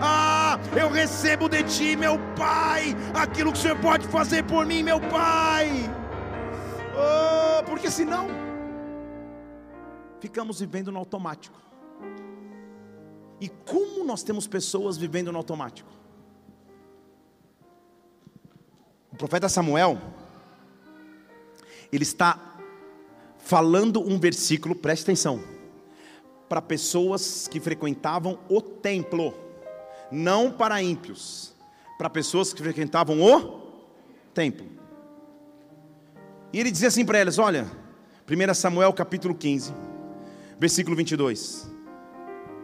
Ah, 0.00 0.58
eu 0.80 0.88
recebo 0.88 1.48
de 1.48 1.62
ti, 1.64 1.94
meu 1.94 2.18
Pai, 2.36 2.96
aquilo 3.14 3.52
que 3.52 3.58
o 3.58 3.60
Senhor 3.60 3.78
pode 3.78 4.06
fazer 4.08 4.44
por 4.44 4.64
mim, 4.64 4.82
meu 4.82 5.00
Pai. 5.00 5.68
Oh, 6.96 7.62
porque 7.64 7.90
senão 7.90 8.28
ficamos 10.20 10.60
vivendo 10.60 10.90
no 10.90 10.98
automático. 10.98 11.58
E 13.40 13.48
como 13.48 14.04
nós 14.04 14.22
temos 14.22 14.46
pessoas 14.46 14.96
vivendo 14.96 15.30
no 15.30 15.38
automático? 15.38 15.90
O 19.12 19.16
profeta 19.16 19.48
Samuel, 19.48 19.98
ele 21.92 22.04
está 22.04 22.56
falando 23.38 24.00
um 24.00 24.18
versículo, 24.18 24.74
preste 24.74 25.02
atenção, 25.02 25.42
para 26.48 26.62
pessoas 26.62 27.48
que 27.48 27.60
frequentavam 27.60 28.38
o 28.48 28.60
templo 28.60 29.49
não 30.10 30.50
para 30.50 30.82
ímpios, 30.82 31.54
para 31.96 32.10
pessoas 32.10 32.52
que 32.52 32.62
frequentavam 32.62 33.20
o 33.22 33.60
templo. 34.34 34.66
E 36.52 36.58
ele 36.58 36.70
dizia 36.70 36.88
assim 36.88 37.04
para 37.04 37.18
elas: 37.18 37.38
Olha, 37.38 37.70
1 38.28 38.54
Samuel 38.54 38.92
capítulo 38.92 39.34
15, 39.34 39.72
versículo 40.58 40.96
22. 40.96 41.70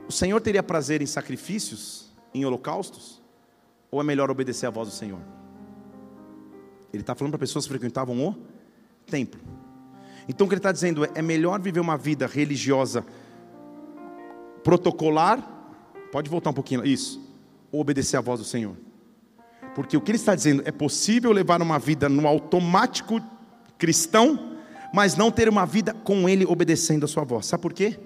O 0.09 0.13
Senhor 0.13 0.41
teria 0.41 0.63
prazer 0.63 1.03
em 1.03 1.07
sacrifícios, 1.07 2.13
em 2.33 2.45
holocaustos? 2.45 3.23
Ou 3.91 4.01
é 4.01 4.05
melhor 4.05 4.31
obedecer 4.31 4.67
à 4.67 4.71
voz 4.71 4.89
do 4.89 4.95
Senhor? 4.95 5.21
Ele 6.93 7.03
está 7.03 7.15
falando 7.15 7.33
para 7.33 7.41
pessoas 7.41 7.65
que 7.65 7.71
frequentavam 7.71 8.29
o 8.29 8.35
templo. 9.07 9.41
Então 10.29 10.47
o 10.47 10.49
que 10.49 10.55
ele 10.55 10.59
está 10.59 10.73
dizendo 10.73 11.05
é: 11.05 11.11
é 11.15 11.23
melhor 11.23 11.61
viver 11.61 11.81
uma 11.81 11.97
vida 11.97 12.27
religiosa 12.27 13.05
protocolar. 14.65 15.53
Pode 16.11 16.31
voltar 16.31 16.51
um 16.51 16.55
pouquinho, 16.55 16.85
isso 16.85 17.26
obedecer 17.81 18.17
à 18.17 18.21
voz 18.21 18.41
do 18.41 18.47
Senhor. 18.47 18.77
Porque 19.75 19.97
o 19.97 20.01
que 20.01 20.11
ele 20.11 20.17
está 20.17 20.35
dizendo 20.35 20.63
é 20.65 20.73
possível 20.73 21.33
levar 21.33 21.61
uma 21.61 21.79
vida 21.79 22.09
no 22.09 22.27
automático 22.27 23.21
cristão, 23.77 24.57
mas 24.93 25.17
não 25.17 25.31
ter 25.31 25.49
uma 25.49 25.67
vida 25.67 25.93
com 25.93 26.29
ele 26.29 26.47
obedecendo 26.47 27.05
a 27.05 27.09
sua 27.09 27.25
voz. 27.25 27.47
Sabe 27.47 27.63
por 27.63 27.73
quê? 27.73 27.99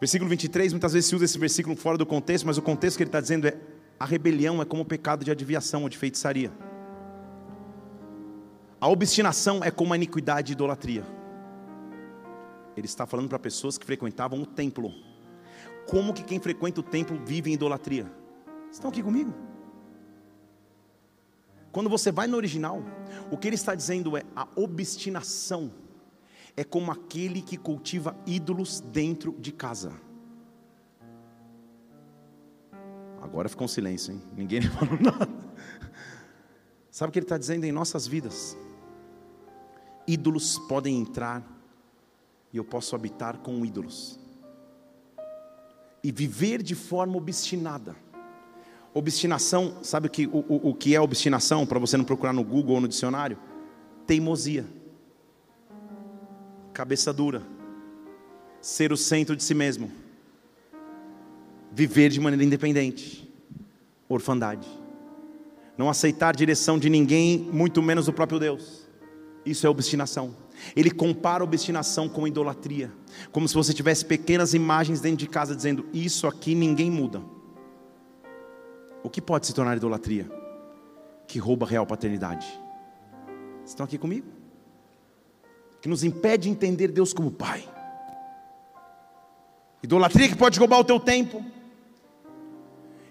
Versículo 0.00 0.30
23, 0.30 0.72
muitas 0.72 0.94
vezes 0.94 1.10
se 1.10 1.14
usa 1.14 1.26
esse 1.26 1.38
versículo 1.38 1.76
fora 1.76 1.98
do 1.98 2.06
contexto, 2.06 2.46
mas 2.46 2.56
o 2.56 2.62
contexto 2.62 2.96
que 2.96 3.02
ele 3.02 3.08
está 3.08 3.20
dizendo 3.20 3.46
é: 3.46 3.56
a 3.98 4.06
rebelião 4.06 4.62
é 4.62 4.64
como 4.64 4.82
o 4.82 4.86
pecado 4.86 5.22
de 5.24 5.30
adivinhação 5.30 5.82
ou 5.82 5.88
de 5.90 5.98
feitiçaria. 5.98 6.50
A 8.80 8.88
obstinação 8.88 9.62
é 9.62 9.70
como 9.70 9.92
a 9.92 9.96
iniquidade 9.96 10.52
e 10.52 10.54
idolatria. 10.54 11.04
Ele 12.74 12.86
está 12.86 13.04
falando 13.04 13.28
para 13.28 13.38
pessoas 13.38 13.76
que 13.76 13.84
frequentavam 13.84 14.40
o 14.40 14.46
templo. 14.46 14.90
Como 15.86 16.14
que 16.14 16.22
quem 16.22 16.40
frequenta 16.40 16.80
o 16.80 16.82
templo 16.82 17.20
vive 17.22 17.50
em 17.50 17.54
idolatria? 17.54 18.06
Estão 18.70 18.90
aqui 18.90 19.02
comigo? 19.02 19.32
Quando 21.72 21.88
você 21.88 22.10
vai 22.10 22.26
no 22.26 22.36
original, 22.36 22.82
o 23.30 23.36
que 23.36 23.48
ele 23.48 23.54
está 23.54 23.74
dizendo 23.74 24.16
é 24.16 24.24
a 24.34 24.46
obstinação 24.56 25.72
é 26.56 26.64
como 26.64 26.90
aquele 26.90 27.40
que 27.42 27.56
cultiva 27.56 28.16
ídolos 28.26 28.80
dentro 28.80 29.32
de 29.38 29.52
casa. 29.52 29.92
Agora 33.20 33.48
ficou 33.48 33.66
um 33.66 33.68
silêncio, 33.68 34.14
hein? 34.14 34.22
Ninguém 34.36 34.62
falou 34.68 34.98
nada. 35.00 35.28
Sabe 36.90 37.10
o 37.10 37.12
que 37.12 37.18
ele 37.18 37.24
está 37.24 37.38
dizendo 37.38 37.64
em 37.64 37.72
nossas 37.72 38.06
vidas? 38.06 38.56
Ídolos 40.06 40.58
podem 40.58 40.98
entrar 40.98 41.46
e 42.52 42.56
eu 42.56 42.64
posso 42.64 42.96
habitar 42.96 43.38
com 43.38 43.64
ídolos 43.64 44.18
e 46.02 46.10
viver 46.10 46.62
de 46.62 46.74
forma 46.74 47.16
obstinada. 47.16 47.94
Obstinação, 48.92 49.76
sabe 49.82 50.08
o 50.08 50.10
que, 50.10 50.26
o, 50.26 50.70
o 50.70 50.74
que 50.74 50.94
é 50.94 51.00
obstinação? 51.00 51.64
Para 51.64 51.78
você 51.78 51.96
não 51.96 52.04
procurar 52.04 52.32
no 52.32 52.42
Google 52.42 52.74
ou 52.74 52.80
no 52.80 52.88
dicionário? 52.88 53.38
Teimosia. 54.06 54.66
cabeça 56.72 57.12
dura, 57.12 57.42
ser 58.60 58.92
o 58.92 58.96
centro 58.96 59.36
de 59.36 59.44
si 59.44 59.54
mesmo, 59.54 59.92
viver 61.70 62.08
de 62.08 62.18
maneira 62.18 62.44
independente, 62.44 63.30
orfandade, 64.08 64.66
não 65.78 65.88
aceitar 65.88 66.34
direção 66.34 66.78
de 66.78 66.90
ninguém, 66.90 67.38
muito 67.52 67.80
menos 67.80 68.06
do 68.06 68.12
próprio 68.12 68.40
Deus. 68.40 68.88
Isso 69.46 69.66
é 69.66 69.70
obstinação. 69.70 70.34
Ele 70.74 70.90
compara 70.90 71.44
obstinação 71.44 72.08
com 72.08 72.26
idolatria, 72.26 72.92
como 73.30 73.48
se 73.48 73.54
você 73.54 73.72
tivesse 73.72 74.04
pequenas 74.04 74.52
imagens 74.52 75.00
dentro 75.00 75.18
de 75.18 75.28
casa 75.28 75.54
dizendo: 75.54 75.86
Isso 75.92 76.26
aqui 76.26 76.54
ninguém 76.54 76.90
muda. 76.90 77.22
O 79.02 79.10
que 79.10 79.20
pode 79.20 79.46
se 79.46 79.54
tornar 79.54 79.76
idolatria? 79.76 80.30
Que 81.26 81.38
rouba 81.38 81.66
a 81.66 81.68
real 81.68 81.86
paternidade. 81.86 82.46
Estão 83.64 83.84
aqui 83.84 83.96
comigo? 83.96 84.26
Que 85.80 85.88
nos 85.88 86.04
impede 86.04 86.44
de 86.44 86.50
entender 86.50 86.88
Deus 86.88 87.12
como 87.12 87.30
Pai. 87.30 87.66
Idolatria 89.82 90.28
que 90.28 90.36
pode 90.36 90.58
roubar 90.58 90.78
o 90.78 90.84
teu 90.84 91.00
tempo. 91.00 91.44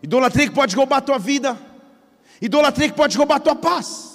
Idolatria 0.04 0.48
que 0.48 0.56
pode 0.56 0.76
roubar 0.76 0.98
a 0.98 1.02
tua 1.02 1.18
vida. 1.18 1.58
Idolatria 2.42 2.90
que 2.90 2.96
pode 2.96 3.18
roubar 3.18 3.38
a 3.38 3.40
tua 3.40 3.56
paz 3.56 4.10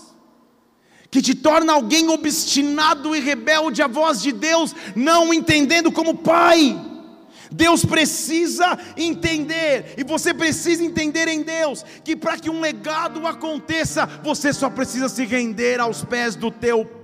que 1.14 1.22
te 1.22 1.32
torna 1.32 1.72
alguém 1.72 2.08
obstinado 2.08 3.14
e 3.14 3.20
rebelde 3.20 3.80
à 3.80 3.87
voz 3.87 4.20
de 4.20 4.32
Deus, 4.32 4.74
não 4.96 5.32
entendendo 5.32 5.92
como 5.92 6.16
Pai. 6.16 6.76
Deus 7.54 7.84
precisa 7.84 8.76
entender, 8.96 9.94
e 9.96 10.02
você 10.04 10.34
precisa 10.34 10.84
entender 10.84 11.28
em 11.28 11.42
Deus, 11.42 11.84
que 12.02 12.16
para 12.16 12.36
que 12.36 12.50
um 12.50 12.60
legado 12.60 13.26
aconteça, 13.26 14.06
você 14.22 14.52
só 14.52 14.68
precisa 14.68 15.08
se 15.08 15.24
render 15.24 15.80
aos 15.80 16.04
pés 16.04 16.34
do 16.34 16.50
teu 16.50 16.84
Pai. 16.84 17.03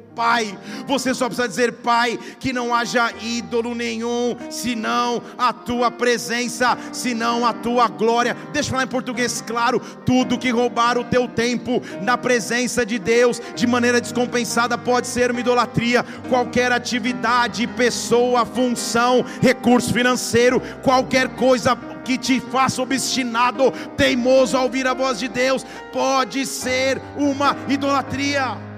Você 0.87 1.15
só 1.15 1.27
precisa 1.27 1.49
dizer, 1.49 1.73
Pai, 1.75 2.19
que 2.39 2.53
não 2.53 2.75
haja 2.75 3.13
ídolo 3.21 3.75
nenhum, 3.75 4.37
senão 4.51 5.23
a 5.39 5.53
tua 5.53 5.91
presença, 5.91 6.77
senão 6.93 7.47
a 7.47 7.53
tua 7.53 7.89
glória. 7.89 8.37
Deixa 8.53 8.69
eu 8.69 8.73
falar 8.73 8.85
em 8.85 8.89
português 8.89 9.43
claro: 9.47 9.81
tudo 10.05 10.39
que 10.39 10.51
roubar 10.51 10.99
o 10.99 11.05
teu 11.05 11.27
tempo 11.27 11.83
na 12.03 12.19
presença 12.19 12.85
de 12.85 12.99
Deus 12.99 13.41
de 13.55 13.67
maneira 13.67 14.01
descompensada 14.01 14.77
pode 14.77 15.07
ser 15.07 15.31
uma 15.31 15.41
idolatria. 15.41 16.05
Qualquer 16.29 16.71
atividade, 16.73 17.67
pessoa, 17.67 18.45
função, 18.45 19.25
recurso 19.41 19.93
financeiro, 19.93 20.61
qualquer 20.83 21.29
coisa 21.31 21.77
que 22.05 22.19
te 22.19 22.41
faça 22.41 22.83
obstinado, 22.83 23.71
teimoso 23.97 24.57
a 24.57 24.63
ouvir 24.63 24.87
a 24.87 24.95
voz 24.95 25.19
de 25.19 25.29
Deus, 25.29 25.65
pode 25.93 26.45
ser 26.45 27.01
uma 27.17 27.57
idolatria 27.69 28.70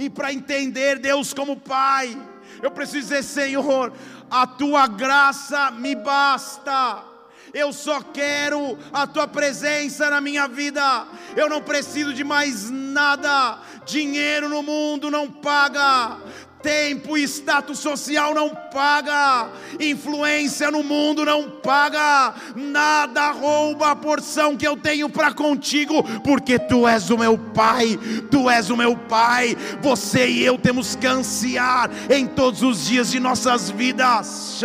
e 0.00 0.08
para 0.08 0.32
entender 0.32 0.98
Deus 0.98 1.34
como 1.34 1.60
Pai, 1.60 2.16
eu 2.62 2.70
preciso 2.70 3.08
dizer: 3.08 3.22
Senhor, 3.22 3.92
a 4.30 4.46
tua 4.46 4.86
graça 4.86 5.70
me 5.72 5.94
basta. 5.94 7.04
Eu 7.52 7.70
só 7.72 8.00
quero 8.00 8.78
a 8.92 9.06
tua 9.06 9.28
presença 9.28 10.08
na 10.08 10.20
minha 10.20 10.48
vida. 10.48 11.06
Eu 11.36 11.48
não 11.50 11.60
preciso 11.60 12.14
de 12.14 12.24
mais 12.24 12.70
nada. 12.70 13.58
Dinheiro 13.84 14.48
no 14.48 14.62
mundo 14.62 15.10
não 15.10 15.30
paga. 15.30 16.16
Tempo 16.62 17.16
e 17.16 17.22
status 17.24 17.78
social 17.78 18.34
não 18.34 18.50
paga, 18.50 19.50
influência 19.78 20.70
no 20.70 20.82
mundo 20.82 21.24
não 21.24 21.48
paga, 21.48 22.34
nada 22.54 23.30
rouba 23.30 23.90
a 23.90 23.96
porção 23.96 24.56
que 24.56 24.66
eu 24.66 24.76
tenho 24.76 25.08
para 25.08 25.32
contigo, 25.32 26.02
porque 26.20 26.58
tu 26.58 26.86
és 26.86 27.08
o 27.08 27.16
meu 27.16 27.38
Pai, 27.38 27.98
tu 28.30 28.50
és 28.50 28.68
o 28.68 28.76
meu 28.76 28.94
Pai. 28.94 29.56
Você 29.80 30.28
e 30.28 30.44
eu 30.44 30.58
temos 30.58 30.94
que 30.94 31.06
ansiar 31.06 31.90
em 32.10 32.26
todos 32.26 32.62
os 32.62 32.86
dias 32.86 33.10
de 33.10 33.18
nossas 33.18 33.70
vidas. 33.70 34.60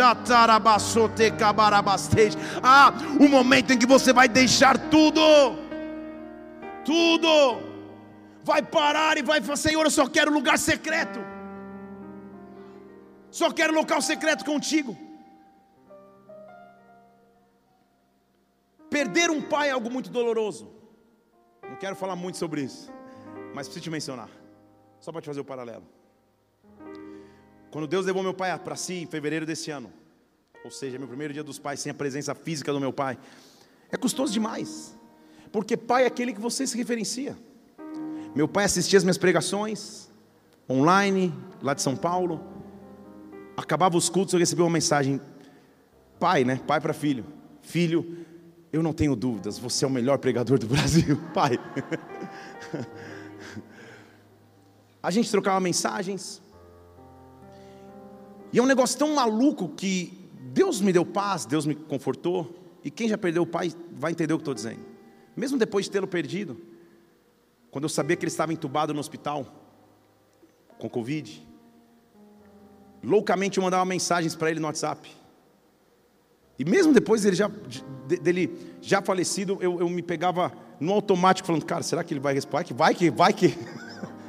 Ah, 2.62 2.92
o 3.18 3.28
momento 3.28 3.72
em 3.72 3.78
que 3.78 3.86
você 3.86 4.12
vai 4.12 4.28
deixar 4.28 4.76
tudo, 4.76 5.20
tudo, 6.84 7.58
vai 8.44 8.62
parar 8.62 9.16
e 9.18 9.22
vai 9.22 9.40
falar: 9.40 9.56
Senhor, 9.56 9.84
eu 9.84 9.90
só 9.90 10.06
quero 10.06 10.32
lugar 10.32 10.58
secreto. 10.58 11.25
Só 13.38 13.50
quero 13.50 13.74
local 13.74 14.00
secreto 14.00 14.46
contigo. 14.46 14.96
Perder 18.88 19.28
um 19.30 19.42
pai 19.42 19.68
é 19.68 19.72
algo 19.72 19.90
muito 19.90 20.08
doloroso. 20.08 20.72
Não 21.62 21.76
quero 21.76 21.94
falar 21.94 22.16
muito 22.16 22.38
sobre 22.38 22.62
isso, 22.62 22.90
mas 23.54 23.66
preciso 23.66 23.84
te 23.84 23.90
mencionar. 23.90 24.30
Só 25.00 25.12
para 25.12 25.20
te 25.20 25.26
fazer 25.26 25.40
o 25.40 25.44
paralelo. 25.44 25.84
Quando 27.70 27.86
Deus 27.86 28.06
levou 28.06 28.22
meu 28.22 28.32
pai 28.32 28.58
para 28.58 28.74
si 28.74 28.94
em 29.02 29.06
fevereiro 29.06 29.44
desse 29.44 29.70
ano, 29.70 29.92
ou 30.64 30.70
seja, 30.70 30.98
meu 30.98 31.06
primeiro 31.06 31.34
dia 31.34 31.44
dos 31.44 31.58
pais 31.58 31.80
sem 31.80 31.92
a 31.92 31.94
presença 31.94 32.34
física 32.34 32.72
do 32.72 32.80
meu 32.80 32.90
pai, 32.90 33.18
é 33.92 33.98
custoso 33.98 34.32
demais. 34.32 34.96
Porque 35.52 35.76
pai 35.76 36.04
é 36.04 36.06
aquele 36.06 36.32
que 36.32 36.40
você 36.40 36.66
se 36.66 36.74
referencia. 36.74 37.36
Meu 38.34 38.48
pai 38.48 38.64
assistia 38.64 38.96
as 38.96 39.04
minhas 39.04 39.18
pregações 39.18 40.10
online, 40.70 41.34
lá 41.60 41.74
de 41.74 41.82
São 41.82 41.94
Paulo 41.94 42.55
acabava 43.56 43.96
os 43.96 44.08
cultos, 44.08 44.34
eu 44.34 44.40
recebia 44.40 44.64
uma 44.64 44.70
mensagem: 44.70 45.20
pai, 46.20 46.44
né? 46.44 46.60
Pai 46.66 46.80
para 46.80 46.92
filho. 46.92 47.24
Filho, 47.62 48.24
eu 48.72 48.82
não 48.82 48.92
tenho 48.92 49.16
dúvidas, 49.16 49.58
você 49.58 49.84
é 49.84 49.88
o 49.88 49.90
melhor 49.90 50.18
pregador 50.18 50.58
do 50.58 50.66
Brasil, 50.68 51.18
pai. 51.32 51.58
A 55.02 55.10
gente 55.10 55.30
trocava 55.30 55.60
mensagens. 55.60 56.42
E 58.52 58.58
é 58.58 58.62
um 58.62 58.66
negócio 58.66 58.98
tão 58.98 59.14
maluco 59.14 59.68
que 59.68 60.30
Deus 60.52 60.80
me 60.80 60.92
deu 60.92 61.04
paz, 61.04 61.44
Deus 61.46 61.66
me 61.66 61.74
confortou. 61.74 62.54
E 62.82 62.90
quem 62.90 63.08
já 63.08 63.18
perdeu 63.18 63.42
o 63.42 63.46
pai 63.46 63.72
vai 63.92 64.12
entender 64.12 64.32
o 64.32 64.36
que 64.38 64.42
estou 64.42 64.54
dizendo. 64.54 64.80
Mesmo 65.36 65.58
depois 65.58 65.84
de 65.84 65.90
tê-lo 65.90 66.06
perdido, 66.06 66.60
quando 67.70 67.84
eu 67.84 67.88
sabia 67.88 68.16
que 68.16 68.24
ele 68.24 68.30
estava 68.30 68.52
entubado 68.52 68.94
no 68.94 69.00
hospital 69.00 69.46
com 70.78 70.88
Covid, 70.88 71.45
loucamente 73.02 73.58
eu 73.58 73.64
mandava 73.64 73.84
mensagens 73.84 74.34
para 74.34 74.50
ele 74.50 74.60
no 74.60 74.66
WhatsApp. 74.66 75.10
E 76.58 76.64
mesmo 76.64 76.92
depois 76.92 77.22
dele 77.22 77.36
já, 77.36 77.50
dele 78.22 78.74
já 78.80 79.02
falecido, 79.02 79.58
eu, 79.60 79.80
eu 79.80 79.88
me 79.88 80.02
pegava 80.02 80.52
no 80.80 80.92
automático, 80.92 81.46
falando, 81.46 81.64
cara, 81.64 81.82
será 81.82 82.02
que 82.02 82.12
ele 82.14 82.20
vai 82.20 82.34
responder? 82.34 82.72
Vai 82.74 82.94
que, 82.94 83.10
vai 83.10 83.32
que. 83.32 83.56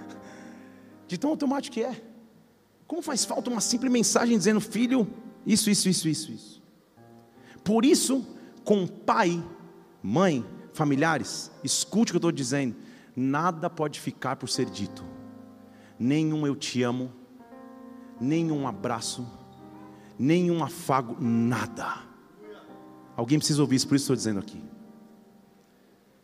De 1.08 1.18
tão 1.18 1.30
automático 1.30 1.74
que 1.74 1.84
é. 1.84 2.02
Como 2.86 3.02
faz 3.02 3.24
falta 3.26 3.50
uma 3.50 3.62
simples 3.62 3.92
mensagem 3.92 4.38
dizendo, 4.38 4.60
filho, 4.60 5.08
isso, 5.46 5.70
isso, 5.70 5.88
isso, 5.88 6.08
isso, 6.08 6.32
isso. 6.32 6.64
Por 7.64 7.86
isso, 7.86 8.26
com 8.64 8.86
pai, 8.88 9.44
mãe, 10.02 10.46
familiares, 10.74 11.52
escute 11.64 12.12
o 12.12 12.14
que 12.14 12.16
eu 12.16 12.20
estou 12.20 12.32
dizendo. 12.32 12.76
Nada 13.16 13.70
pode 13.70 14.00
ficar 14.00 14.36
por 14.36 14.48
ser 14.48 14.70
dito. 14.70 15.04
Nenhum 16.00 16.46
eu 16.46 16.56
te 16.56 16.84
amo, 16.84 17.12
nenhum 18.20 18.68
abraço, 18.68 19.28
nenhum 20.18 20.64
afago, 20.64 21.18
nada. 21.20 22.06
Alguém 23.16 23.40
precisa 23.40 23.62
ouvir 23.62 23.78
isso, 23.78 23.88
por 23.88 23.96
isso 23.96 24.04
estou 24.04 24.16
dizendo 24.16 24.40
aqui. 24.40 24.64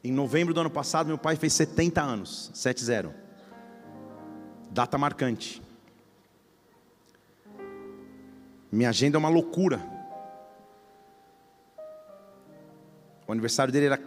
Em 0.03 0.11
novembro 0.11 0.53
do 0.53 0.59
ano 0.59 0.69
passado, 0.69 1.07
meu 1.07 1.17
pai 1.17 1.35
fez 1.35 1.53
70 1.53 2.01
anos, 2.01 2.51
7-0. 2.53 3.11
Data 4.69 4.97
marcante. 4.97 5.61
Minha 8.71 8.89
agenda 8.89 9.17
é 9.17 9.19
uma 9.19 9.29
loucura. 9.29 9.79
O 13.27 13.31
aniversário 13.31 13.71
dele 13.71 13.85
era 13.85 13.99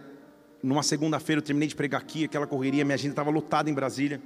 numa 0.61 0.83
segunda-feira, 0.83 1.39
eu 1.39 1.43
terminei 1.43 1.67
de 1.67 1.75
pregar 1.75 2.01
aqui, 2.01 2.25
aquela 2.25 2.45
correria, 2.45 2.83
minha 2.83 2.95
agenda 2.95 3.13
estava 3.13 3.29
lotada 3.29 3.69
em 3.69 3.73
Brasília. 3.73 4.21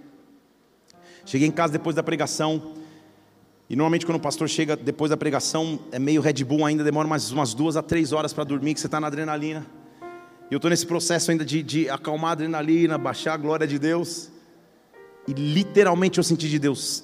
Cheguei 1.26 1.48
em 1.48 1.52
casa 1.52 1.74
depois 1.74 1.96
da 1.96 2.04
pregação, 2.04 2.74
e 3.72 3.76
normalmente 3.78 4.06
quando 4.06 4.18
o 4.18 4.22
pastor 4.22 4.50
chega 4.50 4.76
depois 4.76 5.10
da 5.10 5.16
pregação, 5.16 5.80
é 5.94 5.98
meio 5.98 6.20
Red 6.22 6.44
Bull 6.44 6.66
ainda, 6.66 6.84
demora 6.84 7.08
mais 7.08 7.32
umas 7.32 7.54
duas 7.54 7.78
a 7.78 7.82
três 7.82 8.12
horas 8.12 8.34
para 8.34 8.44
dormir, 8.44 8.74
que 8.74 8.82
você 8.82 8.88
está 8.88 9.00
na 9.00 9.08
adrenalina. 9.08 9.66
E 10.50 10.54
eu 10.54 10.58
estou 10.58 10.70
nesse 10.70 10.86
processo 10.86 11.32
ainda 11.32 11.46
de, 11.46 11.64
de 11.64 11.90
acalmar 11.90 12.32
a 12.32 12.34
adrenalina, 12.34 12.98
baixar 12.98 13.34
a 13.34 13.38
glória 13.38 13.66
de 13.66 13.80
Deus. 13.80 14.30
E 15.26 15.32
literalmente 15.32 16.18
eu 16.18 16.24
senti 16.26 16.50
de 16.50 16.60
Deus, 16.60 17.02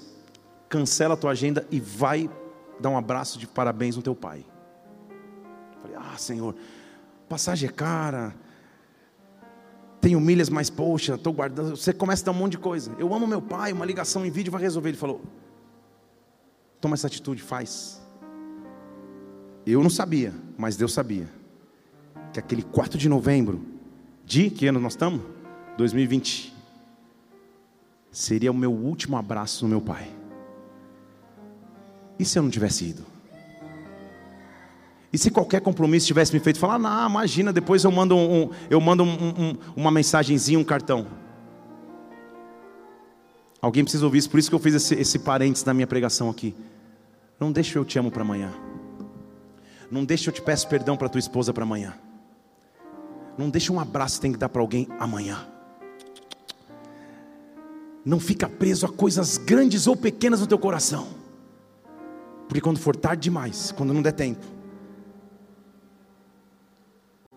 cancela 0.68 1.14
a 1.14 1.18
tua 1.18 1.32
agenda 1.32 1.66
e 1.72 1.80
vai 1.80 2.30
dar 2.82 2.90
um 2.90 2.98
abraço 2.98 3.40
de 3.40 3.48
parabéns 3.48 3.96
no 3.96 4.02
teu 4.02 4.14
pai. 4.14 4.44
Falei, 5.82 5.96
ah 5.96 6.18
Senhor, 6.18 6.54
passagem 7.30 7.70
é 7.70 7.72
cara, 7.72 8.36
tenho 10.02 10.20
milhas, 10.20 10.50
mas 10.50 10.70
poxa, 10.70 11.16
estou 11.16 11.32
guardando. 11.32 11.78
Você 11.78 11.94
começa 11.94 12.24
a 12.24 12.26
dar 12.26 12.32
um 12.34 12.36
monte 12.42 12.52
de 12.52 12.58
coisa. 12.58 12.92
Eu 13.00 13.14
amo 13.14 13.26
meu 13.26 13.42
pai, 13.42 13.72
uma 13.72 13.86
ligação 13.86 14.26
em 14.26 14.30
vídeo 14.30 14.52
vai 14.52 14.62
resolver. 14.62 14.90
Ele 14.90 14.98
falou, 14.98 15.22
Toma 16.80 16.94
essa 16.94 17.08
atitude, 17.08 17.42
faz. 17.42 18.02
Eu 19.66 19.82
não 19.82 19.90
sabia, 19.90 20.34
mas 20.58 20.78
Deus 20.78 20.94
sabia. 20.94 21.28
Que 22.32 22.40
aquele 22.40 22.62
4 22.64 22.98
de 22.98 23.10
novembro, 23.10 23.62
de 24.26 24.50
que 24.50 24.68
ano 24.68 24.80
nós 24.80 24.94
estamos? 24.94 25.22
2020. 25.78 26.54
Seria 28.12 28.52
o 28.52 28.56
meu 28.56 28.72
último 28.72 29.18
abraço 29.18 29.66
no 29.66 29.70
meu 29.70 29.82
pai. 29.82 30.10
E 32.20 32.26
se 32.26 32.38
eu 32.40 32.44
não 32.44 32.50
tivesse 32.50 32.86
ido? 32.86 33.06
E 35.12 35.18
se 35.18 35.32
qualquer 35.32 35.62
compromisso 35.62 36.06
tivesse 36.06 36.34
me 36.34 36.40
feito 36.40 36.60
falar, 36.60 36.78
não, 36.78 37.10
imagina, 37.10 37.54
depois 37.54 37.84
eu 37.84 37.92
mando, 37.92 38.16
um, 38.16 38.50
eu 38.70 38.82
mando 38.82 39.04
um, 39.04 39.08
um, 39.08 39.58
uma 39.76 39.92
mensagenzinha, 39.92 40.60
um 40.60 40.64
cartão. 40.64 41.08
Alguém 43.68 43.84
precisa 43.84 44.06
ouvir 44.06 44.20
isso, 44.20 44.30
por 44.30 44.40
isso 44.40 44.50
que 44.50 44.56
eu 44.56 44.60
fiz 44.60 44.76
esse, 44.76 44.96
esse 44.96 45.20
parênteses 45.20 45.66
na 45.66 45.74
minha 45.74 45.86
pregação 45.86 46.30
aqui. 46.30 46.56
Não 47.38 47.52
deixe 47.52 47.78
eu 47.78 47.84
te 47.84 48.00
amo 48.00 48.10
para 48.10 48.22
amanhã. 48.22 48.54
Não 49.92 50.06
deixe 50.06 50.30
eu 50.30 50.34
te 50.34 50.42
peço 50.42 50.70
perdão 50.70 50.96
para 50.96 51.10
tua 51.10 51.20
esposa 51.20 51.54
para 51.54 51.64
amanhã. 51.64 51.94
Não 53.38 53.50
deixe 53.50 53.70
um 53.70 53.78
abraço 53.78 54.16
que 54.16 54.22
tem 54.22 54.32
que 54.32 54.38
dar 54.38 54.48
para 54.48 54.62
alguém 54.62 54.88
amanhã. 54.98 55.46
Não 58.06 58.22
fica 58.22 58.48
preso 58.48 58.86
a 58.86 58.90
coisas 58.90 59.38
grandes 59.38 59.86
ou 59.86 59.98
pequenas 59.98 60.40
no 60.40 60.48
teu 60.48 60.58
coração. 60.58 61.10
Porque 62.48 62.62
quando 62.62 62.80
for 62.80 62.96
tarde 62.96 63.24
demais, 63.24 63.74
quando 63.74 63.94
não 63.94 64.02
der 64.02 64.14
tempo, 64.14 64.46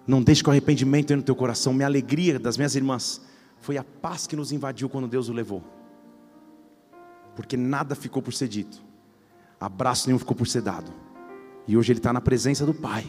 não 0.07 0.23
deixe 0.23 0.45
que 0.45 0.49
o 0.49 0.53
arrependimento 0.53 1.11
entre 1.11 1.17
no 1.17 1.23
teu 1.25 1.35
coração. 1.35 1.75
Minha 1.75 1.89
alegria 1.89 2.39
das 2.39 2.57
minhas 2.57 2.77
irmãs 2.77 3.21
foi 3.59 3.77
a 3.77 3.83
paz 3.83 4.29
que 4.29 4.37
nos 4.37 4.53
invadiu 4.53 4.89
quando 4.89 5.09
Deus 5.09 5.29
o 5.29 5.33
levou. 5.33 5.80
Porque 7.41 7.57
nada 7.57 7.95
ficou 7.95 8.21
por 8.21 8.35
ser 8.35 8.49
dito, 8.49 8.83
abraço 9.59 10.07
nenhum 10.07 10.19
ficou 10.19 10.37
por 10.37 10.47
ser 10.47 10.61
dado. 10.61 10.93
E 11.67 11.75
hoje 11.75 11.91
ele 11.91 11.99
está 11.99 12.13
na 12.13 12.21
presença 12.21 12.67
do 12.67 12.75
Pai, 12.75 13.07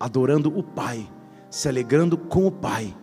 adorando 0.00 0.58
o 0.58 0.62
Pai, 0.62 1.06
se 1.50 1.68
alegrando 1.68 2.16
com 2.16 2.46
o 2.46 2.50
Pai. 2.50 2.96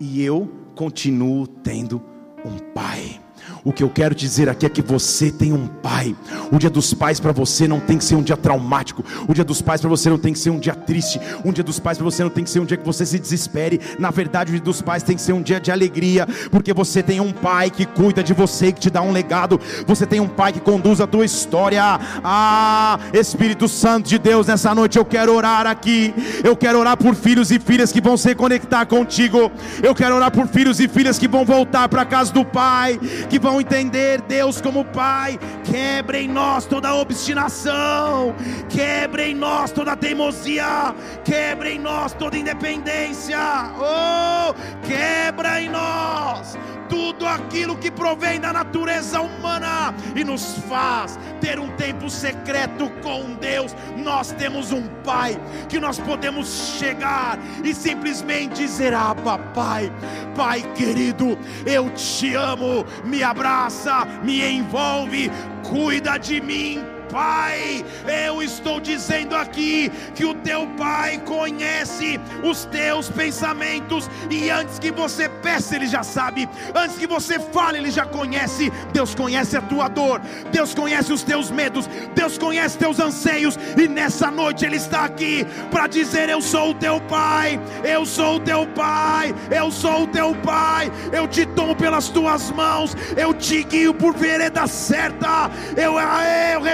E 0.00 0.22
eu 0.22 0.50
continuo 0.74 1.46
tendo 1.46 2.02
um 2.46 2.58
Pai. 2.72 3.22
O 3.64 3.72
que 3.72 3.82
eu 3.82 3.88
quero 3.88 4.14
dizer 4.14 4.46
aqui 4.46 4.66
é 4.66 4.68
que 4.68 4.82
você 4.82 5.30
tem 5.30 5.50
um 5.50 5.66
pai. 5.66 6.14
O 6.52 6.58
dia 6.58 6.68
dos 6.68 6.92
pais 6.92 7.18
para 7.18 7.32
você 7.32 7.66
não 7.66 7.80
tem 7.80 7.96
que 7.96 8.04
ser 8.04 8.14
um 8.14 8.22
dia 8.22 8.36
traumático. 8.36 9.02
O 9.26 9.32
dia 9.32 9.42
dos 9.42 9.62
pais 9.62 9.80
para 9.80 9.88
você 9.88 10.10
não 10.10 10.18
tem 10.18 10.34
que 10.34 10.38
ser 10.38 10.50
um 10.50 10.58
dia 10.58 10.74
triste. 10.74 11.18
Um 11.42 11.50
dia 11.50 11.64
dos 11.64 11.80
pais 11.80 11.96
para 11.96 12.04
você 12.04 12.22
não 12.22 12.28
tem 12.28 12.44
que 12.44 12.50
ser 12.50 12.60
um 12.60 12.66
dia 12.66 12.76
que 12.76 12.84
você 12.84 13.06
se 13.06 13.18
desespere. 13.18 13.80
Na 13.98 14.10
verdade, 14.10 14.50
o 14.50 14.54
dia 14.54 14.62
dos 14.62 14.82
pais 14.82 15.02
tem 15.02 15.16
que 15.16 15.22
ser 15.22 15.32
um 15.32 15.40
dia 15.40 15.58
de 15.58 15.70
alegria, 15.70 16.28
porque 16.50 16.74
você 16.74 17.02
tem 17.02 17.20
um 17.20 17.32
pai 17.32 17.70
que 17.70 17.86
cuida 17.86 18.22
de 18.22 18.34
você, 18.34 18.70
que 18.70 18.80
te 18.80 18.90
dá 18.90 19.00
um 19.00 19.12
legado. 19.12 19.58
Você 19.86 20.06
tem 20.06 20.20
um 20.20 20.28
pai 20.28 20.52
que 20.52 20.60
conduz 20.60 21.00
a 21.00 21.06
tua 21.06 21.24
história. 21.24 21.82
Ah, 22.22 22.98
Espírito 23.14 23.66
Santo 23.66 24.10
de 24.10 24.18
Deus, 24.18 24.46
nessa 24.46 24.74
noite 24.74 24.98
eu 24.98 25.06
quero 25.06 25.34
orar 25.34 25.66
aqui. 25.66 26.12
Eu 26.44 26.54
quero 26.54 26.78
orar 26.78 26.98
por 26.98 27.14
filhos 27.14 27.50
e 27.50 27.58
filhas 27.58 27.90
que 27.90 28.02
vão 28.02 28.18
se 28.18 28.34
conectar 28.34 28.84
contigo. 28.84 29.50
Eu 29.82 29.94
quero 29.94 30.16
orar 30.16 30.30
por 30.30 30.46
filhos 30.48 30.80
e 30.80 30.86
filhas 30.86 31.18
que 31.18 31.26
vão 31.26 31.46
voltar 31.46 31.88
para 31.88 32.04
casa 32.04 32.30
do 32.30 32.44
pai 32.44 33.00
que 33.30 33.38
vão 33.38 33.53
entender 33.60 34.20
Deus 34.22 34.60
como 34.60 34.84
Pai. 34.84 35.38
Quebre 35.64 36.18
em 36.18 36.28
nós 36.28 36.66
toda 36.66 36.94
obstinação, 36.94 38.34
quebre 38.68 39.30
em 39.30 39.34
nós 39.34 39.70
toda 39.70 39.96
teimosia, 39.96 40.94
quebre 41.24 41.74
em 41.74 41.78
nós 41.78 42.12
toda 42.12 42.36
independência. 42.36 43.38
Oh, 43.78 44.54
quebra 44.86 45.60
em 45.60 45.68
nós 45.68 46.56
tudo 46.94 47.26
aquilo 47.26 47.76
que 47.76 47.90
provém 47.90 48.38
da 48.38 48.52
natureza 48.52 49.20
humana 49.20 49.92
e 50.14 50.22
nos 50.22 50.58
faz 50.68 51.18
ter 51.40 51.58
um 51.58 51.68
tempo 51.70 52.08
secreto 52.08 52.88
com 53.02 53.34
Deus. 53.34 53.74
Nós 53.96 54.30
temos 54.30 54.70
um 54.70 54.86
Pai 55.02 55.36
que 55.68 55.80
nós 55.80 55.98
podemos 55.98 56.76
chegar 56.78 57.36
e 57.64 57.74
simplesmente 57.74 58.62
dizer: 58.62 58.94
Abba, 58.94 59.38
Pai, 59.38 59.92
Pai 60.36 60.62
querido, 60.74 61.36
eu 61.66 61.90
te 61.90 62.32
amo, 62.34 62.86
me 63.04 63.24
abraça, 63.24 64.04
me 64.22 64.40
envolve, 64.48 65.32
cuida 65.68 66.16
de 66.16 66.40
mim 66.40 66.93
Pai. 67.10 67.84
Eu 68.26 68.42
estou 68.42 68.80
dizendo 68.80 69.34
aqui 69.34 69.90
que 70.14 70.24
o 70.24 70.34
teu 70.34 70.66
Pai 70.76 71.18
conhece 71.24 72.20
os 72.42 72.64
teus 72.66 73.08
pensamentos 73.08 74.10
e 74.30 74.50
antes 74.50 74.78
que 74.78 74.90
você 74.90 75.28
peça, 75.28 75.76
Ele 75.76 75.86
já 75.86 76.02
sabe. 76.02 76.48
Antes 76.74 76.96
que 76.96 77.06
você 77.06 77.38
fale, 77.38 77.78
Ele 77.78 77.90
já 77.90 78.04
conhece. 78.04 78.72
Deus 78.92 79.14
conhece 79.14 79.56
a 79.56 79.62
tua 79.62 79.88
dor, 79.88 80.20
Deus 80.50 80.74
conhece 80.74 81.12
os 81.12 81.22
teus 81.22 81.50
medos, 81.50 81.88
Deus 82.14 82.38
conhece 82.38 82.78
teus 82.78 82.98
anseios 82.98 83.58
e 83.76 83.88
nessa 83.88 84.30
noite 84.30 84.64
Ele 84.64 84.76
está 84.76 85.04
aqui 85.04 85.46
para 85.70 85.86
dizer: 85.86 86.28
Eu 86.28 86.40
sou 86.40 86.70
o 86.70 86.74
teu 86.74 87.00
Pai, 87.02 87.60
eu 87.84 88.04
sou 88.04 88.36
o 88.36 88.40
teu 88.40 88.66
Pai, 88.68 89.34
eu 89.50 89.70
sou 89.70 90.04
o 90.04 90.06
teu 90.06 90.34
Pai. 90.36 90.90
Eu 91.12 91.26
te 91.28 91.46
tomo 91.46 91.74
pelas 91.74 92.08
tuas 92.08 92.50
mãos, 92.50 92.96
eu 93.16 93.34
te 93.34 93.62
guio 93.62 93.94
por 93.94 94.14
vereda 94.14 94.66
certa. 94.66 95.50
Eu, 95.76 95.98
eu 95.98 96.66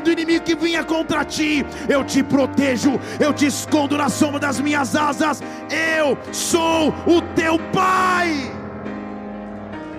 do 0.00 0.12
inimigo 0.12 0.44
que 0.44 0.54
vinha 0.54 0.82
contra 0.84 1.24
ti, 1.24 1.64
eu 1.88 2.04
te 2.04 2.22
protejo, 2.22 2.92
eu 3.20 3.32
te 3.32 3.46
escondo 3.46 3.96
na 3.96 4.08
sombra 4.08 4.40
das 4.40 4.58
minhas 4.60 4.94
asas. 4.96 5.40
Eu 5.70 6.16
sou 6.32 6.88
o 7.06 7.20
teu 7.34 7.58
Pai. 7.72 8.30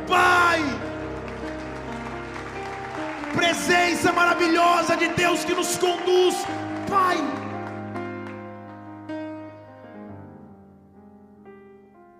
Pai. 0.07 0.59
Presença 3.35 4.11
maravilhosa 4.11 4.95
de 4.97 5.09
Deus 5.09 5.43
que 5.45 5.53
nos 5.53 5.77
conduz, 5.77 6.35
Pai. 6.89 7.17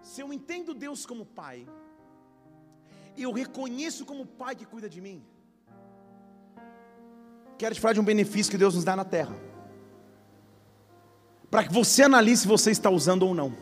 Se 0.02 0.22
eu 0.22 0.32
entendo 0.34 0.74
Deus 0.74 1.06
como 1.06 1.26
Pai, 1.26 1.68
eu 3.18 3.32
reconheço 3.32 4.06
como 4.06 4.26
Pai 4.26 4.56
que 4.56 4.66
cuida 4.66 4.90
de 4.96 5.02
mim. 5.02 5.18
Quero 7.58 7.74
te 7.74 7.82
falar 7.82 7.94
de 7.94 8.00
um 8.00 8.04
benefício 8.04 8.52
que 8.52 8.58
Deus 8.58 8.76
nos 8.76 8.84
dá 8.84 8.96
na 8.96 9.04
terra. 9.04 9.36
Para 11.50 11.64
que 11.64 11.74
você 11.74 12.04
analise 12.04 12.42
se 12.42 12.48
você 12.48 12.72
está 12.72 12.90
usando 12.90 13.24
ou 13.24 13.34
não. 13.34 13.56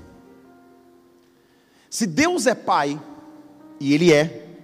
Se 1.89 2.05
Deus 2.05 2.45
é 2.45 2.53
Pai, 2.53 3.01
e 3.79 3.93
Ele 3.93 4.11
é, 4.11 4.57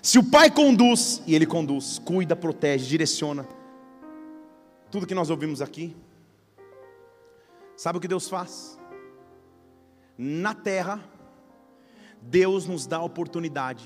se 0.00 0.18
o 0.18 0.24
Pai 0.24 0.50
conduz, 0.50 1.20
e 1.26 1.34
Ele 1.34 1.46
conduz, 1.46 1.98
cuida, 1.98 2.36
protege, 2.36 2.86
direciona, 2.86 3.46
tudo 4.90 5.06
que 5.06 5.14
nós 5.14 5.30
ouvimos 5.30 5.60
aqui, 5.60 5.96
sabe 7.76 7.98
o 7.98 8.00
que 8.00 8.08
Deus 8.08 8.28
faz? 8.28 8.78
Na 10.16 10.54
terra, 10.54 11.02
Deus 12.22 12.66
nos 12.66 12.86
dá 12.86 12.98
a 12.98 13.04
oportunidade 13.04 13.84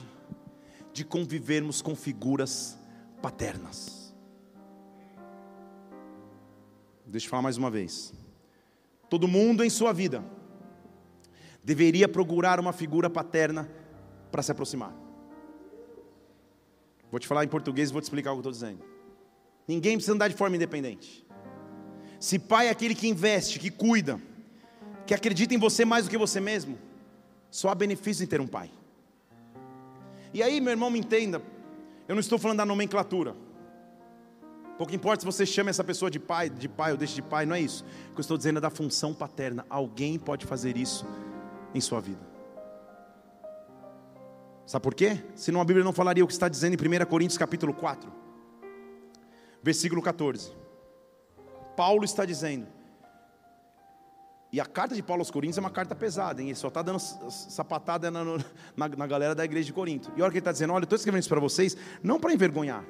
de 0.93 1.05
convivermos 1.05 1.81
com 1.81 1.95
figuras 1.95 2.79
paternas. 3.23 4.04
Deixa 7.15 7.29
eu 7.29 7.31
falar 7.31 7.43
mais 7.43 7.57
uma 7.57 7.71
vez. 7.71 8.13
Todo 9.09 9.29
mundo 9.29 9.63
em 9.63 9.71
sua 9.71 9.93
vida 9.93 10.25
deveria 11.63 12.09
procurar 12.09 12.59
uma 12.59 12.73
figura 12.73 13.09
paterna 13.09 13.71
para 14.33 14.43
se 14.43 14.51
aproximar. 14.51 14.93
Vou 17.13 17.21
te 17.21 17.29
falar 17.29 17.45
em 17.45 17.49
português 17.49 17.91
e 17.91 17.93
vou 17.93 18.03
te 18.03 18.07
explicar 18.07 18.33
o 18.33 18.35
que 18.35 18.39
eu 18.39 18.51
estou 18.51 18.51
dizendo. 18.51 18.85
Ninguém 19.69 19.97
precisa 19.97 20.13
andar 20.13 20.27
de 20.27 20.35
forma 20.35 20.57
independente. 20.57 21.25
Se 22.19 22.37
pai 22.37 22.67
é 22.67 22.71
aquele 22.71 22.97
que 22.97 23.07
investe, 23.07 23.61
que 23.61 23.71
cuida, 23.71 24.21
que 25.07 25.15
acredita 25.15 25.55
em 25.55 25.59
você 25.59 25.85
mais 25.85 26.07
do 26.07 26.11
que 26.11 26.19
você 26.19 26.41
mesmo, 26.41 26.77
só 27.49 27.69
há 27.69 27.77
benefício 27.77 28.25
em 28.25 28.27
ter 28.27 28.41
um 28.41 28.49
pai. 28.49 28.73
E 30.33 30.43
aí, 30.43 30.61
meu 30.61 30.73
irmão, 30.73 30.91
me 30.91 30.99
entenda, 30.99 31.41
eu 32.09 32.17
não 32.17 32.21
estou 32.21 32.41
falando 32.41 32.59
da 32.59 32.67
nomenclatura. 32.67 33.37
Pouco 34.77 34.95
importa 34.95 35.21
se 35.21 35.27
você 35.27 35.47
chama 35.47 35.71
essa 35.71 35.85
pessoa 35.85 36.11
de 36.11 36.19
pai, 36.19 36.51
de 36.51 36.69
pai 36.69 36.91
ou 36.93 36.99
deixa 36.99 37.15
de 37.15 37.23
pai, 37.23 37.47
não 37.47 37.55
é 37.55 37.61
isso. 37.61 37.85
O 38.11 38.15
que 38.15 38.19
eu 38.19 38.23
estou 38.23 38.37
dizendo 38.37 38.59
é 38.59 38.61
da 38.61 38.71
função 38.71 39.15
paterna. 39.15 39.65
Alguém 39.71 40.19
pode 40.19 40.47
fazer 40.47 40.77
isso 40.77 41.07
em 41.73 41.81
sua 41.81 42.01
vida. 42.01 42.35
Sabe 44.67 44.83
por 44.83 44.95
quê? 44.95 45.23
Senão 45.35 45.61
a 45.61 45.65
Bíblia 45.65 45.85
não 45.85 45.93
falaria 45.93 46.25
o 46.25 46.27
que 46.27 46.33
está 46.33 46.49
dizendo 46.49 46.75
em 46.75 47.03
1 47.03 47.05
Coríntios 47.07 47.39
capítulo 47.39 47.73
4, 47.75 48.11
versículo 49.63 50.01
14. 50.01 50.53
Paulo 51.77 52.05
está 52.05 52.25
dizendo, 52.25 52.67
e 54.51 54.61
a 54.61 54.65
carta 54.65 54.95
de 54.95 55.03
Paulo 55.03 55.21
aos 55.21 55.31
Coríntios 55.31 55.59
é 55.59 55.61
uma 55.61 55.71
carta 55.71 55.95
pesada, 55.95 56.41
hein? 56.41 56.49
ele 56.49 56.57
só 56.57 56.69
está 56.69 56.81
dando 56.81 56.99
sapatada 56.99 58.11
na, 58.11 58.25
na, 58.25 58.89
na, 58.89 59.07
galera 59.07 59.35
da 59.35 59.45
igreja 59.45 59.67
de 59.67 59.73
Corinto. 59.73 60.13
E 60.17 60.23
olha 60.23 60.31
que 60.31 60.37
ele 60.37 60.41
está 60.41 60.53
dizendo: 60.53 60.73
olha, 60.73 60.83
eu 60.83 60.85
estou 60.85 60.97
escrevendo 60.97 61.21
isso 61.21 61.29
para 61.29 61.41
vocês, 61.41 61.77
não 62.03 62.19
para 62.19 62.33
envergonhar, 62.33 62.85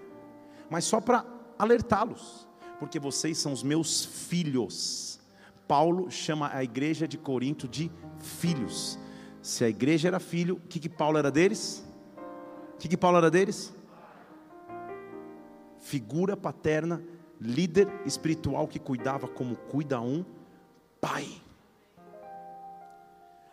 mas 0.70 0.84
só 0.84 1.00
para 1.00 1.24
alertá-los, 1.58 2.46
porque 2.78 2.98
vocês 2.98 3.38
são 3.38 3.52
os 3.52 3.62
meus 3.62 4.04
filhos. 4.04 5.20
Paulo 5.66 6.10
chama 6.10 6.50
a 6.52 6.62
igreja 6.62 7.08
de 7.08 7.16
Corinto 7.16 7.66
de 7.66 7.90
filhos. 8.18 8.98
Se 9.40 9.64
a 9.64 9.68
igreja 9.68 10.08
era 10.08 10.20
filho, 10.20 10.56
o 10.56 10.68
que, 10.68 10.78
que 10.80 10.88
Paulo 10.88 11.18
era 11.18 11.30
deles? 11.30 11.84
O 12.74 12.78
que, 12.78 12.88
que 12.88 12.96
Paulo 12.96 13.18
era 13.18 13.30
deles? 13.30 13.72
Figura 15.78 16.36
paterna, 16.36 17.02
líder 17.40 17.88
espiritual 18.04 18.66
que 18.66 18.78
cuidava 18.78 19.28
como 19.28 19.56
cuida 19.56 20.00
um 20.00 20.24
pai. 21.00 21.28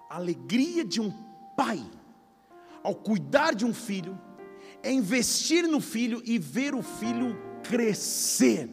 A 0.09 0.15
alegria 0.15 0.83
de 0.83 0.99
um 0.99 1.11
pai 1.55 1.85
ao 2.83 2.95
cuidar 2.95 3.53
de 3.53 3.65
um 3.65 3.73
filho 3.73 4.19
é 4.81 4.91
investir 4.91 5.67
no 5.67 5.79
filho 5.79 6.21
e 6.25 6.39
ver 6.39 6.73
o 6.73 6.81
filho 6.81 7.50
crescer 7.63 8.69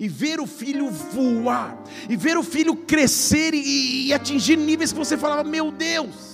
e 0.00 0.08
ver 0.08 0.40
o 0.40 0.46
filho 0.46 0.90
voar, 0.90 1.80
e 2.08 2.16
ver 2.16 2.36
o 2.36 2.42
filho 2.42 2.74
crescer 2.74 3.54
e, 3.54 4.08
e 4.08 4.12
atingir 4.12 4.56
níveis 4.56 4.92
que 4.92 4.98
você 4.98 5.16
falava: 5.16 5.44
Meu 5.44 5.70
Deus, 5.70 6.31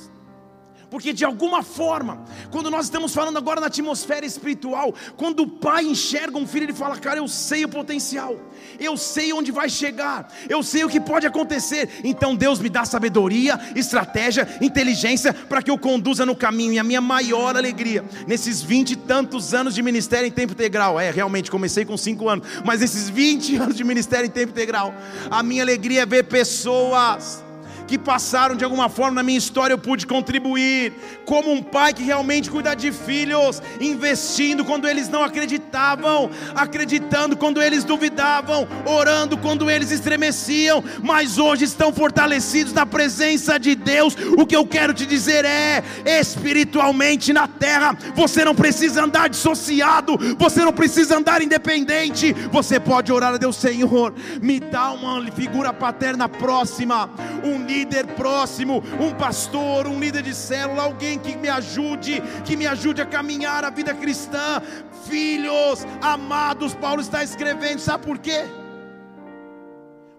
porque 0.90 1.12
de 1.12 1.24
alguma 1.24 1.62
forma, 1.62 2.24
quando 2.50 2.70
nós 2.70 2.86
estamos 2.86 3.12
falando 3.12 3.36
agora 3.36 3.60
na 3.60 3.66
atmosfera 3.66 4.24
espiritual, 4.24 4.94
quando 5.16 5.40
o 5.40 5.46
pai 5.46 5.84
enxerga 5.84 6.38
um 6.38 6.46
filho, 6.46 6.64
ele 6.64 6.72
fala: 6.72 6.96
Cara, 6.96 7.18
eu 7.18 7.28
sei 7.28 7.64
o 7.64 7.68
potencial, 7.68 8.38
eu 8.80 8.96
sei 8.96 9.32
onde 9.32 9.52
vai 9.52 9.68
chegar, 9.68 10.32
eu 10.48 10.62
sei 10.62 10.84
o 10.84 10.88
que 10.88 11.00
pode 11.00 11.26
acontecer. 11.26 12.00
Então 12.02 12.34
Deus 12.34 12.58
me 12.58 12.70
dá 12.70 12.84
sabedoria, 12.84 13.60
estratégia, 13.76 14.48
inteligência 14.60 15.32
para 15.34 15.62
que 15.62 15.70
eu 15.70 15.78
conduza 15.78 16.24
no 16.24 16.34
caminho. 16.34 16.72
E 16.72 16.78
a 16.78 16.84
minha 16.84 17.00
maior 17.00 17.56
alegria, 17.56 18.04
nesses 18.26 18.62
vinte 18.62 18.92
e 18.92 18.96
tantos 18.96 19.52
anos 19.52 19.74
de 19.74 19.82
ministério 19.82 20.26
em 20.26 20.32
tempo 20.32 20.54
integral, 20.54 20.98
é 20.98 21.10
realmente 21.10 21.50
comecei 21.50 21.84
com 21.84 21.96
cinco 21.96 22.28
anos, 22.28 22.46
mas 22.64 22.80
esses 22.80 23.08
20 23.08 23.56
anos 23.60 23.76
de 23.76 23.84
ministério 23.84 24.26
em 24.26 24.30
tempo 24.30 24.52
integral, 24.52 24.94
a 25.30 25.42
minha 25.42 25.62
alegria 25.62 26.02
é 26.02 26.06
ver 26.06 26.24
pessoas 26.24 27.47
que 27.88 27.98
passaram 27.98 28.54
de 28.54 28.62
alguma 28.62 28.90
forma 28.90 29.14
na 29.14 29.22
minha 29.22 29.38
história, 29.38 29.72
eu 29.72 29.78
pude 29.78 30.06
contribuir, 30.06 30.92
como 31.24 31.50
um 31.50 31.62
pai 31.62 31.94
que 31.94 32.02
realmente 32.02 32.50
cuida 32.50 32.76
de 32.76 32.92
filhos, 32.92 33.62
investindo 33.80 34.62
quando 34.64 34.86
eles 34.86 35.08
não 35.08 35.24
acreditavam, 35.24 36.30
acreditando 36.54 37.36
quando 37.36 37.62
eles 37.62 37.84
duvidavam, 37.84 38.68
orando 38.84 39.38
quando 39.38 39.70
eles 39.70 39.90
estremeciam, 39.90 40.84
mas 41.02 41.38
hoje 41.38 41.64
estão 41.64 41.90
fortalecidos 41.90 42.74
na 42.74 42.84
presença 42.84 43.58
de 43.58 43.74
Deus. 43.74 44.14
O 44.36 44.46
que 44.46 44.54
eu 44.54 44.66
quero 44.66 44.92
te 44.92 45.06
dizer 45.06 45.46
é: 45.46 45.82
espiritualmente 46.20 47.32
na 47.32 47.48
terra, 47.48 47.96
você 48.14 48.44
não 48.44 48.54
precisa 48.54 49.02
andar 49.02 49.28
dissociado, 49.28 50.18
você 50.38 50.62
não 50.62 50.74
precisa 50.74 51.16
andar 51.16 51.40
independente, 51.40 52.34
você 52.52 52.78
pode 52.78 53.10
orar 53.10 53.32
a 53.32 53.38
Deus, 53.38 53.56
Senhor, 53.56 54.12
me 54.42 54.60
dá 54.60 54.90
uma 54.90 55.24
figura 55.32 55.72
paterna 55.72 56.28
próxima, 56.28 57.08
um 57.42 57.58
líder 57.78 58.06
próximo, 58.14 58.82
um 59.00 59.14
pastor, 59.16 59.86
um 59.86 59.98
líder 60.00 60.22
de 60.22 60.34
célula, 60.34 60.82
alguém 60.82 61.18
que 61.18 61.36
me 61.36 61.48
ajude, 61.48 62.14
que 62.44 62.56
me 62.56 62.66
ajude 62.66 63.00
a 63.00 63.06
caminhar 63.06 63.64
a 63.64 63.70
vida 63.70 63.94
cristã. 63.94 64.60
Filhos 65.06 65.84
amados, 66.02 66.74
Paulo 66.74 67.00
está 67.00 67.22
escrevendo, 67.22 67.78
sabe 67.78 68.04
por 68.04 68.18
quê? 68.18 68.40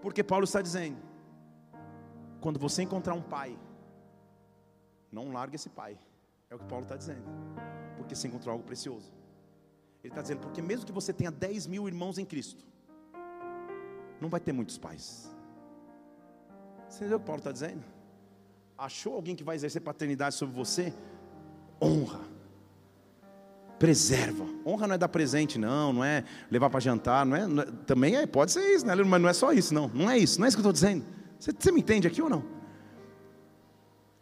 Porque 0.01 0.24
Paulo 0.24 0.45
está 0.45 0.62
dizendo: 0.62 0.97
quando 2.39 2.60
você 2.60 2.82
encontrar 2.84 3.14
um 3.14 3.22
pai, 3.22 3.57
não 5.12 5.32
largue 5.32 5.55
esse 5.55 5.70
pai, 5.70 5.97
é 6.49 6.55
o 6.55 6.60
que 6.60 6.66
Paulo 6.66 6.84
está 6.84 6.95
dizendo, 6.95 7.24
porque 7.97 8.16
você 8.16 8.28
encontrou 8.28 8.53
algo 8.53 8.64
precioso. 8.64 9.12
Ele 10.01 10.14
está 10.14 10.22
dizendo, 10.22 10.39
porque 10.39 10.62
mesmo 10.62 10.86
que 10.86 10.93
você 10.93 11.12
tenha 11.12 11.30
10 11.30 11.68
mil 11.68 11.86
irmãos 11.86 12.18
em 12.18 12.24
Cristo, 12.24 12.64
não 14.22 14.30
vai 14.30 14.39
ter 14.39 14.53
muitos 14.53 14.78
pais. 14.78 15.30
Você 16.90 16.98
entendeu 16.98 17.18
o 17.18 17.20
que 17.20 17.26
Paulo 17.28 17.40
está 17.40 17.52
dizendo? 17.52 17.84
Achou 18.78 19.14
alguém 19.14 19.36
que 19.36 19.44
vai 19.44 19.56
exercer 19.56 19.82
paternidade 19.82 20.36
sobre 20.36 20.56
você? 20.56 20.94
Honra. 21.82 22.22
Preserva. 23.78 24.46
Honra 24.66 24.88
não 24.88 24.96
é 24.96 24.98
dar 24.98 25.08
presente, 25.08 25.58
não, 25.60 25.94
não 25.94 26.04
é 26.04 26.26
levar 26.50 26.70
para 26.70 26.80
jantar, 26.80 27.26
não 27.26 27.38
é, 27.38 27.48
não 27.48 27.64
é, 27.64 27.66
também 27.86 28.16
é, 28.16 28.26
pode 28.26 28.52
ser 28.52 28.76
isso, 28.76 28.86
né? 28.86 28.96
mas 28.96 29.22
não 29.22 29.30
é 29.30 29.34
só 29.34 29.54
isso, 29.54 29.74
não. 29.74 29.88
Não 29.90 30.10
é 30.10 30.18
isso, 30.18 30.40
não 30.40 30.46
é 30.46 30.50
isso 30.50 30.58
que 30.58 30.60
eu 30.60 30.70
estou 30.70 30.74
dizendo. 30.74 31.06
Você, 31.40 31.52
você 31.58 31.72
me 31.72 31.80
entende 31.80 32.08
aqui 32.08 32.22
ou 32.22 32.30
não? 32.30 32.44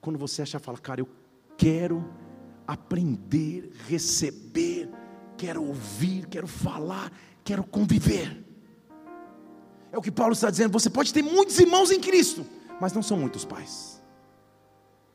Quando 0.01 0.19
você 0.19 0.41
achar, 0.41 0.59
fala, 0.59 0.77
cara, 0.77 1.01
eu 1.01 1.09
quero 1.57 2.07
aprender, 2.67 3.71
receber, 3.87 4.89
quero 5.37 5.63
ouvir, 5.63 6.27
quero 6.27 6.47
falar, 6.47 7.11
quero 7.43 7.63
conviver. 7.63 8.45
É 9.91 9.97
o 9.97 10.01
que 10.01 10.11
Paulo 10.11 10.33
está 10.33 10.49
dizendo. 10.49 10.71
Você 10.73 10.89
pode 10.89 11.13
ter 11.13 11.23
muitos 11.23 11.57
irmãos 11.59 11.91
em 11.91 11.99
Cristo, 11.99 12.45
mas 12.79 12.93
não 12.93 13.01
são 13.01 13.17
muitos 13.17 13.45
pais. 13.45 14.01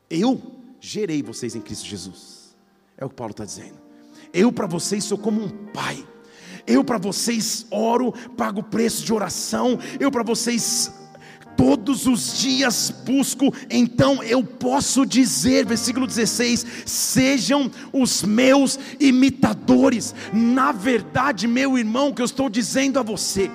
Eu 0.09 0.41
gerei 0.79 1.23
vocês 1.23 1.55
em 1.55 1.61
Cristo 1.61 1.85
Jesus. 1.85 2.55
É 2.97 3.05
o 3.05 3.09
que 3.09 3.15
Paulo 3.15 3.31
está 3.31 3.45
dizendo. 3.45 3.81
Eu 4.33 4.51
para 4.51 4.67
vocês 4.67 5.03
sou 5.03 5.17
como 5.17 5.43
um 5.43 5.49
pai. 5.49 6.05
Eu 6.65 6.83
para 6.83 6.97
vocês 6.97 7.65
oro, 7.69 8.13
pago 8.37 8.61
o 8.61 8.63
preço 8.63 9.03
de 9.03 9.13
oração. 9.13 9.79
Eu 9.99 10.11
para 10.11 10.23
vocês 10.23 10.91
todos 11.55 12.07
os 12.07 12.39
dias 12.39 12.93
busco, 13.05 13.53
então 13.69 14.23
eu 14.23 14.43
posso 14.43 15.05
dizer, 15.05 15.65
versículo 15.65 16.07
16: 16.07 16.65
sejam 16.85 17.69
os 17.91 18.23
meus 18.23 18.79
imitadores. 18.99 20.13
Na 20.33 20.71
verdade, 20.71 21.47
meu 21.47 21.77
irmão, 21.77 22.13
que 22.13 22.21
eu 22.21 22.25
estou 22.25 22.49
dizendo 22.49 22.99
a 22.99 23.03
você, 23.03 23.49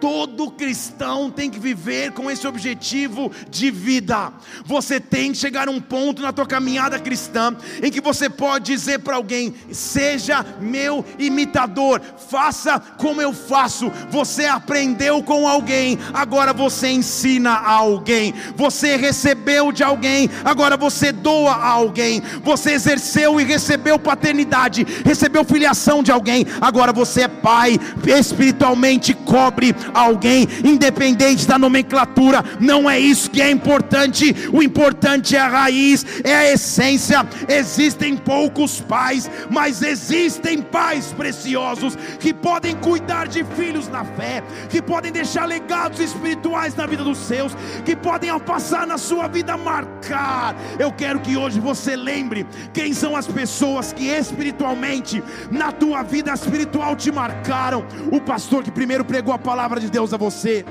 Todo 0.00 0.50
cristão 0.50 1.30
tem 1.30 1.50
que 1.50 1.58
viver 1.58 2.12
com 2.12 2.30
esse 2.30 2.46
objetivo 2.46 3.30
de 3.50 3.70
vida. 3.70 4.32
Você 4.64 5.00
tem 5.00 5.32
que 5.32 5.38
chegar 5.38 5.68
a 5.68 5.70
um 5.70 5.80
ponto 5.80 6.22
na 6.22 6.32
tua 6.32 6.46
caminhada 6.46 6.98
cristã 6.98 7.56
em 7.82 7.90
que 7.90 8.00
você 8.00 8.28
pode 8.30 8.72
dizer 8.72 9.00
para 9.00 9.16
alguém: 9.16 9.54
seja 9.72 10.44
meu 10.60 11.04
imitador, 11.18 12.00
faça 12.30 12.78
como 12.78 13.20
eu 13.20 13.32
faço. 13.32 13.90
Você 14.10 14.46
aprendeu 14.46 15.22
com 15.22 15.48
alguém, 15.48 15.98
agora 16.12 16.52
você 16.52 16.88
ensina 16.88 17.50
a 17.52 17.72
alguém. 17.72 18.34
Você 18.56 18.96
recebeu 18.96 19.72
de 19.72 19.82
alguém, 19.82 20.30
agora 20.44 20.76
você 20.76 21.12
doa 21.12 21.52
a 21.52 21.68
alguém. 21.68 22.22
Você 22.42 22.72
exerceu 22.72 23.40
e 23.40 23.44
recebeu 23.44 23.98
paternidade, 23.98 24.86
recebeu 25.04 25.44
filiação 25.44 26.02
de 26.02 26.12
alguém, 26.12 26.46
agora 26.60 26.92
você 26.92 27.22
é 27.22 27.28
pai, 27.28 27.78
espiritualmente 28.06 29.14
cobre 29.14 29.74
alguém, 29.94 30.46
independente 30.64 31.46
da 31.46 31.58
nomenclatura, 31.58 32.44
não 32.60 32.88
é 32.88 32.98
isso 32.98 33.30
que 33.30 33.42
é 33.42 33.50
importante. 33.50 34.34
O 34.52 34.62
importante 34.62 35.36
é 35.36 35.40
a 35.40 35.48
raiz, 35.48 36.04
é 36.24 36.34
a 36.34 36.52
essência. 36.52 37.26
Existem 37.48 38.16
poucos 38.16 38.80
pais, 38.80 39.30
mas 39.50 39.82
existem 39.82 40.60
pais 40.60 41.12
preciosos 41.12 41.96
que 42.18 42.32
podem 42.32 42.74
cuidar 42.76 43.26
de 43.26 43.44
filhos 43.44 43.88
na 43.88 44.04
fé, 44.04 44.42
que 44.68 44.80
podem 44.80 45.12
deixar 45.12 45.46
legados 45.46 46.00
espirituais 46.00 46.74
na 46.74 46.86
vida 46.86 47.04
dos 47.04 47.18
seus, 47.18 47.56
que 47.84 47.96
podem 47.96 48.30
ao 48.30 48.40
passar 48.40 48.86
na 48.86 48.98
sua 48.98 49.28
vida 49.28 49.56
marcar. 49.56 50.54
Eu 50.78 50.92
quero 50.92 51.20
que 51.20 51.36
hoje 51.36 51.60
você 51.60 51.96
lembre 51.96 52.46
quem 52.72 52.92
são 52.92 53.16
as 53.16 53.26
pessoas 53.26 53.92
que 53.92 54.06
espiritualmente 54.06 55.22
na 55.50 55.72
tua 55.72 56.02
vida 56.02 56.32
espiritual 56.32 56.96
te 56.96 57.10
marcaram. 57.10 57.84
O 58.10 58.20
pastor 58.20 58.62
que 58.62 58.70
primeiro 58.70 59.04
pregou 59.04 59.32
a 59.32 59.38
palavra 59.38 59.77
de 59.78 59.90
Deus 59.90 60.12
a 60.12 60.16
você 60.16 60.64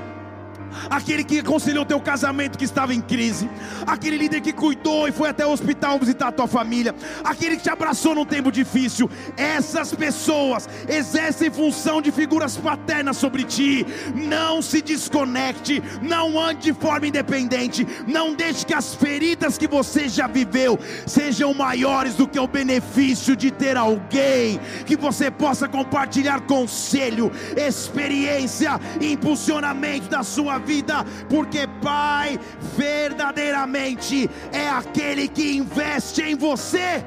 aquele 0.90 1.24
que 1.24 1.40
aconselhou 1.40 1.84
teu 1.84 2.00
casamento 2.00 2.58
que 2.58 2.64
estava 2.64 2.94
em 2.94 3.00
crise, 3.00 3.48
aquele 3.86 4.16
líder 4.16 4.40
que 4.40 4.52
cuidou 4.52 5.08
e 5.08 5.12
foi 5.12 5.28
até 5.28 5.46
o 5.46 5.50
hospital 5.50 5.98
visitar 5.98 6.28
a 6.28 6.32
tua 6.32 6.46
família, 6.46 6.94
aquele 7.24 7.56
que 7.56 7.62
te 7.62 7.70
abraçou 7.70 8.14
num 8.14 8.24
tempo 8.24 8.52
difícil. 8.52 9.10
Essas 9.36 9.94
pessoas 9.94 10.68
exercem 10.88 11.50
função 11.50 12.00
de 12.00 12.10
figuras 12.10 12.56
paternas 12.56 13.16
sobre 13.16 13.44
ti. 13.44 13.86
Não 14.14 14.60
se 14.62 14.82
desconecte, 14.82 15.82
não 16.02 16.38
ande 16.38 16.58
de 16.60 16.72
forma 16.72 17.06
independente, 17.06 17.86
não 18.06 18.34
deixe 18.34 18.66
que 18.66 18.74
as 18.74 18.94
feridas 18.94 19.56
que 19.56 19.66
você 19.66 20.08
já 20.08 20.26
viveu 20.26 20.78
sejam 21.06 21.54
maiores 21.54 22.14
do 22.14 22.26
que 22.26 22.38
o 22.38 22.46
benefício 22.46 23.36
de 23.36 23.50
ter 23.50 23.76
alguém 23.76 24.60
que 24.86 24.96
você 24.96 25.30
possa 25.30 25.68
compartilhar 25.68 26.40
conselho, 26.42 27.30
experiência, 27.56 28.80
impulsionamento 29.00 30.08
da 30.08 30.22
sua 30.22 30.57
vida, 30.58 31.04
porque 31.28 31.66
Pai 31.82 32.38
verdadeiramente 32.76 34.28
é 34.52 34.68
aquele 34.68 35.28
que 35.28 35.56
investe 35.56 36.22
em 36.22 36.36
você, 36.36 37.04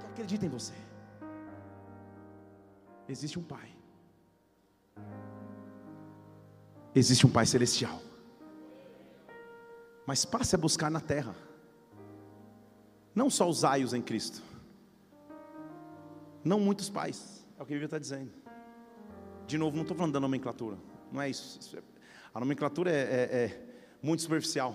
que 0.00 0.06
acredita 0.06 0.46
em 0.46 0.48
você. 0.48 0.74
Existe 3.08 3.38
um 3.38 3.42
Pai, 3.42 3.70
existe 6.94 7.26
um 7.26 7.30
Pai 7.30 7.46
celestial, 7.46 8.00
mas 10.06 10.24
passe 10.24 10.54
a 10.54 10.58
buscar 10.58 10.90
na 10.90 11.00
terra, 11.00 11.34
não 13.14 13.30
só 13.30 13.48
os 13.48 13.64
aios 13.64 13.94
em 13.94 14.02
Cristo, 14.02 14.42
não 16.44 16.60
muitos 16.60 16.88
pais, 16.88 17.44
é 17.58 17.62
o 17.62 17.66
que 17.66 17.72
a 17.72 17.74
Bíblia 17.74 17.86
está 17.86 17.98
dizendo. 17.98 18.30
De 19.46 19.56
novo, 19.58 19.74
não 19.76 19.82
estou 19.82 19.96
falando 19.96 20.12
da 20.12 20.20
nomenclatura. 20.20 20.76
Não 21.12 21.20
é 21.20 21.30
isso. 21.30 21.58
A 22.34 22.40
nomenclatura 22.40 22.90
é, 22.90 22.94
é, 22.94 23.44
é 23.44 23.66
muito 24.02 24.22
superficial. 24.22 24.74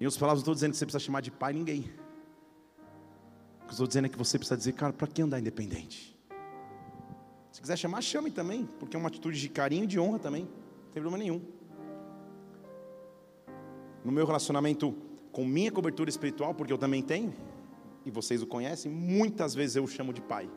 Em 0.00 0.04
outras 0.04 0.18
palavras, 0.18 0.40
não 0.40 0.42
estou 0.42 0.54
dizendo 0.54 0.72
que 0.72 0.78
você 0.78 0.86
precisa 0.86 1.04
chamar 1.04 1.20
de 1.20 1.30
pai 1.30 1.52
ninguém. 1.52 1.90
O 3.62 3.66
que 3.66 3.72
estou 3.72 3.86
dizendo 3.86 4.06
é 4.06 4.08
que 4.08 4.18
você 4.18 4.38
precisa 4.38 4.56
dizer, 4.56 4.72
cara, 4.72 4.92
para 4.92 5.06
que 5.06 5.20
andar 5.20 5.40
independente? 5.40 6.16
Se 7.50 7.60
quiser 7.60 7.76
chamar, 7.76 8.00
chame 8.02 8.30
também, 8.30 8.66
porque 8.78 8.96
é 8.96 8.98
uma 8.98 9.08
atitude 9.08 9.40
de 9.40 9.48
carinho 9.48 9.84
e 9.84 9.86
de 9.86 9.98
honra 9.98 10.18
também. 10.18 10.44
Não 10.44 10.92
tem 10.92 11.02
problema 11.02 11.18
nenhum. 11.18 11.42
No 14.04 14.12
meu 14.12 14.24
relacionamento 14.24 14.94
com 15.32 15.44
minha 15.44 15.72
cobertura 15.72 16.08
espiritual, 16.08 16.54
porque 16.54 16.72
eu 16.72 16.78
também 16.78 17.02
tenho, 17.02 17.34
e 18.04 18.10
vocês 18.10 18.42
o 18.42 18.46
conhecem, 18.46 18.90
muitas 18.90 19.54
vezes 19.54 19.76
eu 19.76 19.84
o 19.84 19.88
chamo 19.88 20.12
de 20.12 20.20
pai. 20.20 20.48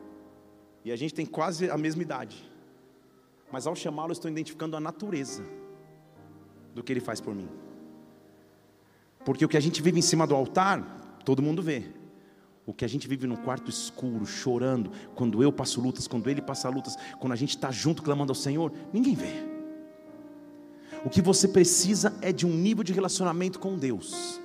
E 0.84 0.92
a 0.92 0.96
gente 0.96 1.14
tem 1.14 1.26
quase 1.26 1.70
a 1.70 1.76
mesma 1.76 2.02
idade. 2.02 2.51
Mas 3.52 3.66
ao 3.66 3.76
chamá-lo, 3.76 4.12
estou 4.12 4.30
identificando 4.30 4.76
a 4.76 4.80
natureza 4.80 5.44
do 6.74 6.82
que 6.82 6.92
ele 6.92 7.00
faz 7.00 7.20
por 7.20 7.34
mim. 7.34 7.48
Porque 9.24 9.44
o 9.44 9.48
que 9.48 9.56
a 9.56 9.60
gente 9.60 9.82
vive 9.82 9.98
em 9.98 10.02
cima 10.02 10.26
do 10.26 10.34
altar, 10.34 11.18
todo 11.24 11.42
mundo 11.42 11.62
vê. 11.62 11.84
O 12.64 12.72
que 12.72 12.84
a 12.84 12.88
gente 12.88 13.06
vive 13.06 13.26
no 13.26 13.36
quarto 13.36 13.70
escuro, 13.70 14.24
chorando, 14.24 14.90
quando 15.14 15.42
eu 15.42 15.52
passo 15.52 15.80
lutas, 15.80 16.08
quando 16.08 16.30
ele 16.30 16.40
passa 16.40 16.68
lutas, 16.68 16.96
quando 17.20 17.32
a 17.32 17.36
gente 17.36 17.50
está 17.50 17.70
junto 17.70 18.02
clamando 18.02 18.30
ao 18.30 18.36
Senhor, 18.36 18.72
ninguém 18.92 19.14
vê. 19.14 19.52
O 21.04 21.10
que 21.10 21.20
você 21.20 21.48
precisa 21.48 22.16
é 22.22 22.32
de 22.32 22.46
um 22.46 22.54
nível 22.54 22.84
de 22.84 22.92
relacionamento 22.92 23.58
com 23.58 23.76
Deus, 23.76 24.40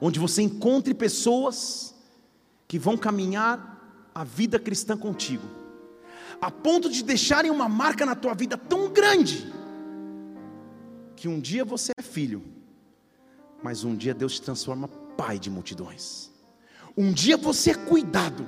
onde 0.00 0.20
você 0.20 0.42
encontre 0.42 0.92
pessoas 0.94 1.94
que 2.66 2.78
vão 2.78 2.96
caminhar 2.96 4.10
a 4.14 4.22
vida 4.22 4.58
cristã 4.58 4.96
contigo, 4.96 5.44
a 6.40 6.50
ponto 6.50 6.88
de 6.88 7.02
deixarem 7.02 7.50
uma 7.50 7.68
marca 7.68 8.06
na 8.06 8.14
tua 8.14 8.34
vida 8.34 8.56
tão 8.56 8.90
grande, 8.90 9.52
que 11.16 11.28
um 11.28 11.40
dia 11.40 11.64
você 11.64 11.92
é 11.98 12.02
filho, 12.02 12.44
mas 13.62 13.82
um 13.82 13.96
dia 13.96 14.14
Deus 14.14 14.34
te 14.34 14.42
transforma 14.42 14.88
pai 15.16 15.38
de 15.38 15.50
multidões. 15.50 16.30
Um 16.96 17.12
dia 17.12 17.36
você 17.36 17.72
é 17.72 17.74
cuidado, 17.74 18.46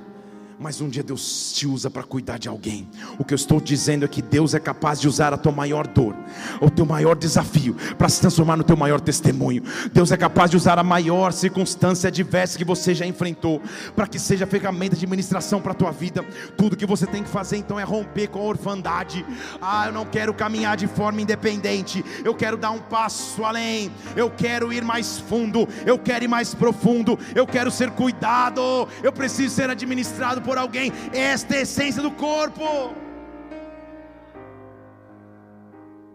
mas 0.57 0.79
um 0.79 0.87
dia 0.87 1.03
Deus 1.03 1.53
te 1.53 1.67
usa 1.67 1.89
para 1.89 2.03
cuidar 2.03 2.37
de 2.37 2.47
alguém. 2.47 2.89
O 3.19 3.25
que 3.25 3.33
eu 3.33 3.35
estou 3.35 3.59
dizendo 3.59 4.05
é 4.05 4.07
que 4.07 4.21
Deus 4.21 4.53
é 4.53 4.59
capaz 4.59 5.01
de 5.01 5.07
usar 5.07 5.33
a 5.33 5.37
tua 5.37 5.51
maior 5.51 5.85
dor, 5.87 6.15
o 6.59 6.69
teu 6.69 6.85
maior 6.85 7.15
desafio, 7.15 7.75
para 7.97 8.09
se 8.09 8.21
transformar 8.21 8.57
no 8.57 8.63
teu 8.63 8.77
maior 8.77 8.99
testemunho. 8.99 9.63
Deus 9.93 10.11
é 10.11 10.17
capaz 10.17 10.51
de 10.51 10.57
usar 10.57 10.79
a 10.79 10.83
maior 10.83 11.31
circunstância 11.33 12.07
adversa 12.07 12.57
que 12.57 12.65
você 12.65 12.93
já 12.93 13.05
enfrentou, 13.05 13.61
para 13.95 14.07
que 14.07 14.19
seja 14.19 14.45
ferramenta 14.45 14.95
de 14.95 15.07
ministração 15.07 15.61
para 15.61 15.71
a 15.71 15.75
tua 15.75 15.91
vida. 15.91 16.23
Tudo 16.57 16.77
que 16.77 16.85
você 16.85 17.05
tem 17.05 17.23
que 17.23 17.29
fazer 17.29 17.57
então 17.57 17.79
é 17.79 17.83
romper 17.83 18.27
com 18.27 18.39
a 18.39 18.43
orfandade. 18.43 19.25
Ah, 19.61 19.87
eu 19.87 19.93
não 19.93 20.05
quero 20.05 20.33
caminhar 20.33 20.77
de 20.77 20.87
forma 20.87 21.21
independente, 21.21 22.03
eu 22.23 22.33
quero 22.33 22.57
dar 22.57 22.71
um 22.71 22.79
passo 22.79 23.43
além, 23.43 23.91
eu 24.15 24.29
quero 24.29 24.71
ir 24.73 24.83
mais 24.83 25.19
fundo, 25.19 25.67
eu 25.85 25.97
quero 25.97 26.25
ir 26.25 26.27
mais 26.27 26.53
profundo, 26.53 27.17
eu 27.35 27.45
quero 27.45 27.71
ser 27.71 27.91
cuidado, 27.91 28.87
eu 29.03 29.11
preciso 29.11 29.53
ser 29.53 29.69
administrado 29.69 30.41
por 30.41 30.57
alguém, 30.57 30.91
esta 31.13 31.55
é 31.55 31.59
a 31.59 31.61
essência 31.61 32.01
do 32.01 32.11
corpo. 32.11 33.00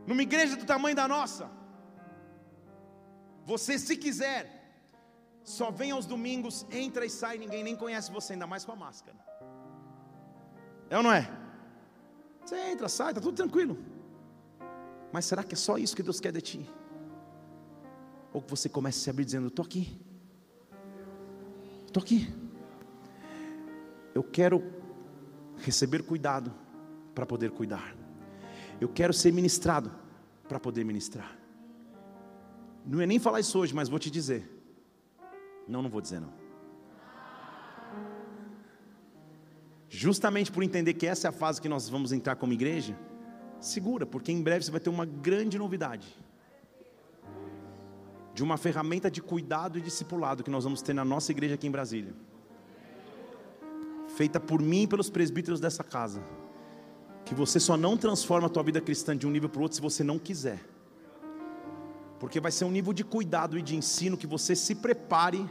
Numa 0.06 0.22
igreja 0.22 0.56
do 0.56 0.64
tamanho 0.64 0.94
da 0.94 1.08
nossa, 1.08 1.50
você, 3.44 3.78
se 3.78 3.96
quiser, 3.96 4.40
só 5.42 5.70
vem 5.70 5.90
aos 5.90 6.06
domingos, 6.06 6.66
entra 6.70 7.04
e 7.04 7.10
sai, 7.10 7.38
ninguém 7.38 7.62
nem 7.64 7.76
conhece 7.76 8.10
você, 8.10 8.34
ainda 8.34 8.46
mais 8.46 8.64
com 8.64 8.72
a 8.72 8.76
máscara. 8.76 9.16
É 10.88 10.96
ou 10.96 11.02
não 11.02 11.12
é? 11.12 11.28
Você 12.44 12.56
entra, 12.56 12.88
sai, 12.88 13.10
está 13.10 13.20
tudo 13.20 13.36
tranquilo. 13.36 13.76
Mas 15.12 15.24
será 15.24 15.42
que 15.42 15.54
é 15.54 15.56
só 15.56 15.78
isso 15.78 15.96
que 15.96 16.02
Deus 16.02 16.20
quer 16.20 16.32
de 16.32 16.40
ti? 16.40 16.70
Ou 18.32 18.42
que 18.42 18.50
você 18.50 18.68
comece 18.68 18.98
a 19.00 19.02
se 19.02 19.10
abrir 19.10 19.24
dizendo: 19.24 19.48
Estou 19.48 19.64
aqui, 19.64 20.00
estou 21.86 22.02
aqui 22.02 22.46
eu 24.16 24.22
quero 24.22 24.64
receber 25.58 26.02
cuidado 26.02 26.50
para 27.14 27.26
poder 27.26 27.50
cuidar. 27.50 27.94
Eu 28.80 28.88
quero 28.88 29.12
ser 29.12 29.32
ministrado 29.32 29.90
para 30.48 30.60
poder 30.60 30.84
ministrar. 30.84 31.36
Não 32.84 33.00
é 33.00 33.06
nem 33.06 33.18
falar 33.18 33.40
isso 33.40 33.58
hoje, 33.58 33.74
mas 33.74 33.88
vou 33.88 33.98
te 33.98 34.10
dizer. 34.10 34.48
Não, 35.66 35.82
não 35.82 35.90
vou 35.90 36.00
dizer 36.00 36.20
não. 36.20 36.32
Justamente 39.88 40.52
por 40.52 40.62
entender 40.62 40.94
que 40.94 41.06
essa 41.06 41.26
é 41.26 41.30
a 41.30 41.32
fase 41.32 41.60
que 41.60 41.68
nós 41.68 41.88
vamos 41.88 42.12
entrar 42.12 42.36
como 42.36 42.52
igreja, 42.52 42.96
segura, 43.60 44.04
porque 44.04 44.30
em 44.30 44.42
breve 44.42 44.64
você 44.64 44.70
vai 44.70 44.80
ter 44.80 44.90
uma 44.90 45.06
grande 45.06 45.58
novidade. 45.58 46.06
De 48.34 48.42
uma 48.42 48.56
ferramenta 48.56 49.10
de 49.10 49.22
cuidado 49.22 49.78
e 49.78 49.80
discipulado 49.80 50.44
que 50.44 50.50
nós 50.50 50.64
vamos 50.64 50.82
ter 50.82 50.92
na 50.92 51.04
nossa 51.04 51.32
igreja 51.32 51.54
aqui 51.54 51.66
em 51.66 51.70
Brasília 51.70 52.14
feita 54.16 54.40
por 54.40 54.62
mim 54.62 54.84
e 54.84 54.86
pelos 54.86 55.10
presbíteros 55.10 55.60
dessa 55.60 55.84
casa, 55.84 56.22
que 57.26 57.34
você 57.34 57.58
só 57.58 57.76
não 57.76 57.96
transforma 57.96 58.46
a 58.46 58.50
tua 58.50 58.62
vida 58.62 58.80
cristã 58.80 59.16
de 59.16 59.26
um 59.26 59.30
nível 59.30 59.48
para 59.48 59.58
o 59.58 59.62
outro 59.62 59.74
se 59.74 59.82
você 59.82 60.04
não 60.04 60.16
quiser. 60.16 60.60
Porque 62.20 62.40
vai 62.40 62.52
ser 62.52 62.64
um 62.64 62.70
nível 62.70 62.92
de 62.92 63.02
cuidado 63.04 63.58
e 63.58 63.62
de 63.62 63.76
ensino 63.76 64.16
que 64.16 64.28
você 64.28 64.54
se 64.54 64.76
prepare 64.76 65.44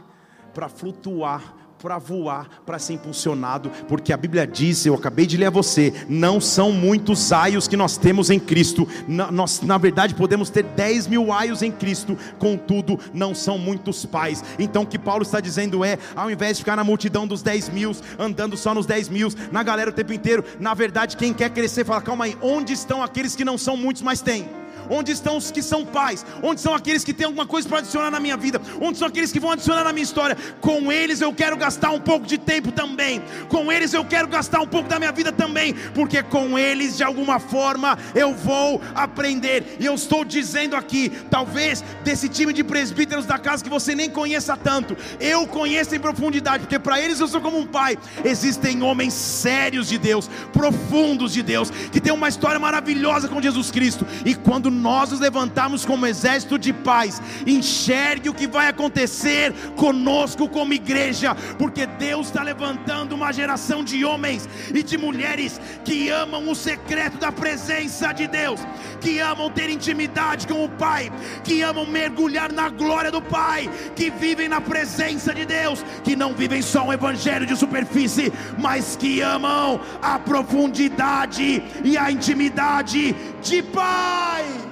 para 0.54 0.70
flutuar 0.70 1.54
para 1.82 1.98
voar, 1.98 2.48
para 2.64 2.78
ser 2.78 2.94
impulsionado, 2.94 3.70
porque 3.88 4.12
a 4.12 4.16
Bíblia 4.16 4.46
diz, 4.46 4.86
eu 4.86 4.94
acabei 4.94 5.26
de 5.26 5.36
ler 5.36 5.46
a 5.46 5.50
você, 5.50 5.92
não 6.08 6.40
são 6.40 6.72
muitos 6.72 7.32
aios 7.32 7.68
que 7.68 7.76
nós 7.76 7.96
temos 7.96 8.30
em 8.30 8.38
Cristo, 8.38 8.88
na, 9.06 9.30
nós 9.30 9.60
na 9.60 9.76
verdade 9.78 10.14
podemos 10.14 10.48
ter 10.50 10.62
10 10.62 11.06
mil 11.06 11.32
aios 11.32 11.62
em 11.62 11.70
Cristo, 11.70 12.16
contudo 12.38 12.98
não 13.12 13.34
são 13.34 13.58
muitos 13.58 14.06
pais. 14.06 14.42
Então 14.58 14.82
o 14.82 14.86
que 14.86 14.98
Paulo 14.98 15.22
está 15.22 15.40
dizendo 15.40 15.84
é, 15.84 15.98
ao 16.14 16.30
invés 16.30 16.56
de 16.56 16.62
ficar 16.62 16.76
na 16.76 16.84
multidão 16.84 17.26
dos 17.26 17.42
10 17.42 17.68
mil, 17.70 17.92
andando 18.18 18.56
só 18.56 18.74
nos 18.74 18.86
10 18.86 19.08
mil, 19.08 19.28
na 19.52 19.62
galera 19.62 19.90
o 19.90 19.92
tempo 19.92 20.12
inteiro, 20.12 20.44
na 20.58 20.74
verdade 20.74 21.16
quem 21.16 21.32
quer 21.32 21.50
crescer 21.50 21.84
fala, 21.84 22.00
calma 22.00 22.24
aí, 22.24 22.36
onde 22.40 22.72
estão 22.72 23.02
aqueles 23.02 23.36
que 23.36 23.44
não 23.44 23.58
são 23.58 23.76
muitos, 23.76 24.02
mas 24.02 24.20
têm? 24.20 24.48
Onde 24.90 25.12
estão 25.12 25.36
os 25.36 25.50
que 25.50 25.62
são 25.62 25.84
pais? 25.84 26.24
Onde 26.42 26.60
são 26.60 26.74
aqueles 26.74 27.04
que 27.04 27.12
têm 27.12 27.26
alguma 27.26 27.46
coisa 27.46 27.68
para 27.68 27.78
adicionar 27.78 28.10
na 28.10 28.20
minha 28.20 28.36
vida? 28.36 28.60
Onde 28.80 28.98
são 28.98 29.08
aqueles 29.08 29.32
que 29.32 29.40
vão 29.40 29.50
adicionar 29.50 29.84
na 29.84 29.92
minha 29.92 30.04
história? 30.04 30.36
Com 30.60 30.90
eles 30.90 31.20
eu 31.20 31.32
quero 31.32 31.56
gastar 31.56 31.90
um 31.90 32.00
pouco 32.00 32.26
de 32.26 32.38
tempo 32.38 32.72
também. 32.72 33.22
Com 33.48 33.70
eles 33.70 33.92
eu 33.92 34.04
quero 34.04 34.28
gastar 34.28 34.60
um 34.60 34.66
pouco 34.66 34.88
da 34.88 34.98
minha 34.98 35.12
vida 35.12 35.32
também, 35.32 35.74
porque 35.94 36.22
com 36.22 36.58
eles 36.58 36.96
de 36.96 37.04
alguma 37.04 37.38
forma 37.38 37.98
eu 38.14 38.34
vou 38.34 38.80
aprender. 38.94 39.76
E 39.80 39.86
eu 39.86 39.94
estou 39.94 40.24
dizendo 40.24 40.76
aqui, 40.76 41.10
talvez 41.30 41.82
desse 42.04 42.28
time 42.28 42.52
de 42.52 42.62
presbíteros 42.64 43.26
da 43.26 43.38
casa 43.38 43.62
que 43.62 43.70
você 43.70 43.94
nem 43.94 44.10
conheça 44.10 44.56
tanto, 44.56 44.96
eu 45.20 45.46
conheço 45.46 45.94
em 45.94 45.98
profundidade, 45.98 46.64
porque 46.64 46.78
para 46.78 47.00
eles 47.00 47.20
eu 47.20 47.28
sou 47.28 47.40
como 47.40 47.58
um 47.58 47.66
pai. 47.66 47.98
Existem 48.24 48.82
homens 48.82 49.14
sérios 49.14 49.88
de 49.88 49.98
Deus, 49.98 50.28
profundos 50.52 51.32
de 51.32 51.42
Deus, 51.42 51.70
que 51.70 52.00
têm 52.00 52.12
uma 52.12 52.28
história 52.28 52.58
maravilhosa 52.58 53.28
com 53.28 53.40
Jesus 53.40 53.70
Cristo. 53.70 54.06
E 54.24 54.34
quando 54.34 54.70
nós 54.76 55.10
nos 55.10 55.20
levantarmos 55.20 55.84
como 55.84 56.06
exército 56.06 56.58
de 56.58 56.72
paz, 56.72 57.20
enxergue 57.46 58.28
o 58.28 58.34
que 58.34 58.46
vai 58.46 58.68
acontecer 58.68 59.52
conosco 59.74 60.48
como 60.48 60.72
igreja, 60.72 61.34
porque 61.58 61.86
Deus 61.86 62.26
está 62.28 62.42
levantando 62.42 63.14
uma 63.14 63.32
geração 63.32 63.82
de 63.82 64.04
homens 64.04 64.48
e 64.72 64.82
de 64.82 64.96
mulheres 64.96 65.60
que 65.84 66.08
amam 66.10 66.48
o 66.48 66.54
secreto 66.54 67.18
da 67.18 67.32
presença 67.32 68.12
de 68.12 68.26
Deus, 68.26 68.60
que 69.00 69.18
amam 69.18 69.50
ter 69.50 69.68
intimidade 69.70 70.46
com 70.46 70.64
o 70.64 70.68
Pai, 70.68 71.10
que 71.42 71.62
amam 71.62 71.86
mergulhar 71.86 72.52
na 72.52 72.68
glória 72.68 73.10
do 73.10 73.22
Pai, 73.22 73.68
que 73.94 74.10
vivem 74.10 74.48
na 74.48 74.60
presença 74.60 75.34
de 75.34 75.44
Deus, 75.44 75.84
que 76.04 76.14
não 76.14 76.34
vivem 76.34 76.62
só 76.62 76.84
um 76.84 76.92
evangelho 76.92 77.46
de 77.46 77.56
superfície, 77.56 78.32
mas 78.58 78.96
que 78.96 79.20
amam 79.20 79.80
a 80.02 80.18
profundidade 80.18 81.62
e 81.84 81.96
a 81.96 82.10
intimidade 82.10 83.14
de 83.42 83.62
Pai. 83.62 84.65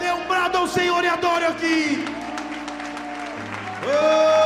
Dê 0.00 0.10
um 0.12 0.26
brado 0.26 0.56
ao 0.56 0.66
Senhor 0.66 1.04
e 1.04 1.08
adore 1.08 1.44
aqui. 1.44 2.04
Oh! 3.84 4.40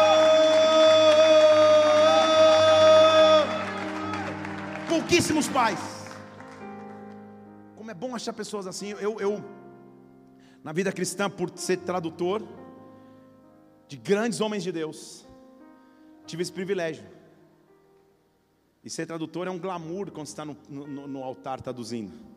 Pouquíssimos 4.89 5.47
pais. 5.47 5.79
Como 7.77 7.89
é 7.89 7.95
bom 7.95 8.17
achar 8.17 8.33
pessoas 8.33 8.67
assim. 8.67 8.91
Eu, 8.91 9.21
eu, 9.21 9.45
na 10.65 10.73
vida 10.73 10.91
cristã, 10.91 11.31
por 11.31 11.53
ser 11.57 11.77
tradutor 11.79 12.43
de 13.87 13.97
grandes 13.97 14.41
homens 14.41 14.65
de 14.65 14.73
Deus, 14.73 15.25
tive 16.27 16.43
esse 16.43 16.53
privilégio. 16.53 17.07
E 18.83 18.91
ser 18.91 19.07
tradutor 19.07 19.47
é 19.47 19.51
um 19.51 19.59
glamour 19.59 20.11
quando 20.11 20.27
está 20.27 20.45
no, 20.45 20.57
no, 20.69 21.07
no 21.07 21.23
altar 21.23 21.61
traduzindo. 21.61 22.34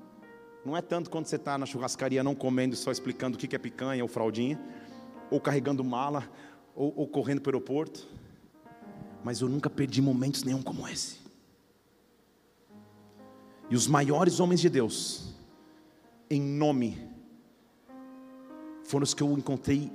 Não 0.67 0.75
é 0.75 0.81
tanto 0.81 1.09
quando 1.09 1.27
você 1.27 1.37
está 1.37 1.57
na 1.57 1.65
churrascaria 1.65 2.21
não 2.21 2.35
comendo, 2.35 2.75
só 2.75 2.91
explicando 2.91 3.37
o 3.37 3.39
que 3.39 3.55
é 3.55 3.57
picanha 3.57 4.03
ou 4.03 4.07
fraldinha, 4.09 4.59
ou 5.31 5.39
carregando 5.39 5.81
mala, 5.81 6.29
ou, 6.75 6.93
ou 6.93 7.07
correndo 7.07 7.39
para 7.39 7.51
o 7.51 7.53
aeroporto. 7.53 8.05
Mas 9.23 9.39
eu 9.39 9.47
nunca 9.47 9.69
perdi 9.69 10.01
momentos 10.01 10.43
nenhum 10.43 10.61
como 10.61 10.85
esse. 10.85 11.19
E 13.69 13.77
os 13.77 13.87
maiores 13.87 14.41
homens 14.41 14.59
de 14.59 14.69
Deus, 14.69 15.33
em 16.29 16.41
nome, 16.41 16.97
foram 18.83 19.05
os 19.05 19.13
que 19.13 19.23
eu 19.23 19.31
encontrei 19.37 19.89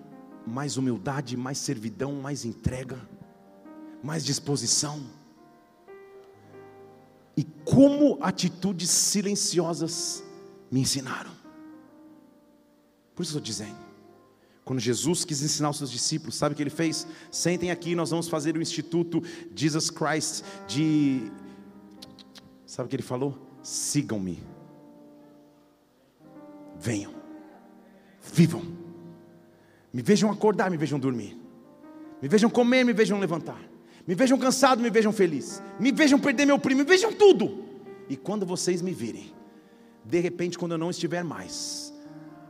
mais 0.47 0.79
humildade, 0.79 1.37
mais 1.37 1.59
servidão, 1.59 2.15
mais 2.15 2.47
entrega, 2.47 2.99
mais 4.03 4.25
disposição. 4.25 5.05
E 7.37 7.45
como 7.63 8.17
atitudes 8.23 8.89
silenciosas 8.89 10.32
me 10.73 10.81
ensinaram. 10.81 11.31
Por 13.15 13.23
isso 13.23 13.31
estou 13.33 13.43
dizendo. 13.43 13.77
Quando 14.65 14.81
Jesus 14.81 15.25
quis 15.25 15.43
ensinar 15.43 15.71
os 15.71 15.77
seus 15.77 15.91
discípulos, 15.91 16.35
sabe 16.35 16.55
o 16.55 16.57
que 16.57 16.63
ele 16.63 16.71
fez? 16.71 17.07
Sentem 17.31 17.71
aqui, 17.71 17.95
nós 17.95 18.11
vamos 18.11 18.29
fazer 18.29 18.57
o 18.57 18.63
Instituto 18.63 19.23
Jesus 19.55 19.91
Christ 19.91 20.43
de 20.67 21.31
Sabe 22.73 22.87
o 22.87 22.89
que 22.89 22.97
ele 22.97 23.03
falou? 23.03 23.39
Sigam-me. 23.63 24.43
Venham. 26.81 27.13
Vivam. 28.33 28.63
Me 29.93 30.01
vejam 30.01 30.31
acordar, 30.31 30.71
me 30.71 30.79
vejam 30.79 30.99
dormir. 30.99 31.37
Me 32.23 32.29
vejam 32.29 32.49
comer, 32.49 32.83
me 32.83 32.95
vejam 32.95 33.21
levantar. 33.21 33.61
Me 34.07 34.15
vejam 34.15 34.39
cansado, 34.39 34.81
me 34.81 34.89
vejam 34.89 35.13
feliz. 35.13 35.63
Me 35.79 35.93
vejam 35.93 36.19
perder 36.19 36.47
meu 36.47 36.59
primo, 36.59 36.79
me 36.79 36.87
vejam 36.87 37.13
tudo. 37.13 37.63
E 38.09 38.17
quando 38.17 38.47
vocês 38.47 38.81
me 38.81 38.95
virem, 38.95 39.35
de 40.05 40.21
repente, 40.21 40.59
quando 40.59 40.73
eu 40.73 40.79
não 40.79 40.91
estiver 40.91 41.23
mais, 41.23 41.93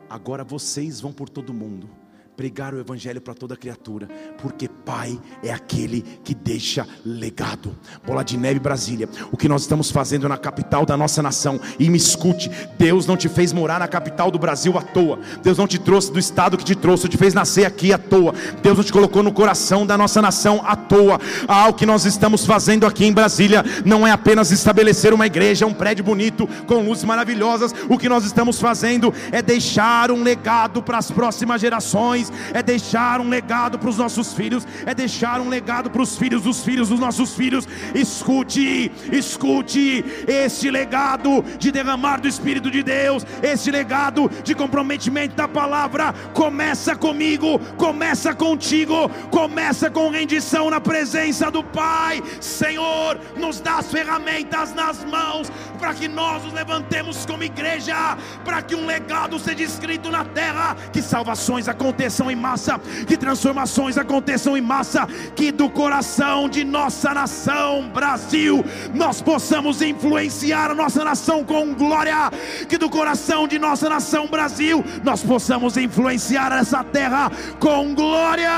agora 0.08 0.44
vocês 0.44 1.00
vão 1.00 1.12
por 1.12 1.28
todo 1.28 1.52
mundo 1.52 2.01
pregar 2.36 2.72
o 2.72 2.80
Evangelho 2.80 3.20
para 3.20 3.34
toda 3.34 3.56
criatura, 3.56 4.08
porque 4.40 4.68
Pai 4.68 5.20
é 5.42 5.52
aquele 5.52 6.02
que 6.24 6.34
deixa 6.34 6.86
legado. 7.04 7.76
Bola 8.06 8.24
de 8.24 8.38
Neve, 8.38 8.58
Brasília, 8.58 9.08
o 9.30 9.36
que 9.36 9.48
nós 9.48 9.62
estamos 9.62 9.90
fazendo 9.90 10.28
na 10.28 10.38
capital 10.38 10.86
da 10.86 10.96
nossa 10.96 11.22
nação, 11.22 11.60
e 11.78 11.90
me 11.90 11.98
escute: 11.98 12.50
Deus 12.78 13.06
não 13.06 13.16
te 13.16 13.28
fez 13.28 13.52
morar 13.52 13.78
na 13.78 13.88
capital 13.88 14.30
do 14.30 14.38
Brasil 14.38 14.76
à 14.78 14.82
toa, 14.82 15.18
Deus 15.42 15.58
não 15.58 15.66
te 15.66 15.78
trouxe 15.78 16.10
do 16.10 16.18
estado 16.18 16.56
que 16.56 16.64
te 16.64 16.74
trouxe, 16.74 17.08
te 17.08 17.18
fez 17.18 17.34
nascer 17.34 17.66
aqui 17.66 17.92
à 17.92 17.98
toa, 17.98 18.34
Deus 18.62 18.76
não 18.76 18.84
te 18.84 18.92
colocou 18.92 19.22
no 19.22 19.32
coração 19.32 19.86
da 19.86 19.98
nossa 19.98 20.22
nação 20.22 20.62
à 20.64 20.74
toa. 20.74 21.20
Ah, 21.46 21.68
o 21.68 21.74
que 21.74 21.84
nós 21.84 22.06
estamos 22.06 22.46
fazendo 22.46 22.86
aqui 22.86 23.04
em 23.04 23.12
Brasília 23.12 23.62
não 23.84 24.06
é 24.06 24.10
apenas 24.10 24.50
estabelecer 24.50 25.12
uma 25.12 25.26
igreja, 25.26 25.66
um 25.66 25.74
prédio 25.74 26.04
bonito, 26.04 26.48
com 26.66 26.82
luzes 26.82 27.04
maravilhosas, 27.04 27.74
o 27.88 27.98
que 27.98 28.08
nós 28.08 28.24
estamos 28.24 28.58
fazendo 28.58 29.12
é 29.30 29.42
deixar 29.42 30.10
um 30.10 30.22
legado 30.22 30.82
para 30.82 30.98
as 30.98 31.10
próximas 31.10 31.60
gerações 31.60 32.21
é 32.52 32.62
deixar 32.62 33.20
um 33.20 33.28
legado 33.28 33.78
para 33.78 33.88
os 33.88 33.96
nossos 33.96 34.32
filhos, 34.32 34.66
é 34.84 34.94
deixar 34.94 35.40
um 35.40 35.48
legado 35.48 35.90
para 35.90 36.02
os 36.02 36.16
filhos 36.16 36.42
dos 36.42 36.62
filhos 36.62 36.88
dos 36.88 37.00
nossos 37.00 37.34
filhos. 37.34 37.66
Escute, 37.94 38.92
escute 39.10 40.04
este 40.26 40.70
legado 40.70 41.42
de 41.58 41.72
derramar 41.72 42.20
do 42.20 42.28
Espírito 42.28 42.70
de 42.70 42.82
Deus, 42.82 43.24
este 43.42 43.70
legado 43.70 44.30
de 44.44 44.54
comprometimento 44.54 45.34
da 45.34 45.48
palavra. 45.48 46.12
Começa 46.34 46.94
comigo, 46.94 47.58
começa 47.76 48.34
contigo, 48.34 49.08
começa 49.30 49.90
com 49.90 50.10
rendição 50.10 50.70
na 50.70 50.80
presença 50.80 51.50
do 51.50 51.62
Pai. 51.64 52.22
Senhor, 52.40 53.18
nos 53.36 53.60
dá 53.60 53.78
as 53.78 53.90
ferramentas 53.90 54.74
nas 54.74 55.04
mãos 55.04 55.50
para 55.78 55.94
que 55.94 56.06
nós 56.06 56.44
nos 56.44 56.52
levantemos 56.52 57.26
como 57.26 57.42
igreja, 57.42 58.16
para 58.44 58.62
que 58.62 58.74
um 58.74 58.86
legado 58.86 59.38
seja 59.38 59.64
escrito 59.64 60.10
na 60.10 60.24
terra, 60.24 60.76
que 60.92 61.02
salvações 61.02 61.68
aconteçam 61.68 62.11
aconteçam 62.12 62.30
em 62.30 62.36
massa, 62.36 62.78
que 63.06 63.16
transformações 63.16 63.96
aconteçam 63.96 64.56
em 64.56 64.60
massa, 64.60 65.06
que 65.34 65.50
do 65.50 65.70
coração 65.70 66.48
de 66.48 66.62
nossa 66.62 67.14
nação, 67.14 67.88
Brasil, 67.90 68.62
nós 68.94 69.22
possamos 69.22 69.80
influenciar 69.80 70.70
a 70.70 70.74
nossa 70.74 71.02
nação 71.02 71.42
com 71.44 71.74
glória, 71.74 72.30
que 72.68 72.76
do 72.76 72.90
coração 72.90 73.48
de 73.48 73.58
nossa 73.58 73.88
nação, 73.88 74.26
Brasil, 74.26 74.84
nós 75.02 75.22
possamos 75.22 75.76
influenciar 75.76 76.52
essa 76.52 76.84
terra 76.84 77.30
com 77.58 77.94
glória. 77.94 78.50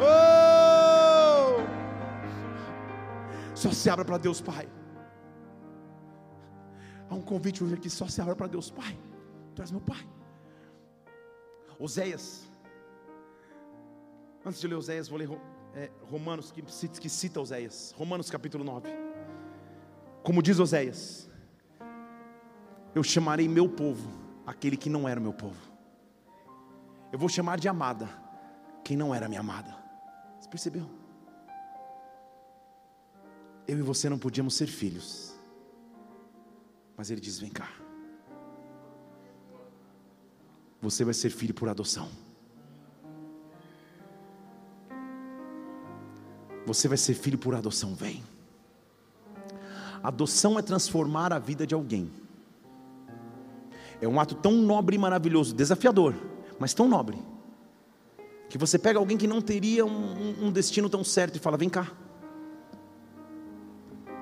Oh! 0.00 1.60
Só 3.54 3.70
se 3.72 3.90
abra 3.90 4.04
para 4.04 4.18
Deus 4.18 4.40
Pai. 4.40 4.66
Há 7.10 7.14
um 7.14 7.22
convite 7.22 7.62
hoje 7.62 7.74
aqui, 7.74 7.90
só 7.90 8.06
se 8.06 8.20
abra 8.20 8.34
para 8.34 8.46
Deus 8.46 8.70
Pai. 8.70 8.98
Tu 9.54 9.62
és 9.62 9.70
meu 9.70 9.80
Pai. 9.80 10.15
Oséias. 11.78 12.46
Antes 14.44 14.60
de 14.60 14.68
ler 14.68 14.76
Oséias, 14.76 15.08
vou 15.08 15.18
ler 15.18 15.28
é, 15.74 15.90
Romanos, 16.10 16.50
que, 16.52 17.08
cita 17.08 17.40
Oséias. 17.40 17.94
Romanos 17.96 18.30
capítulo 18.30 18.64
9. 18.64 18.88
Como 20.22 20.42
diz 20.42 20.58
Oséias: 20.58 21.28
Eu 22.94 23.02
chamarei 23.02 23.48
meu 23.48 23.68
povo, 23.68 24.10
aquele 24.46 24.76
que 24.76 24.88
não 24.88 25.08
era 25.08 25.20
meu 25.20 25.32
povo. 25.32 25.60
Eu 27.12 27.18
vou 27.18 27.28
chamar 27.28 27.58
de 27.58 27.68
amada, 27.68 28.08
quem 28.84 28.96
não 28.96 29.14
era 29.14 29.28
minha 29.28 29.40
amada. 29.40 29.76
Você 30.40 30.48
percebeu? 30.48 30.88
Eu 33.68 33.78
e 33.78 33.82
você 33.82 34.08
não 34.08 34.18
podíamos 34.18 34.54
ser 34.54 34.66
filhos. 34.66 35.34
Mas 36.96 37.10
ele 37.10 37.20
diz: 37.20 37.38
Vem 37.38 37.50
cá 37.50 37.85
você 40.90 41.04
vai 41.04 41.14
ser 41.14 41.30
filho 41.30 41.52
por 41.52 41.68
adoção. 41.68 42.08
Você 46.64 46.86
vai 46.86 46.96
ser 46.96 47.14
filho 47.14 47.36
por 47.36 47.56
adoção, 47.56 47.94
vem. 47.94 48.22
Adoção 50.00 50.56
é 50.58 50.62
transformar 50.62 51.32
a 51.32 51.40
vida 51.40 51.66
de 51.66 51.74
alguém. 51.74 52.08
É 54.00 54.06
um 54.06 54.20
ato 54.20 54.36
tão 54.36 54.52
nobre 54.52 54.94
e 54.94 54.98
maravilhoso, 54.98 55.54
desafiador, 55.54 56.14
mas 56.58 56.72
tão 56.72 56.86
nobre, 56.86 57.18
que 58.48 58.56
você 58.56 58.78
pega 58.78 58.98
alguém 58.98 59.16
que 59.16 59.26
não 59.26 59.40
teria 59.40 59.84
um, 59.84 60.46
um 60.46 60.52
destino 60.52 60.88
tão 60.88 61.02
certo 61.02 61.34
e 61.36 61.40
fala: 61.40 61.56
Vem 61.56 61.68
cá, 61.68 61.90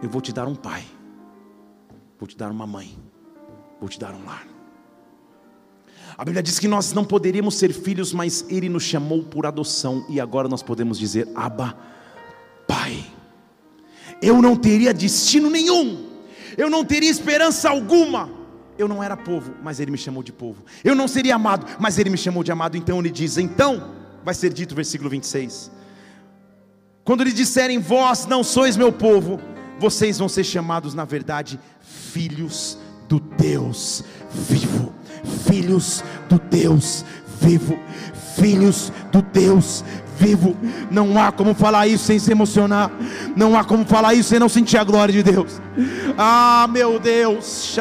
eu 0.02 0.08
vou 0.08 0.22
te 0.22 0.32
dar 0.32 0.46
um 0.46 0.54
pai, 0.54 0.86
vou 2.18 2.26
te 2.26 2.36
dar 2.36 2.50
uma 2.50 2.66
mãe, 2.66 2.96
vou 3.78 3.88
te 3.88 3.98
dar 3.98 4.14
um 4.14 4.24
lar. 4.24 4.53
A 6.16 6.24
Bíblia 6.24 6.42
diz 6.42 6.58
que 6.58 6.68
nós 6.68 6.92
não 6.92 7.04
poderíamos 7.04 7.56
ser 7.56 7.72
filhos, 7.72 8.12
mas 8.12 8.44
Ele 8.48 8.68
nos 8.68 8.84
chamou 8.84 9.22
por 9.22 9.46
adoção, 9.46 10.06
e 10.08 10.20
agora 10.20 10.48
nós 10.48 10.62
podemos 10.62 10.98
dizer: 10.98 11.28
Abba, 11.34 11.76
Pai. 12.66 13.04
Eu 14.22 14.40
não 14.40 14.56
teria 14.56 14.94
destino 14.94 15.50
nenhum, 15.50 16.08
eu 16.56 16.70
não 16.70 16.84
teria 16.84 17.10
esperança 17.10 17.68
alguma. 17.68 18.44
Eu 18.76 18.88
não 18.88 19.00
era 19.00 19.16
povo, 19.16 19.54
mas 19.62 19.78
Ele 19.78 19.92
me 19.92 19.98
chamou 19.98 20.20
de 20.20 20.32
povo. 20.32 20.64
Eu 20.82 20.96
não 20.96 21.06
seria 21.06 21.36
amado, 21.36 21.64
mas 21.78 21.96
Ele 21.96 22.10
me 22.10 22.16
chamou 22.16 22.42
de 22.42 22.50
amado. 22.50 22.76
Então 22.76 22.98
Ele 22.98 23.10
diz: 23.10 23.38
Então, 23.38 23.92
vai 24.24 24.34
ser 24.34 24.52
dito, 24.52 24.74
versículo 24.74 25.10
26. 25.10 25.70
Quando 27.04 27.22
lhe 27.22 27.32
disserem, 27.32 27.78
vós 27.78 28.26
não 28.26 28.42
sois 28.42 28.76
meu 28.76 28.90
povo, 28.90 29.38
vocês 29.78 30.18
vão 30.18 30.28
ser 30.28 30.42
chamados, 30.42 30.94
na 30.94 31.04
verdade, 31.04 31.60
filhos 31.80 32.78
do 33.08 33.20
Deus 33.20 34.04
vivo 34.30 34.92
filhos 35.24 36.04
do 36.28 36.38
Deus 36.38 37.04
vivo, 37.40 37.78
filhos 38.36 38.92
do 39.10 39.22
Deus 39.22 39.84
vivo. 40.18 40.56
Não 40.90 41.20
há 41.20 41.32
como 41.32 41.54
falar 41.54 41.86
isso 41.86 42.04
sem 42.04 42.18
se 42.18 42.30
emocionar. 42.30 42.90
Não 43.36 43.56
há 43.56 43.64
como 43.64 43.84
falar 43.84 44.14
isso 44.14 44.30
sem 44.30 44.38
não 44.38 44.48
sentir 44.48 44.78
a 44.78 44.84
glória 44.84 45.12
de 45.12 45.22
Deus. 45.22 45.60
Ah, 46.16 46.66
meu 46.70 46.98
Deus, 46.98 47.76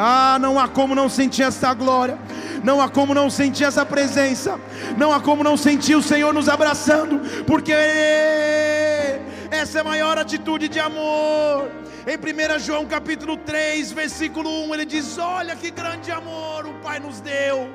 Ah, 0.00 0.38
não 0.40 0.58
há 0.58 0.68
como 0.68 0.94
não 0.94 1.08
sentir 1.08 1.42
essa 1.42 1.74
glória. 1.74 2.18
Não 2.62 2.80
há 2.80 2.88
como 2.88 3.14
não 3.14 3.28
sentir 3.28 3.64
essa 3.64 3.84
presença. 3.84 4.58
Não 4.96 5.12
há 5.12 5.20
como 5.20 5.44
não 5.44 5.56
sentir 5.56 5.96
o 5.96 6.02
Senhor 6.02 6.32
nos 6.32 6.48
abraçando, 6.48 7.20
porque 7.44 7.72
essa 9.50 9.78
é 9.78 9.80
a 9.80 9.84
maior 9.84 10.18
atitude 10.18 10.68
de 10.68 10.78
amor. 10.78 11.70
Em 12.06 12.16
1 12.16 12.58
João 12.58 12.86
capítulo 12.86 13.36
3, 13.36 13.92
versículo 13.92 14.66
1, 14.66 14.74
ele 14.74 14.84
diz: 14.84 15.18
Olha 15.18 15.56
que 15.56 15.70
grande 15.70 16.10
amor 16.10 16.66
o 16.66 16.74
Pai 16.74 16.98
nos 16.98 17.20
deu. 17.20 17.68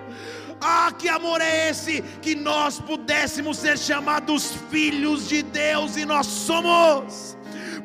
Ah, 0.62 0.94
que 0.98 1.10
amor 1.10 1.42
é 1.42 1.70
esse 1.70 2.02
que 2.22 2.36
nós 2.36 2.80
pudéssemos 2.80 3.58
ser 3.58 3.78
chamados 3.78 4.54
filhos 4.70 5.28
de 5.28 5.42
Deus 5.44 5.98
e 5.98 6.06
nós 6.06 6.28
somos. 6.28 7.38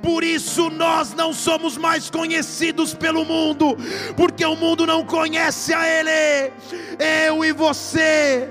Por 0.02 0.22
isso 0.22 0.70
nós 0.70 1.12
não 1.12 1.32
somos 1.32 1.76
mais 1.76 2.08
conhecidos 2.08 2.94
pelo 2.94 3.24
mundo, 3.24 3.76
porque 4.16 4.44
o 4.44 4.54
mundo 4.54 4.86
não 4.86 5.04
conhece 5.04 5.74
a 5.74 5.88
Ele. 5.88 6.52
Eu 7.26 7.44
e 7.44 7.52
você, 7.52 8.48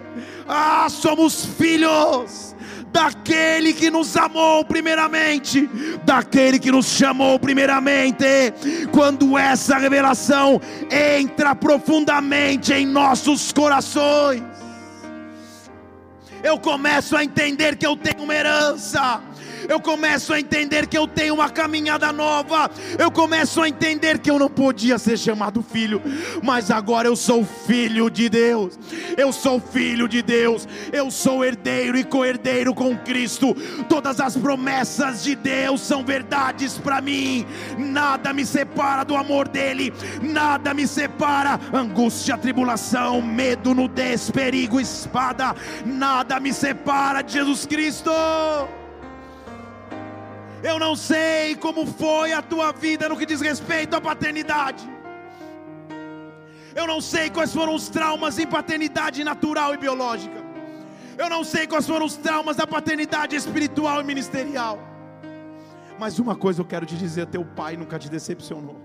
ah, 0.48 0.88
somos 0.90 1.46
filhos 1.46 2.57
daquele 2.92 3.74
que 3.74 3.90
nos 3.90 4.16
amou 4.18 4.64
primeiramente, 4.66 5.70
daquele 6.04 6.60
que 6.60 6.72
nos 6.72 6.88
chamou 6.88 7.40
primeiramente. 7.40 8.26
Quando 8.92 9.38
essa 9.38 9.78
revelação 9.78 10.62
entra 10.92 11.56
profundamente 11.56 12.74
em 12.74 12.86
nossos 12.86 13.52
corações, 13.52 14.44
eu 16.44 16.60
começo 16.60 17.16
a 17.16 17.24
entender 17.24 17.76
que 17.76 17.86
eu 17.86 17.96
tenho 17.96 18.24
uma 18.24 18.34
herança 18.34 19.22
eu 19.68 19.80
começo 19.80 20.34
a 20.34 20.40
entender 20.40 20.88
que 20.88 20.98
eu 20.98 21.08
tenho 21.08 21.36
uma 21.36 21.50
caminhada 21.50 22.12
nova, 22.12 22.70
eu 22.98 23.12
começo 23.12 23.62
a 23.62 23.70
entender 23.70 24.20
que 24.20 24.30
eu 24.30 24.40
não 24.40 24.50
podia 24.50 24.98
ser 24.98 25.18
chamado 25.18 25.62
filho, 25.62 26.02
mas 26.44 26.72
agora 26.72 27.08
eu 27.08 27.16
sou 27.16 27.46
filho 27.46 28.10
de 28.10 28.30
Deus, 28.30 28.78
eu 29.18 29.32
sou 29.32 29.60
filho 29.60 30.08
de 30.08 30.22
Deus, 30.22 30.68
eu 30.92 31.12
sou 31.12 31.44
herdeiro 31.44 31.98
e 31.98 32.04
co-herdeiro 32.04 32.74
com 32.74 32.98
Cristo, 32.98 33.56
todas 33.90 34.20
as 34.20 34.36
promessas 34.36 35.24
de 35.24 35.36
Deus 35.36 35.82
são 35.82 36.04
verdades 36.04 36.78
para 36.78 37.02
mim, 37.02 37.46
nada 37.78 38.34
me 38.34 38.46
separa 38.46 39.04
do 39.04 39.16
amor 39.16 39.48
dEle, 39.48 39.94
nada 40.22 40.74
me 40.74 40.88
separa, 40.88 41.60
angústia, 41.74 42.38
tribulação, 42.38 43.22
medo, 43.22 43.74
nudez, 43.74 44.32
perigo, 44.32 44.80
espada, 44.80 45.56
nada 45.86 46.40
me 46.40 46.54
separa 46.54 47.22
de 47.22 47.34
Jesus 47.34 47.66
Cristo. 47.66 48.12
Eu 50.64 50.80
não 50.80 50.96
sei 50.96 51.56
como 51.56 51.86
foi 51.86 52.34
a 52.34 52.42
tua 52.42 52.72
vida 52.72 53.08
no 53.08 53.18
que 53.18 53.26
diz 53.26 53.42
respeito 53.42 53.96
à 53.96 54.02
paternidade. 54.02 54.88
Eu 56.76 56.88
não 56.88 57.00
sei 57.02 57.30
quais 57.30 57.54
foram 57.54 57.76
os 57.76 57.90
traumas 57.90 58.38
em 58.40 58.48
paternidade 58.48 59.24
natural 59.24 59.74
e 59.74 59.78
biológica. 59.78 60.46
Eu 61.18 61.30
não 61.30 61.44
sei 61.44 61.66
quais 61.66 61.88
foram 61.88 62.06
os 62.06 62.16
traumas 62.16 62.56
da 62.56 62.68
paternidade 62.68 63.36
espiritual 63.36 64.02
e 64.02 64.04
ministerial. 64.04 64.80
Mas 66.00 66.20
uma 66.20 66.36
coisa 66.36 66.62
eu 66.62 66.66
quero 66.66 66.86
te 66.86 66.96
dizer: 66.96 67.26
teu 67.28 67.44
pai 67.44 67.76
nunca 67.76 67.98
te 67.98 68.10
decepcionou. 68.10 68.80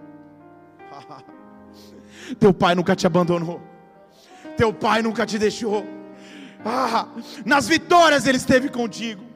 teu 2.41 2.55
pai 2.55 2.75
nunca 2.75 2.97
te 2.97 3.07
abandonou. 3.07 3.61
Teu 4.57 4.73
pai 4.73 5.03
nunca 5.03 5.27
te 5.27 5.39
deixou. 5.39 5.87
Ah, 6.65 7.09
nas 7.45 7.67
vitórias 7.67 8.27
ele 8.27 8.39
esteve 8.39 8.69
contigo. 8.69 9.32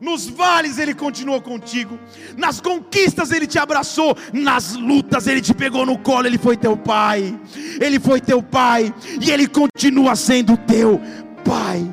Nos 0.00 0.26
vales 0.26 0.78
ele 0.78 0.94
continuou 0.94 1.42
contigo. 1.42 1.98
Nas 2.36 2.58
conquistas 2.60 3.30
ele 3.30 3.46
te 3.46 3.58
abraçou. 3.58 4.16
Nas 4.32 4.74
lutas 4.74 5.26
ele 5.26 5.42
te 5.42 5.52
pegou 5.52 5.84
no 5.84 5.98
colo. 5.98 6.26
Ele 6.26 6.38
foi 6.38 6.56
teu 6.56 6.74
pai. 6.76 7.38
Ele 7.78 8.00
foi 8.00 8.20
teu 8.20 8.42
pai. 8.42 8.94
E 9.20 9.30
ele 9.30 9.46
continua 9.46 10.16
sendo 10.16 10.56
teu 10.56 10.98
pai. 11.44 11.86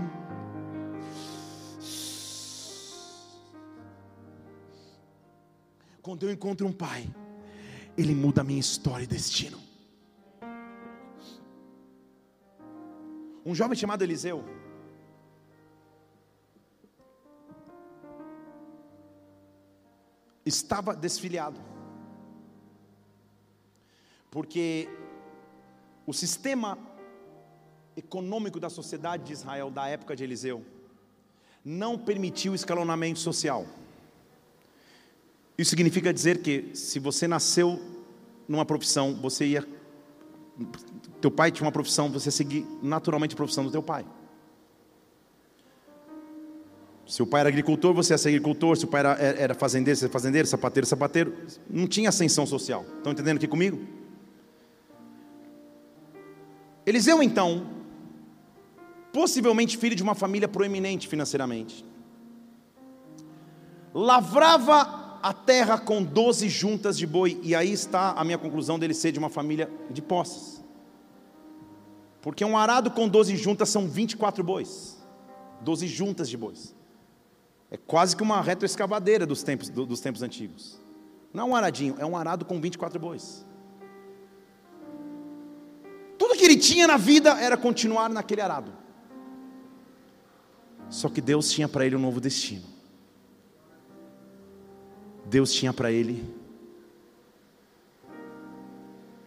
Quando 6.01 6.23
eu 6.23 6.31
encontro 6.31 6.65
um 6.65 6.71
pai, 6.71 7.05
ele 7.97 8.15
muda 8.15 8.39
a 8.39 8.43
minha 8.43 8.61
história 8.61 9.03
e 9.03 9.07
destino. 9.07 9.57
Um 13.45 13.53
jovem 13.53 13.77
chamado 13.77 14.03
Eliseu 14.03 14.45
estava 20.47 20.95
desfiliado. 20.95 21.59
Porque 24.31 24.89
o 26.05 26.13
sistema 26.13 26.77
econômico 27.95 28.59
da 28.59 28.69
sociedade 28.69 29.23
de 29.25 29.33
Israel 29.33 29.69
da 29.69 29.87
época 29.87 30.15
de 30.15 30.23
Eliseu 30.23 30.63
não 31.65 31.97
permitiu 31.97 32.55
escalonamento 32.55 33.19
social. 33.19 33.65
Isso 35.57 35.71
significa 35.71 36.13
dizer 36.13 36.41
que 36.41 36.75
se 36.75 36.99
você 36.99 37.27
nasceu 37.27 37.81
numa 38.47 38.65
profissão, 38.65 39.15
você 39.15 39.45
ia 39.45 39.67
teu 41.21 41.29
pai 41.29 41.51
tinha 41.51 41.65
uma 41.65 41.71
profissão, 41.71 42.09
você 42.11 42.27
ia 42.27 42.31
seguir 42.31 42.65
naturalmente 42.81 43.33
a 43.33 43.35
profissão 43.35 43.63
do 43.63 43.71
teu 43.71 43.83
pai. 43.83 44.05
Se 47.07 47.23
o 47.23 47.25
pai 47.25 47.39
era 47.39 47.49
agricultor, 47.49 47.93
você 47.93 48.13
ia 48.13 48.17
ser 48.17 48.29
agricultor. 48.29 48.75
Se 48.75 48.83
o 48.83 48.87
pai 48.87 48.99
era, 48.99 49.13
era 49.13 49.53
fazendeiro, 49.55 49.97
você 49.97 50.05
ia 50.05 50.11
fazendeiro, 50.11 50.47
sapateiro, 50.47 50.85
sapateiro. 50.85 51.33
Não 51.69 51.87
tinha 51.87 52.09
ascensão 52.09 52.45
social. 52.45 52.85
Estão 52.97 53.13
entendendo 53.13 53.37
aqui 53.37 53.47
comigo? 53.47 53.79
Eliseu, 56.85 57.23
então, 57.23 57.65
possivelmente 59.13 59.77
filho 59.77 59.95
de 59.95 60.03
uma 60.03 60.15
família 60.15 60.47
proeminente 60.47 61.07
financeiramente, 61.07 61.85
lavrava 63.93 65.19
a 65.21 65.33
terra 65.33 65.77
com 65.77 66.03
12 66.03 66.47
juntas 66.47 66.97
de 66.97 67.07
boi, 67.07 67.39
e 67.41 67.55
aí 67.55 67.71
está 67.71 68.11
a 68.11 68.23
minha 68.23 68.37
conclusão 68.37 68.77
dele 68.77 68.93
ser 68.93 69.11
de 69.11 69.19
uma 69.19 69.29
família 69.29 69.69
de 69.89 70.01
posses. 70.01 70.63
Porque 72.21 72.45
um 72.45 72.57
arado 72.57 72.91
com 72.91 73.07
12 73.07 73.35
juntas 73.37 73.69
são 73.69 73.87
24 73.87 74.43
bois. 74.43 74.97
12 75.61 75.87
juntas 75.87 76.29
de 76.29 76.37
bois. 76.37 76.76
É 77.69 77.77
quase 77.77 78.15
que 78.15 78.23
uma 78.23 78.41
retroescavadeira 78.41 79.25
dos 79.25 79.43
tempos, 79.43 79.69
do, 79.69 79.85
dos 79.85 79.99
tempos 79.99 80.21
antigos. 80.21 80.79
Não 81.33 81.43
é 81.43 81.47
um 81.47 81.55
aradinho, 81.55 81.95
é 81.99 82.05
um 82.05 82.15
arado 82.15 82.45
com 82.45 82.59
24 82.59 82.99
bois. 82.99 83.45
Tudo 86.17 86.35
que 86.35 86.45
ele 86.45 86.57
tinha 86.57 86.87
na 86.87 86.97
vida 86.97 87.31
era 87.39 87.57
continuar 87.57 88.09
naquele 88.09 88.41
arado. 88.41 88.73
Só 90.89 91.09
que 91.09 91.19
Deus 91.19 91.51
tinha 91.51 91.67
para 91.67 91.85
ele 91.85 91.95
um 91.95 91.99
novo 91.99 92.21
destino. 92.21 92.63
Deus 95.25 95.51
tinha 95.53 95.73
para 95.73 95.91
ele 95.91 96.23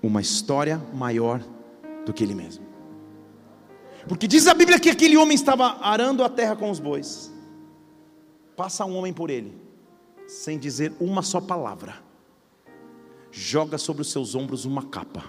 uma 0.03 0.21
história 0.21 0.79
maior 0.95 1.45
do 2.07 2.13
que 2.13 2.25
ele 2.25 2.35
mesmo. 2.35 2.65
Porque 4.09 4.27
diz 4.27 4.47
a 4.47 4.55
Bíblia 4.55 4.81
que 4.81 4.89
aquele 4.89 5.17
homem 5.17 5.35
estava 5.35 5.79
arando 5.83 6.25
a 6.25 6.29
terra 6.29 6.57
com 6.57 6.71
os 6.71 6.81
bois. 6.81 7.30
Passa 8.61 8.85
um 8.85 8.95
homem 8.95 9.11
por 9.11 9.31
ele, 9.31 9.57
sem 10.29 10.59
dizer 10.59 10.93
uma 11.01 11.23
só 11.23 11.41
palavra, 11.41 11.97
joga 13.33 13.79
sobre 13.79 14.03
os 14.03 14.13
seus 14.13 14.35
ombros 14.35 14.67
uma 14.67 14.83
capa. 14.83 15.25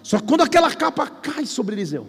Só 0.00 0.20
quando 0.20 0.42
aquela 0.42 0.72
capa 0.72 1.08
cai 1.08 1.44
sobre 1.44 1.74
Eliseu, 1.74 2.06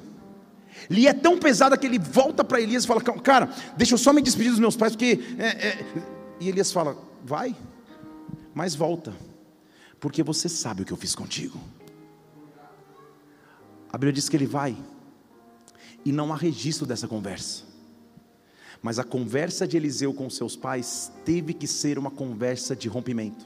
lhe 0.92 1.08
é 1.08 1.12
tão 1.12 1.40
pesada 1.40 1.76
que 1.76 1.88
ele 1.88 1.98
volta 1.98 2.44
para 2.44 2.62
Elias 2.62 2.84
e 2.84 2.88
fala: 2.88 3.02
Cara, 3.02 3.50
deixa 3.76 3.96
eu 3.96 3.98
só 3.98 4.14
me 4.14 4.22
despedir 4.22 4.52
dos 4.52 4.60
meus 4.60 4.78
pais, 4.78 4.92
porque. 4.92 5.20
É, 5.40 5.70
é... 5.70 5.86
E 6.40 6.50
Elias 6.50 6.72
fala: 6.72 6.96
Vai, 7.26 7.56
mas 8.54 8.76
volta, 8.76 9.12
porque 10.00 10.22
você 10.22 10.48
sabe 10.48 10.84
o 10.84 10.86
que 10.86 10.94
eu 10.94 10.98
fiz 10.98 11.16
contigo. 11.16 11.60
A 13.92 13.98
Bíblia 13.98 14.14
diz 14.14 14.30
que 14.30 14.38
ele 14.38 14.46
vai, 14.46 14.78
e 16.06 16.12
não 16.12 16.32
há 16.32 16.36
registro 16.36 16.86
dessa 16.86 17.08
conversa. 17.08 17.69
Mas 18.82 18.98
a 18.98 19.04
conversa 19.04 19.68
de 19.68 19.76
Eliseu 19.76 20.14
com 20.14 20.30
seus 20.30 20.56
pais 20.56 21.12
teve 21.26 21.54
que 21.54 21.68
ser 21.68 21.98
uma 21.98 22.10
conversa 22.10 22.76
de 22.76 22.88
rompimento. 22.88 23.46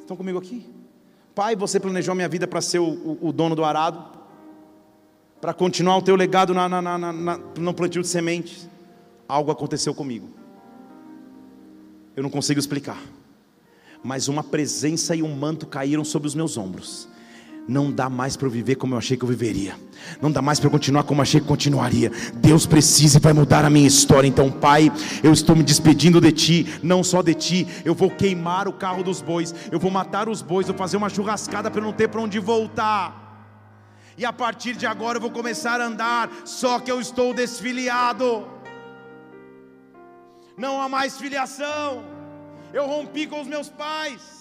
Estão 0.00 0.16
comigo 0.16 0.38
aqui? 0.38 0.66
Pai, 1.34 1.54
você 1.54 1.78
planejou 1.78 2.14
minha 2.14 2.28
vida 2.28 2.46
para 2.46 2.60
ser 2.60 2.78
o, 2.78 2.88
o, 2.88 3.28
o, 3.28 3.32
dono 3.32 3.54
do 3.54 3.64
arado, 3.64 4.18
para 5.40 5.54
continuar 5.54 5.98
o 5.98 6.02
teu 6.02 6.16
legado 6.16 6.52
na, 6.52 6.68
na, 6.68 6.82
na, 6.98 7.38
no 7.38 7.74
plantio 7.74 8.02
de 8.02 8.08
sementes. 8.08 8.68
Algo 9.28 9.50
aconteceu 9.50 9.94
comigo. 9.94 10.28
Eu 12.16 12.22
não 12.22 12.30
consigo 12.30 12.58
explicar. 12.58 13.00
Mas 14.02 14.28
uma 14.28 14.42
presença 14.42 15.14
e 15.14 15.22
um 15.22 15.34
manto 15.34 15.66
caíram 15.66 16.04
sobre 16.04 16.26
os 16.26 16.34
meus 16.34 16.56
ombros 16.56 17.08
não 17.68 17.90
dá 17.90 18.08
mais 18.08 18.36
para 18.36 18.46
eu 18.46 18.50
viver 18.50 18.76
como 18.76 18.94
eu 18.94 18.98
achei 18.98 19.16
que 19.16 19.24
eu 19.24 19.28
viveria. 19.28 19.74
Não 20.20 20.30
dá 20.30 20.42
mais 20.42 20.58
para 20.58 20.66
eu 20.66 20.70
continuar 20.70 21.04
como 21.04 21.20
eu 21.20 21.22
achei 21.22 21.40
que 21.40 21.46
continuaria. 21.46 22.10
Deus 22.34 22.66
precisa 22.66 23.18
e 23.18 23.20
vai 23.20 23.32
mudar 23.32 23.64
a 23.64 23.70
minha 23.70 23.86
história. 23.86 24.26
Então, 24.26 24.50
Pai, 24.50 24.90
eu 25.22 25.32
estou 25.32 25.54
me 25.54 25.62
despedindo 25.62 26.20
de 26.20 26.32
Ti, 26.32 26.80
não 26.82 27.04
só 27.04 27.22
de 27.22 27.34
Ti. 27.34 27.66
Eu 27.84 27.94
vou 27.94 28.10
queimar 28.10 28.66
o 28.66 28.72
carro 28.72 29.02
dos 29.02 29.20
bois, 29.20 29.54
eu 29.70 29.78
vou 29.78 29.90
matar 29.90 30.28
os 30.28 30.42
bois, 30.42 30.66
eu 30.66 30.74
vou 30.74 30.78
fazer 30.78 30.96
uma 30.96 31.08
churrascada 31.08 31.70
para 31.70 31.80
não 31.80 31.92
ter 31.92 32.08
para 32.08 32.20
onde 32.20 32.38
voltar. 32.38 33.28
E 34.18 34.24
a 34.24 34.32
partir 34.32 34.74
de 34.74 34.86
agora 34.86 35.18
eu 35.18 35.22
vou 35.22 35.30
começar 35.30 35.80
a 35.80 35.86
andar, 35.86 36.30
só 36.44 36.78
que 36.78 36.90
eu 36.90 37.00
estou 37.00 37.32
desfiliado. 37.32 38.46
Não 40.56 40.82
há 40.82 40.88
mais 40.88 41.16
filiação. 41.16 42.04
Eu 42.72 42.86
rompi 42.86 43.26
com 43.26 43.40
os 43.40 43.46
meus 43.46 43.68
pais 43.68 44.39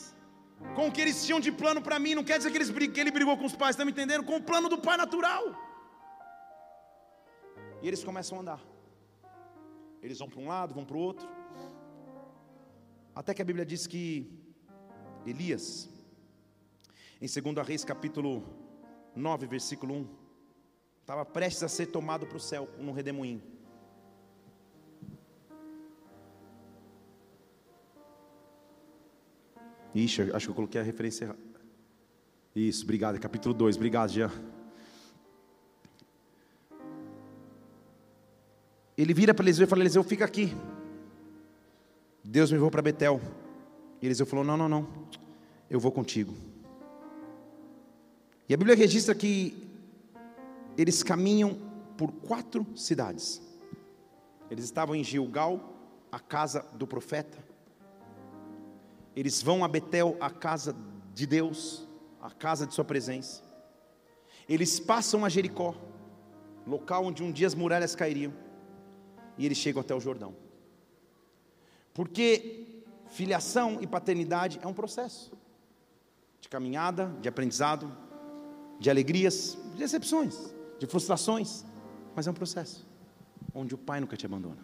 com 0.75 0.87
o 0.87 0.91
que 0.91 1.01
eles 1.01 1.25
tinham 1.25 1.39
de 1.39 1.51
plano 1.51 1.81
para 1.81 1.99
mim. 1.99 2.15
Não 2.15 2.23
quer 2.23 2.37
dizer 2.37 2.51
que, 2.51 2.57
eles, 2.57 2.69
que 2.69 2.99
ele 2.99 3.11
brigou 3.11 3.37
com 3.37 3.45
os 3.45 3.55
pais, 3.55 3.71
estão 3.71 3.85
me 3.85 3.91
entendendo? 3.91 4.23
Com 4.23 4.37
o 4.37 4.41
plano 4.41 4.69
do 4.69 4.77
pai 4.77 4.97
natural. 4.97 5.43
E 7.81 7.87
eles 7.87 8.03
começam 8.03 8.37
a 8.37 8.41
andar. 8.41 8.61
Eles 10.01 10.19
vão 10.19 10.29
para 10.29 10.39
um 10.39 10.47
lado, 10.47 10.73
vão 10.73 10.85
para 10.85 10.97
o 10.97 10.99
outro. 10.99 11.27
Até 13.15 13.33
que 13.33 13.41
a 13.41 13.45
Bíblia 13.45 13.65
diz 13.65 13.85
que 13.87 14.31
Elias, 15.25 15.89
em 17.21 17.27
2 17.27 17.67
Reis 17.67 17.83
capítulo 17.83 18.43
9, 19.15 19.47
versículo 19.47 19.93
1, 19.95 20.07
estava 21.01 21.25
prestes 21.25 21.63
a 21.63 21.67
ser 21.67 21.87
tomado 21.87 22.25
para 22.25 22.37
o 22.37 22.39
céu 22.39 22.69
num 22.77 22.91
redemoinho. 22.91 23.41
Ixi, 29.93 30.31
acho 30.33 30.47
que 30.47 30.51
eu 30.51 30.55
coloquei 30.55 30.79
a 30.79 30.83
referência 30.83 31.25
errada. 31.25 31.39
Isso, 32.55 32.83
obrigado. 32.83 33.15
É 33.15 33.19
capítulo 33.19 33.53
2, 33.53 33.75
obrigado, 33.75 34.11
Jean. 34.11 34.31
Ele 38.97 39.13
vira 39.13 39.33
para 39.33 39.45
Eliseu 39.45 39.65
e 39.65 39.67
fala: 39.67 39.81
Eliseu, 39.81 40.03
fica 40.03 40.25
aqui. 40.25 40.53
Deus 42.23 42.51
me 42.51 42.57
levou 42.57 42.69
para 42.69 42.81
Betel. 42.81 43.21
E 44.01 44.05
Eliseu 44.05 44.25
falou: 44.25 44.43
Não, 44.43 44.57
não, 44.57 44.67
não, 44.67 44.87
eu 45.69 45.79
vou 45.79 45.91
contigo. 45.91 46.33
E 48.47 48.53
a 48.53 48.57
Bíblia 48.57 48.75
registra 48.75 49.15
que 49.15 49.69
eles 50.77 51.03
caminham 51.03 51.57
por 51.97 52.11
quatro 52.11 52.65
cidades. 52.75 53.41
Eles 54.49 54.65
estavam 54.65 54.95
em 54.95 55.03
Gilgal, 55.03 55.73
a 56.11 56.19
casa 56.19 56.65
do 56.73 56.87
profeta. 56.87 57.37
Eles 59.19 59.41
vão 59.41 59.65
a 59.65 59.67
Betel, 59.67 60.15
a 60.21 60.29
casa 60.29 60.73
de 61.13 61.27
Deus, 61.27 61.85
a 62.21 62.31
casa 62.31 62.65
de 62.65 62.73
Sua 62.73 62.85
presença. 62.85 63.43
Eles 64.47 64.79
passam 64.79 65.25
a 65.25 65.29
Jericó, 65.29 65.75
local 66.65 67.03
onde 67.03 67.21
um 67.21 67.29
dia 67.29 67.45
as 67.45 67.53
muralhas 67.53 67.93
cairiam. 67.93 68.33
e 69.37 69.45
eles 69.45 69.57
chegam 69.57 69.81
até 69.81 69.93
o 69.93 69.99
Jordão. 69.99 70.33
Porque 71.93 72.81
filiação 73.07 73.79
e 73.81 73.87
paternidade 73.87 74.57
é 74.61 74.67
um 74.67 74.73
processo 74.73 75.33
de 76.39 76.47
caminhada, 76.47 77.13
de 77.19 77.27
aprendizado, 77.27 77.91
de 78.79 78.89
alegrias, 78.89 79.57
de 79.73 79.79
decepções, 79.79 80.55
de 80.79 80.87
frustrações, 80.87 81.65
mas 82.15 82.25
é 82.25 82.31
um 82.31 82.33
processo 82.33 82.87
onde 83.53 83.75
o 83.75 83.77
pai 83.77 83.99
nunca 83.99 84.15
te 84.15 84.25
abandona. 84.25 84.63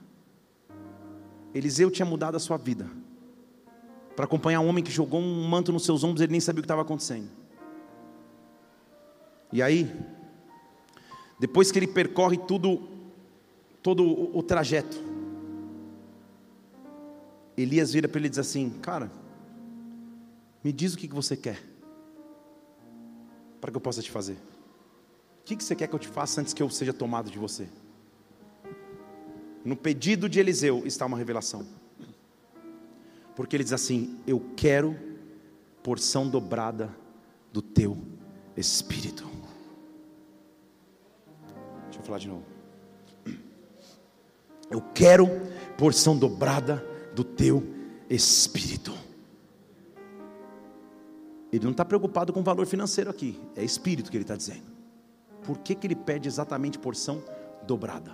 Eliseu 1.53 1.91
tinha 1.91 2.05
mudado 2.05 2.37
a 2.37 2.39
sua 2.39 2.55
vida 2.55 2.89
para 4.15 4.25
acompanhar 4.25 4.61
um 4.61 4.67
homem 4.67 4.83
que 4.83 4.91
jogou 4.91 5.19
um 5.19 5.47
manto 5.47 5.71
nos 5.71 5.83
seus 5.83 6.03
ombros, 6.03 6.21
ele 6.21 6.31
nem 6.31 6.39
sabia 6.39 6.59
o 6.59 6.63
que 6.63 6.65
estava 6.65 6.81
acontecendo. 6.81 7.29
E 9.51 9.61
aí, 9.61 9.93
depois 11.39 11.71
que 11.71 11.79
ele 11.79 11.87
percorre 11.87 12.37
tudo, 12.37 12.87
todo 13.83 14.03
o, 14.03 14.37
o 14.37 14.43
trajeto, 14.43 14.97
Elias 17.57 17.93
vira 17.93 18.07
para 18.07 18.19
ele 18.19 18.27
e 18.27 18.29
diz 18.29 18.39
assim: 18.39 18.69
Cara, 18.81 19.11
me 20.63 20.71
diz 20.71 20.93
o 20.93 20.97
que 20.97 21.07
você 21.07 21.37
quer, 21.37 21.61
para 23.61 23.71
que 23.71 23.77
eu 23.77 23.81
possa 23.81 24.01
te 24.01 24.11
fazer. 24.11 24.37
O 25.41 25.45
que 25.45 25.63
você 25.63 25.75
quer 25.75 25.87
que 25.87 25.93
eu 25.93 25.99
te 25.99 26.07
faça 26.07 26.41
antes 26.41 26.53
que 26.53 26.63
eu 26.63 26.69
seja 26.69 26.91
tomado 26.91 27.29
de 27.29 27.37
você? 27.37 27.67
No 29.63 29.75
pedido 29.75 30.27
de 30.27 30.39
Eliseu 30.39 30.83
está 30.85 31.05
uma 31.05 31.17
revelação. 31.17 31.65
Porque 33.35 33.55
ele 33.55 33.63
diz 33.63 33.73
assim: 33.73 34.19
Eu 34.25 34.41
quero 34.55 34.97
porção 35.83 36.27
dobrada 36.27 36.95
do 37.51 37.61
teu 37.61 37.97
espírito. 38.55 39.25
Deixa 41.85 41.99
eu 41.99 42.03
falar 42.03 42.19
de 42.19 42.27
novo. 42.27 42.43
Eu 44.69 44.81
quero 44.93 45.27
porção 45.77 46.17
dobrada 46.17 46.83
do 47.13 47.23
teu 47.23 47.63
espírito. 48.09 48.93
Ele 51.51 51.63
não 51.63 51.71
está 51.71 51.85
preocupado 51.85 52.33
com 52.33 52.39
o 52.41 52.43
valor 52.43 52.65
financeiro 52.65 53.09
aqui, 53.09 53.39
é 53.55 53.63
espírito 53.63 54.09
que 54.09 54.17
ele 54.17 54.23
está 54.23 54.35
dizendo. 54.35 54.65
Por 55.43 55.59
que, 55.59 55.75
que 55.75 55.87
ele 55.87 55.95
pede 55.95 56.27
exatamente 56.27 56.77
porção 56.79 57.23
dobrada? 57.65 58.11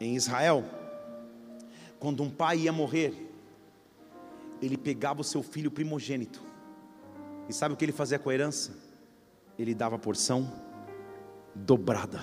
Em 0.00 0.16
Israel, 0.16 0.64
quando 2.02 2.20
um 2.20 2.28
pai 2.28 2.58
ia 2.58 2.72
morrer, 2.72 3.14
ele 4.60 4.76
pegava 4.76 5.20
o 5.20 5.24
seu 5.24 5.40
filho 5.40 5.70
primogênito, 5.70 6.42
e 7.48 7.52
sabe 7.52 7.74
o 7.74 7.76
que 7.76 7.84
ele 7.84 7.92
fazia 7.92 8.18
com 8.18 8.28
a 8.28 8.34
herança? 8.34 8.76
Ele 9.56 9.72
dava 9.72 9.96
porção 9.96 10.52
dobrada, 11.54 12.20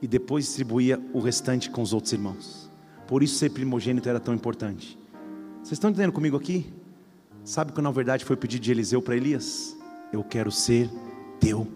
e 0.00 0.06
depois 0.06 0.46
distribuía 0.46 0.98
o 1.12 1.20
restante 1.20 1.68
com 1.68 1.82
os 1.82 1.92
outros 1.92 2.14
irmãos. 2.14 2.70
Por 3.06 3.22
isso 3.22 3.34
ser 3.34 3.50
primogênito 3.50 4.08
era 4.08 4.18
tão 4.18 4.32
importante. 4.32 4.98
Vocês 5.58 5.72
estão 5.72 5.90
entendendo 5.90 6.12
comigo 6.12 6.38
aqui? 6.38 6.72
Sabe 7.44 7.70
que 7.70 7.82
na 7.82 7.90
verdade 7.90 8.24
foi 8.24 8.34
o 8.34 8.38
pedido 8.38 8.62
de 8.62 8.70
Eliseu 8.70 9.02
para 9.02 9.14
Elias? 9.14 9.76
Eu 10.10 10.24
quero 10.24 10.50
ser 10.50 10.88
teu 11.38 11.70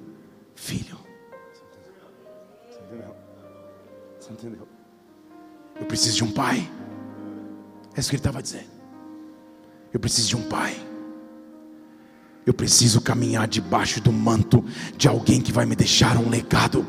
filho. 0.55 0.97
Você 2.67 2.81
entendeu? 2.81 3.15
Você 4.19 4.33
entendeu? 4.33 4.80
Eu 5.81 5.87
preciso 5.87 6.17
de 6.17 6.25
um 6.25 6.31
pai. 6.31 6.69
É 7.97 8.01
isso 8.01 8.11
que 8.11 8.17
ele 8.17 8.21
estava 8.21 8.43
dizendo. 8.43 8.71
Eu 9.93 9.99
preciso 9.99 10.29
de 10.29 10.37
um 10.37 10.43
pai. 10.43 10.77
Eu 12.47 12.55
preciso 12.55 13.01
caminhar 13.01 13.49
debaixo 13.49 14.01
do 14.01 14.13
manto 14.13 14.65
de 14.97 15.09
alguém 15.09 15.41
que 15.41 15.53
vai 15.53 15.67
me 15.67 15.75
deixar 15.75 16.17
um 16.17 16.29
legado. 16.29 16.87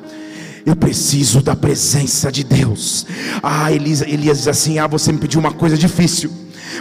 Eu 0.66 0.76
preciso 0.76 1.42
da 1.42 1.56
presença 1.56 2.32
de 2.32 2.44
Deus. 2.44 3.06
Ah, 3.42 3.72
Elias, 3.72 4.02
Elias 4.02 4.38
diz 4.40 4.48
assim: 4.48 4.78
Ah, 4.78 4.88
você 4.88 5.12
me 5.12 5.18
pediu 5.18 5.40
uma 5.40 5.52
coisa 5.52 5.78
difícil. 5.78 6.32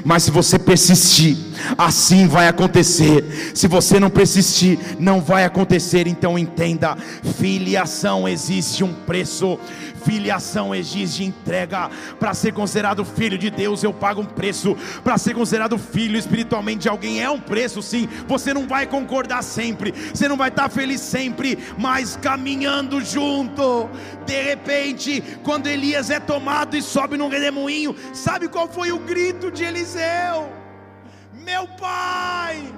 Mas 0.05 0.25
se 0.25 0.31
você 0.31 0.59
persistir, 0.59 1.37
assim 1.77 2.27
vai 2.27 2.49
acontecer. 2.49 3.53
Se 3.55 3.67
você 3.67 3.99
não 4.01 4.11
persistir, 4.11 4.79
não 4.99 5.21
vai 5.21 5.45
acontecer. 5.45 6.07
Então 6.07 6.39
entenda: 6.39 6.97
filiação 7.39 8.29
existe 8.29 8.85
um 8.85 8.93
preço. 8.93 9.59
Filiação 10.05 10.75
exige 10.75 11.25
entrega. 11.25 11.91
Para 12.19 12.35
ser 12.35 12.53
considerado 12.53 13.05
filho 13.05 13.37
de 13.39 13.51
Deus, 13.51 13.83
eu 13.83 13.93
pago 13.93 14.23
um 14.23 14.27
preço. 14.27 14.77
Para 15.05 15.19
ser 15.19 15.35
considerado 15.35 15.79
filho 15.79 16.17
espiritualmente 16.17 16.81
de 16.81 16.89
alguém, 16.89 17.23
é 17.23 17.31
um 17.31 17.41
preço, 17.41 17.83
sim. 17.83 18.09
Você 18.27 18.53
não 18.55 18.67
vai 18.67 18.87
concordar 18.87 19.43
sempre, 19.43 19.93
você 20.13 20.29
não 20.29 20.37
vai 20.37 20.49
estar 20.49 20.69
feliz 20.69 21.01
sempre, 21.01 21.59
mas 21.79 22.17
caminhando 22.17 23.01
junto. 23.01 23.89
De 24.27 24.41
repente, 24.43 25.23
quando 25.43 25.67
Elias 25.67 26.11
é 26.11 26.21
tomado 26.21 26.77
e 26.77 26.83
sobe 26.83 27.17
num 27.17 27.29
redemoinho, 27.29 27.95
sabe 28.13 28.49
qual 28.49 28.69
foi 28.69 28.93
o 28.93 28.99
grito 28.99 29.51
de 29.51 29.65
Eliseu? 29.65 30.60
Meu 31.51 31.67
pai! 31.67 32.73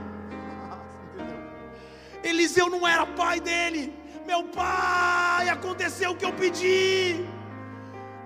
Eliseu 2.25 2.71
não 2.71 2.89
era 2.89 3.05
pai 3.05 3.39
dele. 3.39 3.93
Meu 4.27 4.45
pai, 4.45 5.51
aconteceu 5.51 6.13
o 6.13 6.17
que 6.17 6.25
eu 6.25 6.33
pedi. 6.33 7.27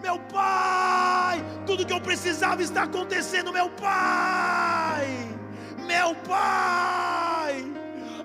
Meu 0.01 0.19
pai, 0.21 1.45
tudo 1.67 1.85
que 1.85 1.93
eu 1.93 2.01
precisava 2.01 2.63
está 2.63 2.85
acontecendo, 2.85 3.53
meu 3.53 3.69
pai. 3.71 5.09
Meu 5.85 6.15
pai. 6.15 7.55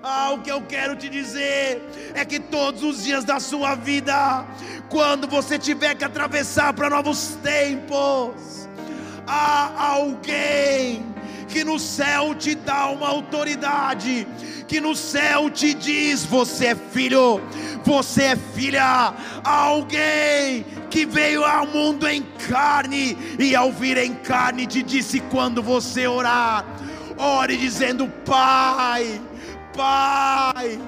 Ah, 0.00 0.30
o 0.32 0.42
que 0.42 0.52
eu 0.52 0.62
quero 0.62 0.94
te 0.94 1.08
dizer 1.08 1.82
é 2.14 2.24
que 2.24 2.38
todos 2.38 2.84
os 2.84 3.02
dias 3.02 3.24
da 3.24 3.40
sua 3.40 3.74
vida, 3.74 4.46
quando 4.88 5.26
você 5.26 5.58
tiver 5.58 5.96
que 5.96 6.04
atravessar 6.04 6.72
para 6.72 6.88
novos 6.88 7.36
tempos, 7.42 8.68
há 9.26 9.94
alguém 9.94 11.11
que 11.52 11.62
no 11.62 11.78
céu 11.78 12.34
te 12.34 12.54
dá 12.54 12.88
uma 12.88 13.08
autoridade, 13.08 14.26
que 14.66 14.80
no 14.80 14.96
céu 14.96 15.50
te 15.50 15.74
diz: 15.74 16.24
você 16.24 16.68
é 16.68 16.74
filho, 16.74 17.42
você 17.84 18.22
é 18.22 18.36
filha, 18.36 19.14
alguém 19.44 20.64
que 20.88 21.04
veio 21.04 21.44
ao 21.44 21.66
mundo 21.66 22.08
em 22.08 22.22
carne, 22.48 23.16
e 23.38 23.54
ao 23.54 23.70
vir 23.70 23.98
em 23.98 24.14
carne 24.14 24.66
te 24.66 24.82
disse: 24.82 25.20
quando 25.20 25.62
você 25.62 26.06
orar, 26.06 26.64
ore 27.18 27.54
dizendo: 27.56 28.08
Pai, 28.24 29.20
Pai, 29.76 30.80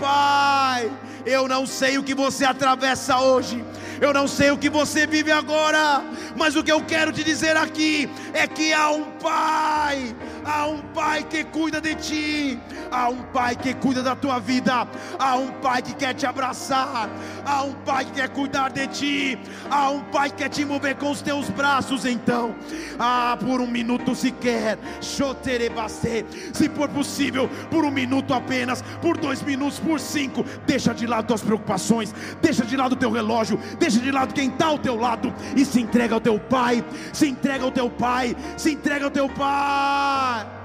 Pai. 0.00 0.90
Eu 1.26 1.46
não 1.48 1.66
sei 1.66 1.98
o 1.98 2.02
que 2.02 2.14
você 2.14 2.44
atravessa 2.44 3.18
hoje, 3.20 3.64
eu 4.02 4.12
não 4.12 4.26
sei 4.26 4.50
o 4.50 4.58
que 4.58 4.68
você 4.68 5.06
vive 5.06 5.30
agora, 5.30 6.02
mas 6.36 6.56
o 6.56 6.64
que 6.64 6.72
eu 6.72 6.82
quero 6.82 7.12
te 7.12 7.22
dizer 7.22 7.56
aqui 7.56 8.10
é 8.34 8.48
que 8.48 8.72
há 8.72 8.90
um 8.90 9.04
Pai, 9.12 10.12
há 10.44 10.66
um 10.66 10.80
Pai 10.92 11.22
que 11.22 11.44
cuida 11.44 11.80
de 11.80 11.94
ti, 11.94 12.58
há 12.92 13.08
um 13.08 13.22
Pai 13.32 13.56
que 13.56 13.72
cuida 13.74 14.02
da 14.02 14.14
tua 14.14 14.38
vida, 14.38 14.86
há 15.18 15.36
um 15.36 15.50
Pai 15.52 15.80
que 15.80 15.94
quer 15.94 16.14
te 16.14 16.26
abraçar, 16.26 17.08
há 17.44 17.62
um 17.64 17.72
Pai 17.72 18.04
que 18.04 18.12
quer 18.12 18.28
cuidar 18.28 18.70
de 18.70 18.86
ti, 18.88 19.38
há 19.70 19.90
um 19.90 20.00
Pai 20.04 20.30
que 20.30 20.36
quer 20.36 20.50
te 20.50 20.64
mover 20.64 20.96
com 20.96 21.10
os 21.10 21.22
teus 21.22 21.48
braços. 21.48 22.04
Então, 22.04 22.54
ah, 22.98 23.36
por 23.40 23.60
um 23.60 23.66
minuto 23.66 24.14
sequer, 24.14 24.78
se 25.00 26.68
for 26.68 26.88
possível, 26.88 27.48
por 27.70 27.84
um 27.84 27.90
minuto 27.90 28.34
apenas, 28.34 28.82
por 29.00 29.16
dois 29.16 29.42
minutos, 29.42 29.78
por 29.78 29.98
cinco, 29.98 30.44
deixa 30.66 30.92
de 30.92 31.06
lado 31.06 31.26
tuas 31.26 31.42
preocupações, 31.42 32.14
deixa 32.40 32.64
de 32.64 32.76
lado 32.76 32.92
o 32.92 32.96
teu 32.96 33.10
relógio, 33.10 33.58
deixa 33.78 33.98
de 33.98 34.10
lado 34.10 34.34
quem 34.34 34.48
está 34.48 34.66
ao 34.66 34.78
teu 34.78 34.96
lado. 34.96 35.32
E 35.56 35.64
se 35.64 35.80
entrega 35.80 36.14
ao 36.14 36.20
teu 36.20 36.38
Pai, 36.38 36.84
se 37.12 37.26
entrega 37.26 37.64
ao 37.64 37.70
teu 37.70 37.88
Pai, 37.88 38.36
se 38.56 38.72
entrega 38.72 39.06
ao 39.06 39.10
teu 39.10 39.28
Pai. 39.28 40.61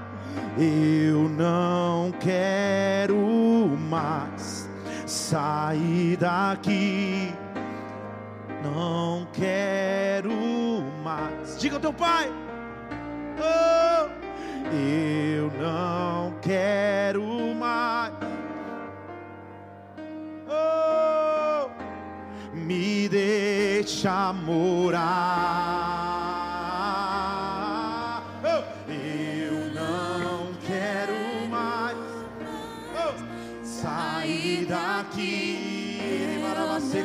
Eu 0.58 1.28
não 1.28 2.12
quero 2.18 3.16
mais 3.88 4.68
sair 5.06 6.16
daqui. 6.16 7.32
Não 8.62 9.26
quero 9.32 10.32
mais. 11.04 11.58
Diga 11.58 11.76
ao 11.76 11.80
teu 11.80 11.92
pai. 11.92 12.30
Oh, 13.40 14.08
eu 14.74 15.50
não 15.60 16.34
quero 16.42 17.54
mais. 17.54 18.12
Oh, 20.48 21.68
me 22.52 23.08
deixa 23.08 24.32
morar. 24.32 25.98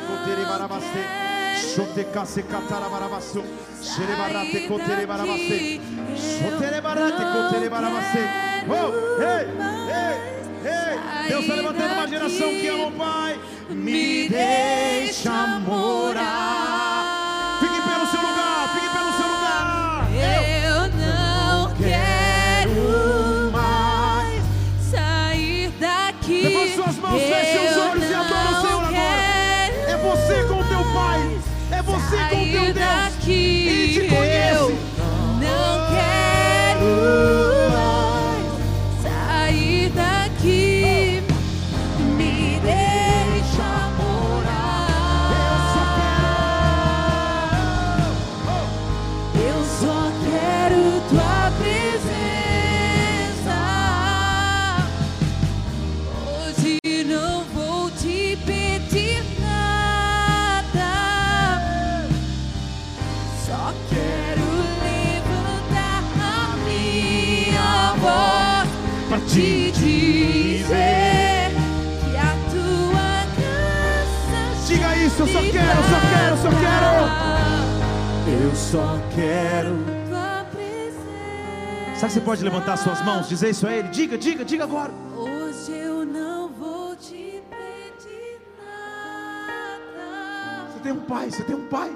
Kotere 0.06 0.44
barabaste. 0.44 1.02
Shote 1.74 2.04
kase 2.12 2.42
katara 2.42 2.88
barabasu. 2.88 3.42
Shere 3.82 4.14
barate 4.16 4.68
kotere 4.68 5.06
barabaste. 5.06 5.80
Shotere 6.16 6.80
barate 6.80 7.24
kotere 7.32 7.68
barabaste. 7.68 8.22
Oh, 8.68 8.92
hey, 9.20 9.46
hey, 9.90 10.16
hey. 10.64 11.28
Deus 11.28 11.42
está 11.42 11.54
levantando 11.54 11.94
uma 11.94 12.08
geração 12.08 12.48
que 12.48 12.68
ama 12.68 12.86
o 12.86 12.92
Pai. 12.92 13.38
Me 13.70 14.28
deixa 14.28 15.58
morar. 15.60 17.03
Eu 75.24 75.28
só 75.28 75.40
quero, 75.40 75.56
eu 75.56 75.84
só 75.88 76.00
quero, 76.10 76.30
eu 76.30 76.36
só 76.36 76.50
quero. 76.60 76.84
Eu 78.26 78.54
só 78.54 78.98
quero. 79.14 79.84
Sabe 81.96 82.12
que 82.12 82.12
você 82.12 82.20
pode 82.20 82.44
levantar 82.44 82.76
suas 82.76 83.00
mãos, 83.02 83.26
dizer 83.28 83.50
isso 83.50 83.66
a 83.66 83.72
Ele? 83.72 83.88
Diga, 83.88 84.16
diga, 84.18 84.44
diga 84.44 84.64
agora. 84.64 84.92
Hoje 85.16 85.72
eu 85.72 86.04
não 86.04 86.48
vou 86.48 86.94
te 86.96 87.40
pedir 87.48 88.40
nada. 88.58 90.66
Você 90.72 90.80
tem 90.82 90.92
um 90.92 91.00
pai, 91.00 91.30
você 91.30 91.42
tem 91.44 91.56
um 91.56 91.66
pai. 91.68 91.90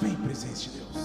Vem, 0.00 0.14
presença 0.16 0.68
de 0.70 0.70
Deus. 0.78 0.96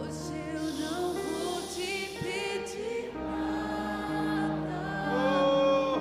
Hoje 0.00 0.34
eu 0.54 0.62
não 0.88 1.12
vou 1.14 1.62
te 1.74 2.18
pedir 2.20 3.12
nada. 3.14 4.78
Oh, 5.12 5.98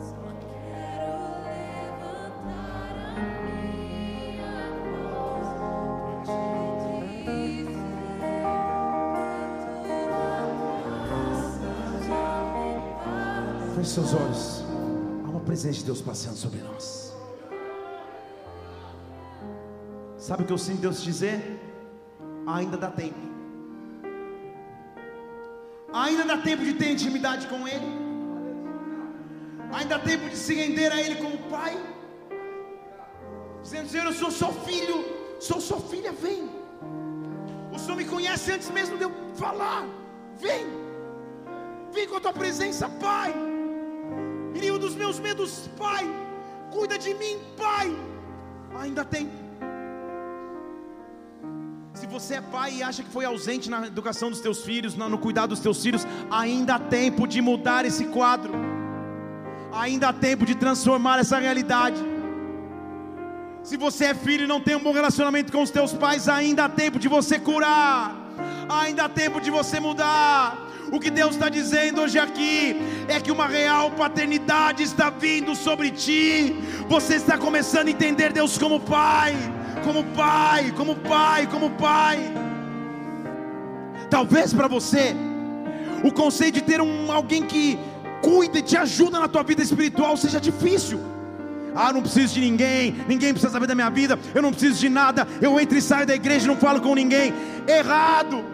Só 0.00 0.26
quero 0.40 1.16
levantar 1.44 2.94
a 3.08 3.20
minha 3.42 4.54
voz 4.84 5.48
pra 6.00 6.14
te 6.24 6.36
dizer 6.64 7.14
que 7.24 7.64
graça 11.08 11.98
já 12.06 12.28
me 12.52 12.72
basta. 13.04 13.74
feche 13.74 13.90
seus 13.90 14.10
olhos. 14.14 14.44
Há 15.24 15.28
uma 15.30 15.40
presença 15.40 15.78
de 15.78 15.84
Deus 15.84 16.00
passando 16.00 16.36
sobre 16.36 16.60
nós. 16.60 17.03
Sabe 20.26 20.42
o 20.42 20.46
que 20.46 20.54
eu 20.54 20.56
sinto 20.56 20.80
Deus 20.80 21.02
dizer? 21.02 21.38
Ainda 22.46 22.78
dá 22.78 22.90
tempo. 22.90 23.24
Ainda 25.92 26.24
dá 26.24 26.38
tempo 26.38 26.64
de 26.64 26.72
ter 26.72 26.92
intimidade 26.92 27.46
com 27.46 27.68
Ele. 27.68 27.90
Ainda 29.70 29.98
dá 29.98 30.02
tempo 30.02 30.30
de 30.30 30.34
se 30.44 30.54
render 30.54 30.90
a 30.90 30.98
Ele 30.98 31.16
como 31.16 31.36
Pai. 31.50 31.76
Dizendo, 33.60 33.90
Senhor, 33.90 34.06
eu 34.06 34.14
sou 34.14 34.30
seu 34.30 34.50
filho, 34.68 35.04
sou 35.38 35.60
sua 35.60 35.78
filha, 35.78 36.10
vem. 36.10 36.48
O 37.70 37.78
Senhor 37.78 37.96
me 37.98 38.06
conhece 38.06 38.50
antes 38.50 38.70
mesmo 38.70 38.96
de 38.96 39.04
eu 39.04 39.12
falar. 39.34 39.86
Vem, 40.38 40.64
vem 41.92 42.08
com 42.08 42.16
a 42.16 42.20
tua 42.20 42.32
presença, 42.32 42.88
Pai. 42.88 43.34
Inimigo 44.54 44.78
dos 44.78 44.94
meus 44.94 45.20
medos, 45.20 45.68
Pai. 45.76 46.06
Cuida 46.72 46.96
de 46.96 47.12
mim, 47.12 47.38
Pai. 47.58 47.94
Ainda 48.80 49.04
tem. 49.04 49.43
Você 52.14 52.34
é 52.34 52.40
pai 52.40 52.74
e 52.76 52.80
acha 52.80 53.02
que 53.02 53.10
foi 53.10 53.24
ausente 53.24 53.68
na 53.68 53.88
educação 53.88 54.30
dos 54.30 54.38
teus 54.38 54.62
filhos, 54.62 54.94
no 54.94 55.18
cuidado 55.18 55.48
dos 55.48 55.58
teus 55.58 55.82
filhos, 55.82 56.06
ainda 56.30 56.76
há 56.76 56.78
tempo 56.78 57.26
de 57.26 57.40
mudar 57.40 57.84
esse 57.84 58.04
quadro. 58.04 58.54
Ainda 59.72 60.10
há 60.10 60.12
tempo 60.12 60.46
de 60.46 60.54
transformar 60.54 61.18
essa 61.18 61.40
realidade. 61.40 62.00
Se 63.64 63.76
você 63.76 64.04
é 64.04 64.14
filho 64.14 64.44
e 64.44 64.46
não 64.46 64.60
tem 64.60 64.76
um 64.76 64.80
bom 64.80 64.92
relacionamento 64.92 65.50
com 65.50 65.60
os 65.60 65.70
teus 65.70 65.92
pais, 65.92 66.28
ainda 66.28 66.66
há 66.66 66.68
tempo 66.68 67.00
de 67.00 67.08
você 67.08 67.36
curar. 67.36 68.14
Ainda 68.68 69.06
há 69.06 69.08
tempo 69.08 69.40
de 69.40 69.50
você 69.50 69.80
mudar. 69.80 70.70
O 70.92 71.00
que 71.00 71.10
Deus 71.10 71.34
está 71.34 71.48
dizendo 71.48 72.00
hoje 72.00 72.20
aqui 72.20 72.76
é 73.08 73.18
que 73.18 73.32
uma 73.32 73.48
real 73.48 73.90
paternidade 73.90 74.84
está 74.84 75.10
vindo 75.10 75.56
sobre 75.56 75.90
ti. 75.90 76.54
Você 76.88 77.16
está 77.16 77.36
começando 77.36 77.88
a 77.88 77.90
entender 77.90 78.32
Deus 78.32 78.56
como 78.56 78.78
Pai, 78.78 79.34
como 79.82 80.04
Pai, 80.04 80.72
como 80.76 80.96
Pai, 80.96 81.46
como 81.46 81.70
Pai. 81.70 82.18
Talvez 84.10 84.52
para 84.52 84.68
você 84.68 85.14
o 86.04 86.12
conceito 86.12 86.56
de 86.56 86.62
ter 86.62 86.80
um 86.80 87.10
alguém 87.10 87.42
que 87.42 87.78
cuida 88.22 88.58
e 88.58 88.62
te 88.62 88.76
ajuda 88.76 89.18
na 89.18 89.28
tua 89.28 89.42
vida 89.42 89.62
espiritual 89.62 90.16
seja 90.16 90.40
difícil. 90.40 91.00
Ah, 91.74 91.92
não 91.92 92.02
preciso 92.02 92.34
de 92.34 92.40
ninguém, 92.40 92.94
ninguém 93.08 93.32
precisa 93.32 93.52
saber 93.52 93.66
da 93.66 93.74
minha 93.74 93.90
vida, 93.90 94.18
eu 94.34 94.40
não 94.40 94.52
preciso 94.52 94.78
de 94.78 94.88
nada, 94.88 95.26
eu 95.40 95.58
entro 95.58 95.76
e 95.76 95.82
saio 95.82 96.06
da 96.06 96.14
igreja 96.14 96.44
e 96.44 96.48
não 96.48 96.56
falo 96.56 96.80
com 96.80 96.94
ninguém. 96.94 97.34
Errado. 97.66 98.44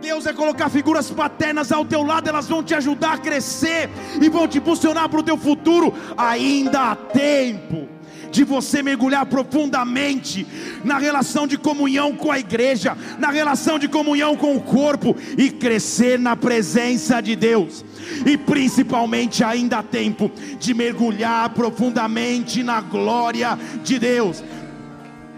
Deus 0.00 0.26
é 0.26 0.32
colocar 0.32 0.68
figuras 0.68 1.10
paternas 1.10 1.72
ao 1.72 1.84
teu 1.84 2.02
lado, 2.02 2.28
elas 2.28 2.46
vão 2.46 2.62
te 2.62 2.74
ajudar 2.74 3.14
a 3.14 3.18
crescer 3.18 3.88
e 4.20 4.28
vão 4.28 4.46
te 4.46 4.58
impulsionar 4.58 5.08
para 5.08 5.20
o 5.20 5.22
teu 5.22 5.38
futuro. 5.38 5.94
Ainda 6.16 6.90
há 6.90 6.96
tempo 6.96 7.95
de 8.36 8.44
você 8.44 8.82
mergulhar 8.82 9.24
profundamente 9.24 10.46
na 10.84 10.98
relação 10.98 11.46
de 11.46 11.56
comunhão 11.56 12.14
com 12.14 12.30
a 12.30 12.38
igreja, 12.38 12.94
na 13.18 13.30
relação 13.30 13.78
de 13.78 13.88
comunhão 13.88 14.36
com 14.36 14.54
o 14.54 14.60
corpo 14.60 15.16
e 15.38 15.50
crescer 15.50 16.18
na 16.18 16.36
presença 16.36 17.22
de 17.22 17.34
Deus. 17.34 17.82
E 18.26 18.36
principalmente 18.36 19.42
ainda 19.42 19.78
há 19.78 19.82
tempo 19.82 20.30
de 20.60 20.74
mergulhar 20.74 21.48
profundamente 21.50 22.62
na 22.62 22.82
glória 22.82 23.58
de 23.82 23.98
Deus, 23.98 24.44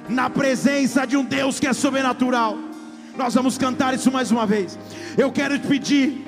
na 0.09 0.28
presença 0.28 1.07
de 1.07 1.16
um 1.16 1.24
Deus 1.24 1.61
que 1.61 1.68
é 1.68 1.72
sobrenatural. 1.72 2.59
Nós 3.16 3.32
vamos 3.32 3.57
cantar 3.57 3.94
isso 3.94 4.11
mais 4.11 4.32
uma 4.32 4.44
vez. 4.44 4.76
Eu 5.16 5.30
quero 5.30 5.57
te 5.57 5.68
pedir 5.68 6.26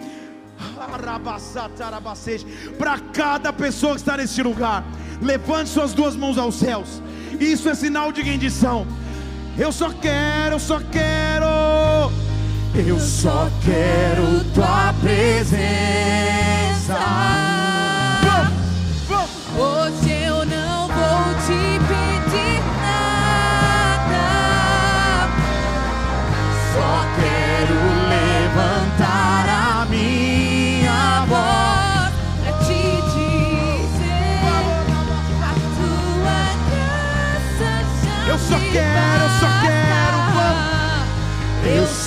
para 2.78 2.98
cada 3.12 3.52
pessoa 3.52 3.94
que 3.94 4.00
está 4.00 4.16
nesse 4.16 4.42
lugar, 4.42 4.84
levante 5.20 5.70
suas 5.70 5.92
duas 5.92 6.16
mãos 6.16 6.38
aos 6.38 6.54
céus. 6.56 7.02
Isso 7.38 7.68
é 7.68 7.74
sinal 7.74 8.12
de 8.12 8.22
rendição. 8.22 8.86
Eu 9.58 9.72
só 9.72 9.90
quero, 9.90 10.56
eu 10.56 10.60
só 10.60 10.80
quero. 10.90 11.46
Eu 12.74 12.98
só 13.00 13.48
quero 13.64 14.44
tua 14.54 14.94
presença. 15.00 15.60
Vamos, 19.08 19.30
vamos. 19.48 19.99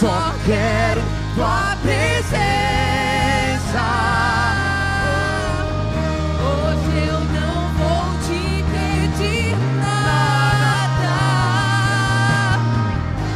Só 0.04 0.36
quero 0.46 1.02
tua 1.34 1.78
presença. 1.82 2.34
Hoje 6.44 7.08
eu 7.08 7.22
não 7.32 7.72
vou 7.80 8.04
te 8.26 8.42
pedir 8.74 9.56
nada. 9.80 11.16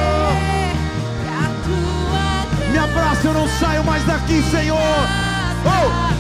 que 1.19 1.29
a 1.29 1.45
tua 1.65 2.71
Me 2.71 2.79
abraça, 2.79 3.27
eu 3.27 3.35
não 3.35 3.49
saio 3.49 3.83
mais 3.83 4.05
daqui, 4.07 4.41
Senhor. 4.49 4.79
Oh! 5.67 6.13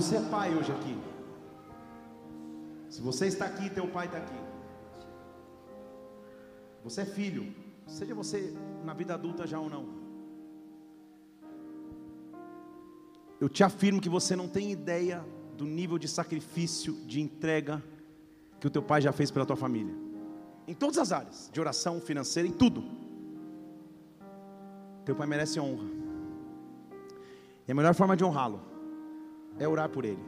Você 0.00 0.16
é 0.16 0.20
pai 0.30 0.54
hoje 0.54 0.72
aqui, 0.72 0.98
se 2.88 3.02
você 3.02 3.26
está 3.26 3.44
aqui, 3.44 3.68
teu 3.68 3.86
pai 3.86 4.06
está 4.06 4.16
aqui. 4.16 4.40
Você 6.82 7.02
é 7.02 7.04
filho, 7.04 7.54
seja 7.86 8.14
você 8.14 8.56
na 8.82 8.94
vida 8.94 9.12
adulta 9.12 9.46
já 9.46 9.60
ou 9.60 9.68
não. 9.68 9.84
Eu 13.38 13.48
te 13.50 13.62
afirmo 13.62 14.00
que 14.00 14.08
você 14.08 14.34
não 14.34 14.48
tem 14.48 14.72
ideia 14.72 15.22
do 15.54 15.66
nível 15.66 15.98
de 15.98 16.08
sacrifício, 16.08 16.94
de 17.06 17.20
entrega 17.20 17.82
que 18.58 18.66
o 18.66 18.70
teu 18.70 18.82
pai 18.82 19.02
já 19.02 19.12
fez 19.12 19.30
pela 19.30 19.44
tua 19.44 19.56
família. 19.56 19.94
Em 20.66 20.72
todas 20.72 20.96
as 20.96 21.12
áreas, 21.12 21.50
de 21.52 21.60
oração, 21.60 22.00
financeira, 22.00 22.48
em 22.48 22.52
tudo. 22.52 22.82
Teu 25.04 25.14
pai 25.14 25.26
merece 25.26 25.60
honra. 25.60 25.88
E 27.68 27.72
a 27.72 27.74
melhor 27.74 27.94
forma 27.94 28.16
de 28.16 28.24
honrá-lo 28.24 28.69
é 29.58 29.66
orar 29.68 29.88
por 29.88 30.04
ele. 30.04 30.24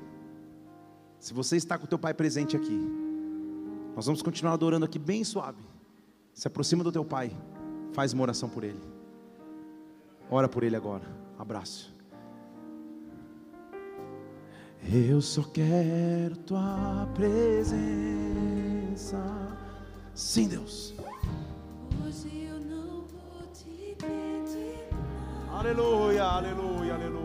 Se 1.18 1.32
você 1.32 1.56
está 1.56 1.78
com 1.78 1.84
o 1.84 1.88
teu 1.88 1.98
pai 1.98 2.12
presente 2.12 2.56
aqui, 2.56 2.78
nós 3.94 4.06
vamos 4.06 4.22
continuar 4.22 4.54
adorando 4.54 4.84
aqui 4.84 4.98
bem 4.98 5.22
suave. 5.22 5.62
Se 6.34 6.48
aproxima 6.48 6.82
do 6.82 6.90
teu 6.90 7.04
pai, 7.04 7.36
faz 7.92 8.12
uma 8.12 8.22
oração 8.22 8.48
por 8.48 8.64
ele. 8.64 8.80
Ora 10.30 10.48
por 10.48 10.62
ele 10.64 10.74
agora. 10.74 11.04
Abraço. 11.38 11.94
Eu 14.90 15.20
só 15.20 15.42
quero 15.44 16.36
tua 16.38 17.08
presença. 17.14 17.78
Sim, 20.14 20.48
Deus. 20.48 20.92
Hoje 22.04 22.46
eu 22.46 22.58
não 22.60 23.02
vou 23.02 23.42
te 23.52 23.94
pedir 23.96 24.88
nada. 25.46 25.58
Aleluia, 25.58 26.24
aleluia, 26.24 26.94
aleluia, 26.94 26.94
aleluia. 26.94 27.21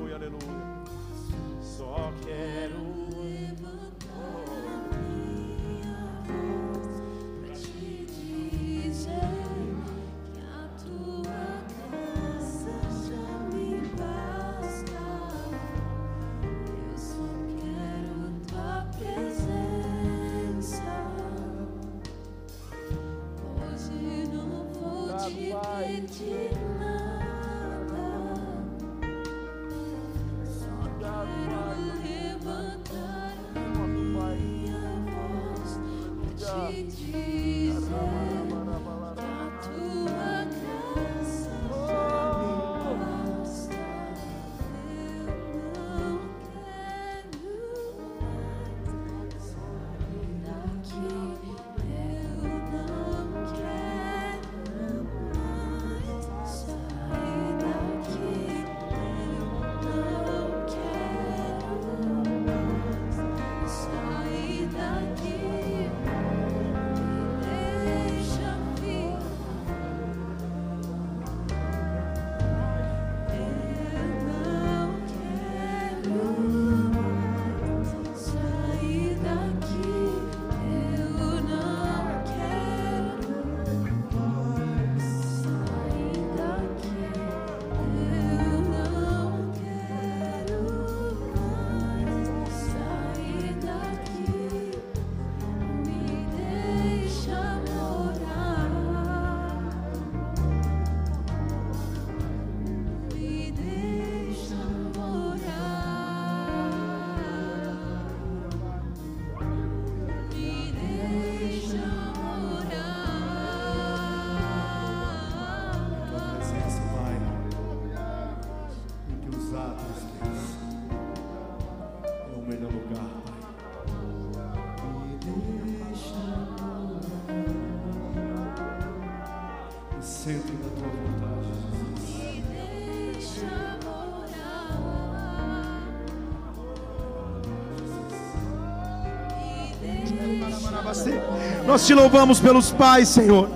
Nós 141.68 141.86
te 141.86 141.94
louvamos 141.94 142.40
pelos 142.40 142.72
pais, 142.72 143.10
Senhor. 143.10 143.50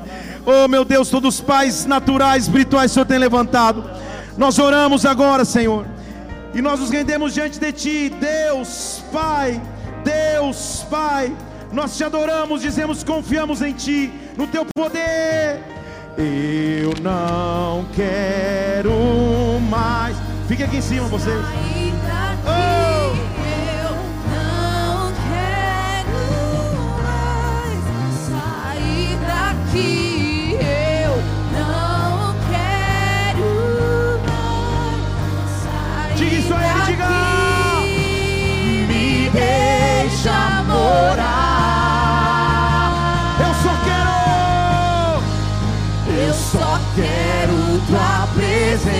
Oh, 0.45 0.67
meu 0.67 0.83
Deus, 0.83 1.09
todos 1.09 1.35
os 1.35 1.41
pais 1.41 1.85
naturais, 1.85 2.43
espirituais, 2.43 2.91
o 2.91 2.93
Senhor 2.93 3.05
tem 3.05 3.17
levantado. 3.17 3.89
Nós 4.37 4.59
oramos 4.59 5.05
agora, 5.05 5.45
Senhor. 5.45 5.85
E 6.53 6.61
nós 6.61 6.81
nos 6.81 6.89
rendemos 6.89 7.33
diante 7.33 7.57
de 7.57 7.71
Ti, 7.71 8.13
Deus, 8.19 9.01
Pai, 9.13 9.61
Deus, 10.03 10.85
Pai. 10.89 11.31
Nós 11.71 11.95
te 11.95 12.03
adoramos, 12.03 12.61
dizemos, 12.61 13.01
confiamos 13.01 13.61
em 13.61 13.71
Ti, 13.71 14.11
no 14.37 14.45
Teu 14.45 14.65
poder. 14.75 15.61
Eu 16.17 16.93
não 17.01 17.85
quero 17.95 18.91
mais. 19.69 20.17
Fique 20.49 20.63
aqui 20.63 20.77
em 20.77 20.81
cima, 20.81 21.07
vocês. 21.07 21.80
Quero 46.95 47.81
tua 47.87 48.27
presença. 48.33 48.91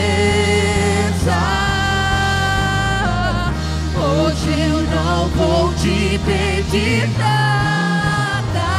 Hoje 3.95 4.59
eu 4.59 4.81
não 4.84 5.27
vou 5.30 5.73
te 5.76 6.19
pedir 6.26 7.09
nada. 7.18 8.69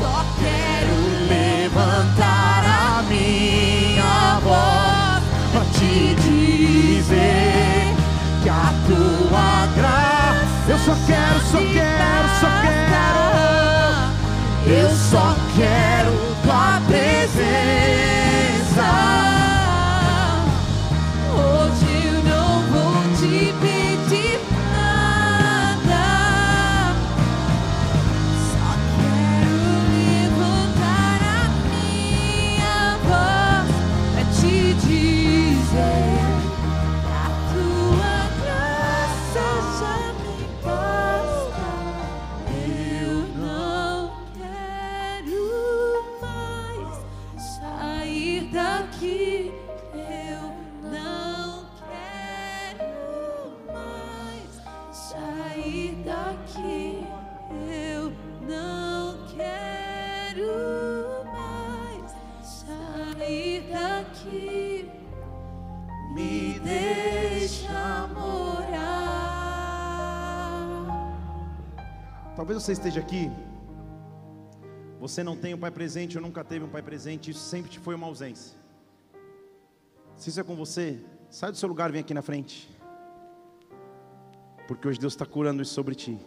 Só 0.00 0.24
quero 0.38 0.96
levantar 1.28 2.64
a 2.64 3.02
minha 3.02 4.40
voz 4.42 5.22
pra 5.52 5.64
te 5.78 6.14
dizer 6.14 7.94
que 8.42 8.48
a 8.48 8.72
tua 8.86 9.66
graça 9.76 10.18
Eu 10.68 10.78
só 10.78 10.94
quero, 11.06 11.40
só 11.50 11.58
quero, 11.72 11.97
Você 72.58 72.72
esteja 72.72 72.98
aqui. 72.98 73.30
Você 74.98 75.22
não 75.22 75.36
tem 75.36 75.54
um 75.54 75.58
pai 75.58 75.70
presente, 75.70 76.18
ou 76.18 76.22
nunca 76.22 76.42
teve 76.42 76.64
um 76.64 76.68
pai 76.68 76.82
presente, 76.82 77.30
isso 77.30 77.38
sempre 77.38 77.70
te 77.70 77.78
foi 77.78 77.94
uma 77.94 78.08
ausência. 78.08 78.58
Se 80.16 80.28
isso 80.30 80.40
é 80.40 80.42
com 80.42 80.56
você, 80.56 80.98
sai 81.30 81.52
do 81.52 81.56
seu 81.56 81.68
lugar 81.68 81.88
e 81.88 81.92
vem 81.92 82.00
aqui 82.00 82.12
na 82.12 82.20
frente. 82.20 82.68
Porque 84.66 84.88
hoje 84.88 84.98
Deus 84.98 85.12
está 85.12 85.24
curando 85.24 85.62
isso 85.62 85.72
sobre 85.72 85.94
ti. 85.94 86.18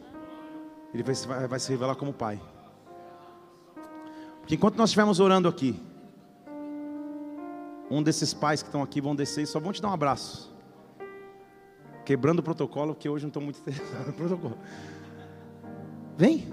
Ele 0.93 1.03
vai- 1.03 1.47
vai 1.49 1.59
se 1.59 1.69
revelar 1.69 1.95
como 1.95 2.13
pai. 2.13 2.41
Porque 4.39 4.55
enquanto 4.55 4.77
nós 4.77 4.89
estivermos 4.91 5.19
orando 5.19 5.49
aqui, 5.49 5.77
um 7.89 8.01
desses 8.01 8.33
pais 8.33 8.61
que 8.63 8.69
estão 8.69 8.81
aqui 8.81 9.01
vão 9.01 9.13
descer 9.13 9.41
e 9.41 9.45
só 9.45 9.59
vão 9.59 9.73
te 9.73 9.81
dar 9.81 9.89
um 9.89 9.93
abraço. 9.93 10.49
Quebrando 12.05 12.39
o 12.39 12.43
protocolo, 12.43 12.93
porque 12.95 13.09
hoje 13.09 13.25
não 13.25 13.29
estou 13.29 13.43
muito 13.43 13.59
interessado 13.69 14.07
no 14.07 14.13
protocolo. 14.13 14.57
Vem. 16.22 16.48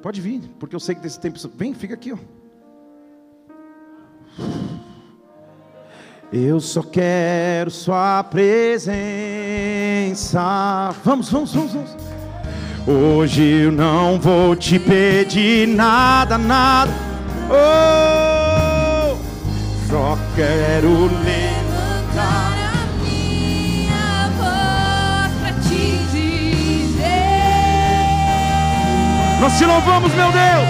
Pode 0.00 0.20
vir, 0.20 0.42
porque 0.60 0.76
eu 0.76 0.80
sei 0.80 0.94
que 0.94 1.00
desse 1.00 1.18
tempo. 1.18 1.36
Vem, 1.56 1.74
fica 1.74 1.94
aqui, 1.94 2.12
ó. 2.12 2.18
Eu 6.32 6.60
só 6.60 6.80
quero 6.80 7.68
sua 7.68 8.22
presença. 8.22 8.94
Vamos, 11.04 11.28
vamos, 11.28 11.52
vamos, 11.52 11.72
vamos. 11.72 11.96
Hoje 12.86 13.42
eu 13.42 13.72
não 13.72 14.20
vou 14.20 14.54
te 14.54 14.78
pedir 14.78 15.66
nada, 15.66 16.38
nada. 16.38 16.92
Oh, 17.50 19.16
só 19.90 20.16
quero 20.36 21.06
levantar. 21.24 21.49
Nós 29.40 29.56
te 29.56 29.64
louvamos, 29.64 30.12
meu 30.14 30.30
Deus. 30.30 30.68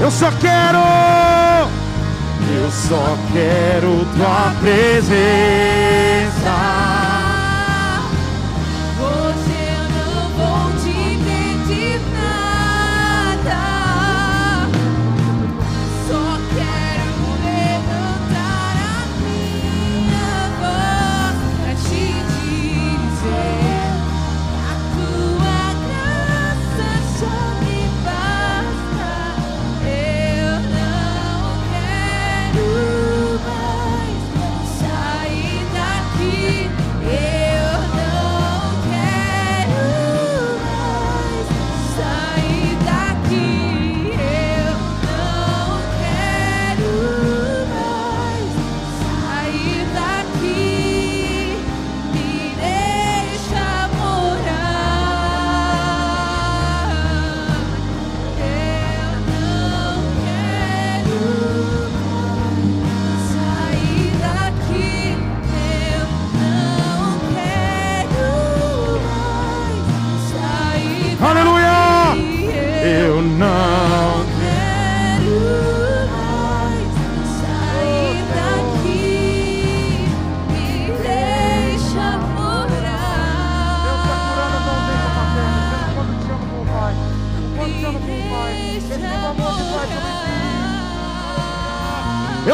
Eu 0.00 0.10
só 0.10 0.28
quero. 0.40 0.78
Eu 2.52 2.70
só 2.70 3.16
quero 3.32 4.04
tua 4.16 4.52
presença. 4.60 5.28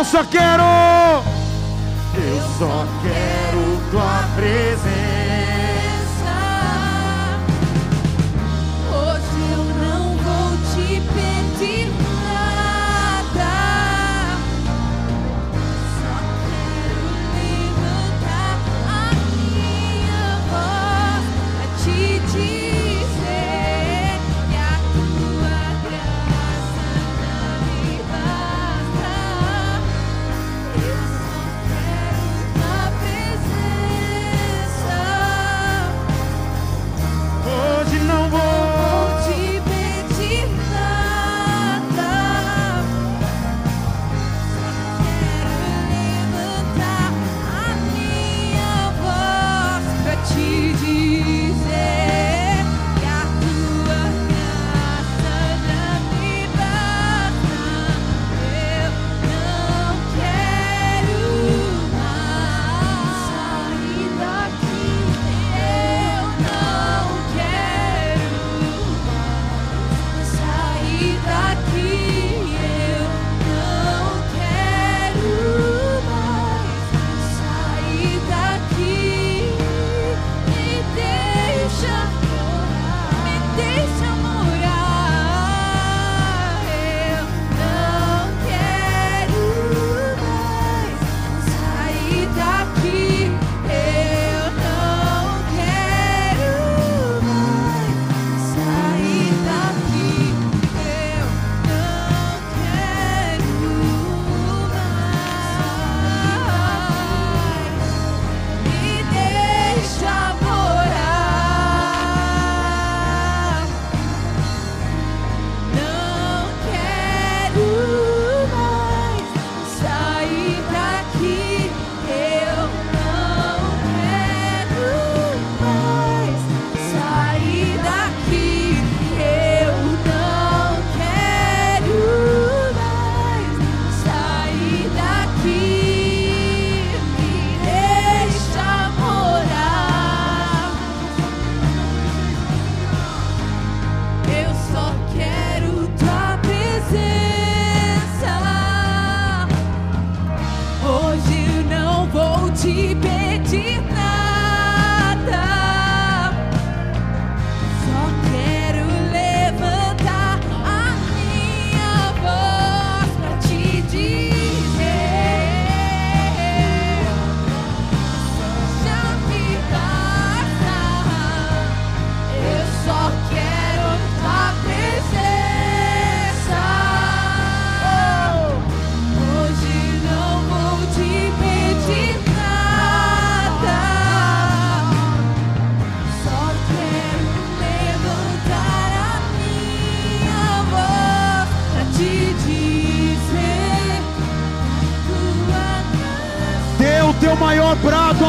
Só 0.05 0.22
quero. 0.24 1.23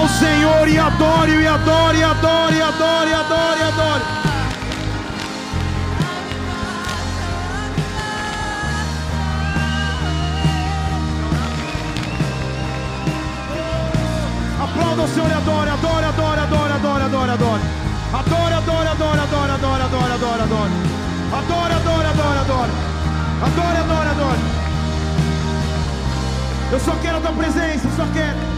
Ao 0.06 0.10
Senhor 0.10 0.68
e 0.68 0.78
adore, 0.78 1.32
e 1.32 1.48
adore, 1.48 1.98
e 1.98 2.04
adore, 2.04 2.56
e 2.56 2.62
adore, 2.62 3.10
e 3.10 3.14
adore, 3.14 3.60
e 3.60 3.64
adore. 3.64 4.02
Aplauda 14.62 15.02
o 15.02 15.08
Senhor 15.08 15.30
e 15.30 15.34
adore, 15.34 15.70
adore, 15.72 16.06
adore, 16.06 16.40
adore, 16.40 16.74
adore, 16.74 17.04
adore, 17.04 17.32
adore. 17.32 17.62
Adore, 18.14 18.54
adore, 18.54 18.88
adore, 18.88 19.20
adore, 19.20 19.52
adore, 19.52 19.82
adore, 19.82 20.14
adore, 20.14 20.42
adore. 20.44 20.70
Adore, 21.34 21.74
adore, 21.74 22.06
adore, 22.06 22.38
adore. 22.38 22.70
Adore, 23.42 23.78
adore, 23.78 24.10
adore. 24.10 24.40
Eu 26.72 26.80
só 26.80 26.96
quero 27.02 27.18
a 27.18 27.22
tua 27.22 27.32
presença, 27.32 27.90
só 27.96 28.06
quero. 28.14 28.55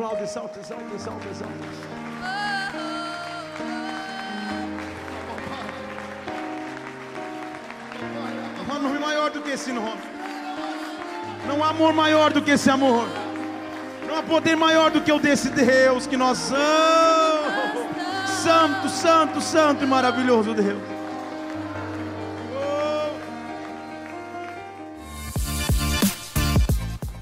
Aplauda, 0.00 0.22
exalta, 0.22 0.58
exalta, 0.58 0.94
exalta, 0.94 1.28
exalta. 1.28 1.54
Não 8.66 8.74
há 8.74 8.78
nome 8.78 8.98
maior 8.98 9.30
do 9.30 9.42
que 9.42 9.50
esse 9.50 9.70
nome. 9.70 10.00
Não 11.46 11.62
há 11.62 11.68
amor 11.68 11.92
maior 11.92 12.32
do 12.32 12.40
que 12.40 12.52
esse 12.52 12.70
amor. 12.70 13.06
Não 14.08 14.16
há 14.16 14.22
poder 14.22 14.56
maior 14.56 14.90
do 14.90 15.02
que 15.02 15.12
o 15.12 15.18
desse 15.18 15.50
Deus 15.50 16.06
que 16.06 16.16
nós 16.16 16.50
amamos. 16.50 17.90
Santo, 18.42 18.88
santo, 18.88 19.40
santo 19.42 19.84
e 19.84 19.86
maravilhoso 19.86 20.54
Deus. 20.54 20.99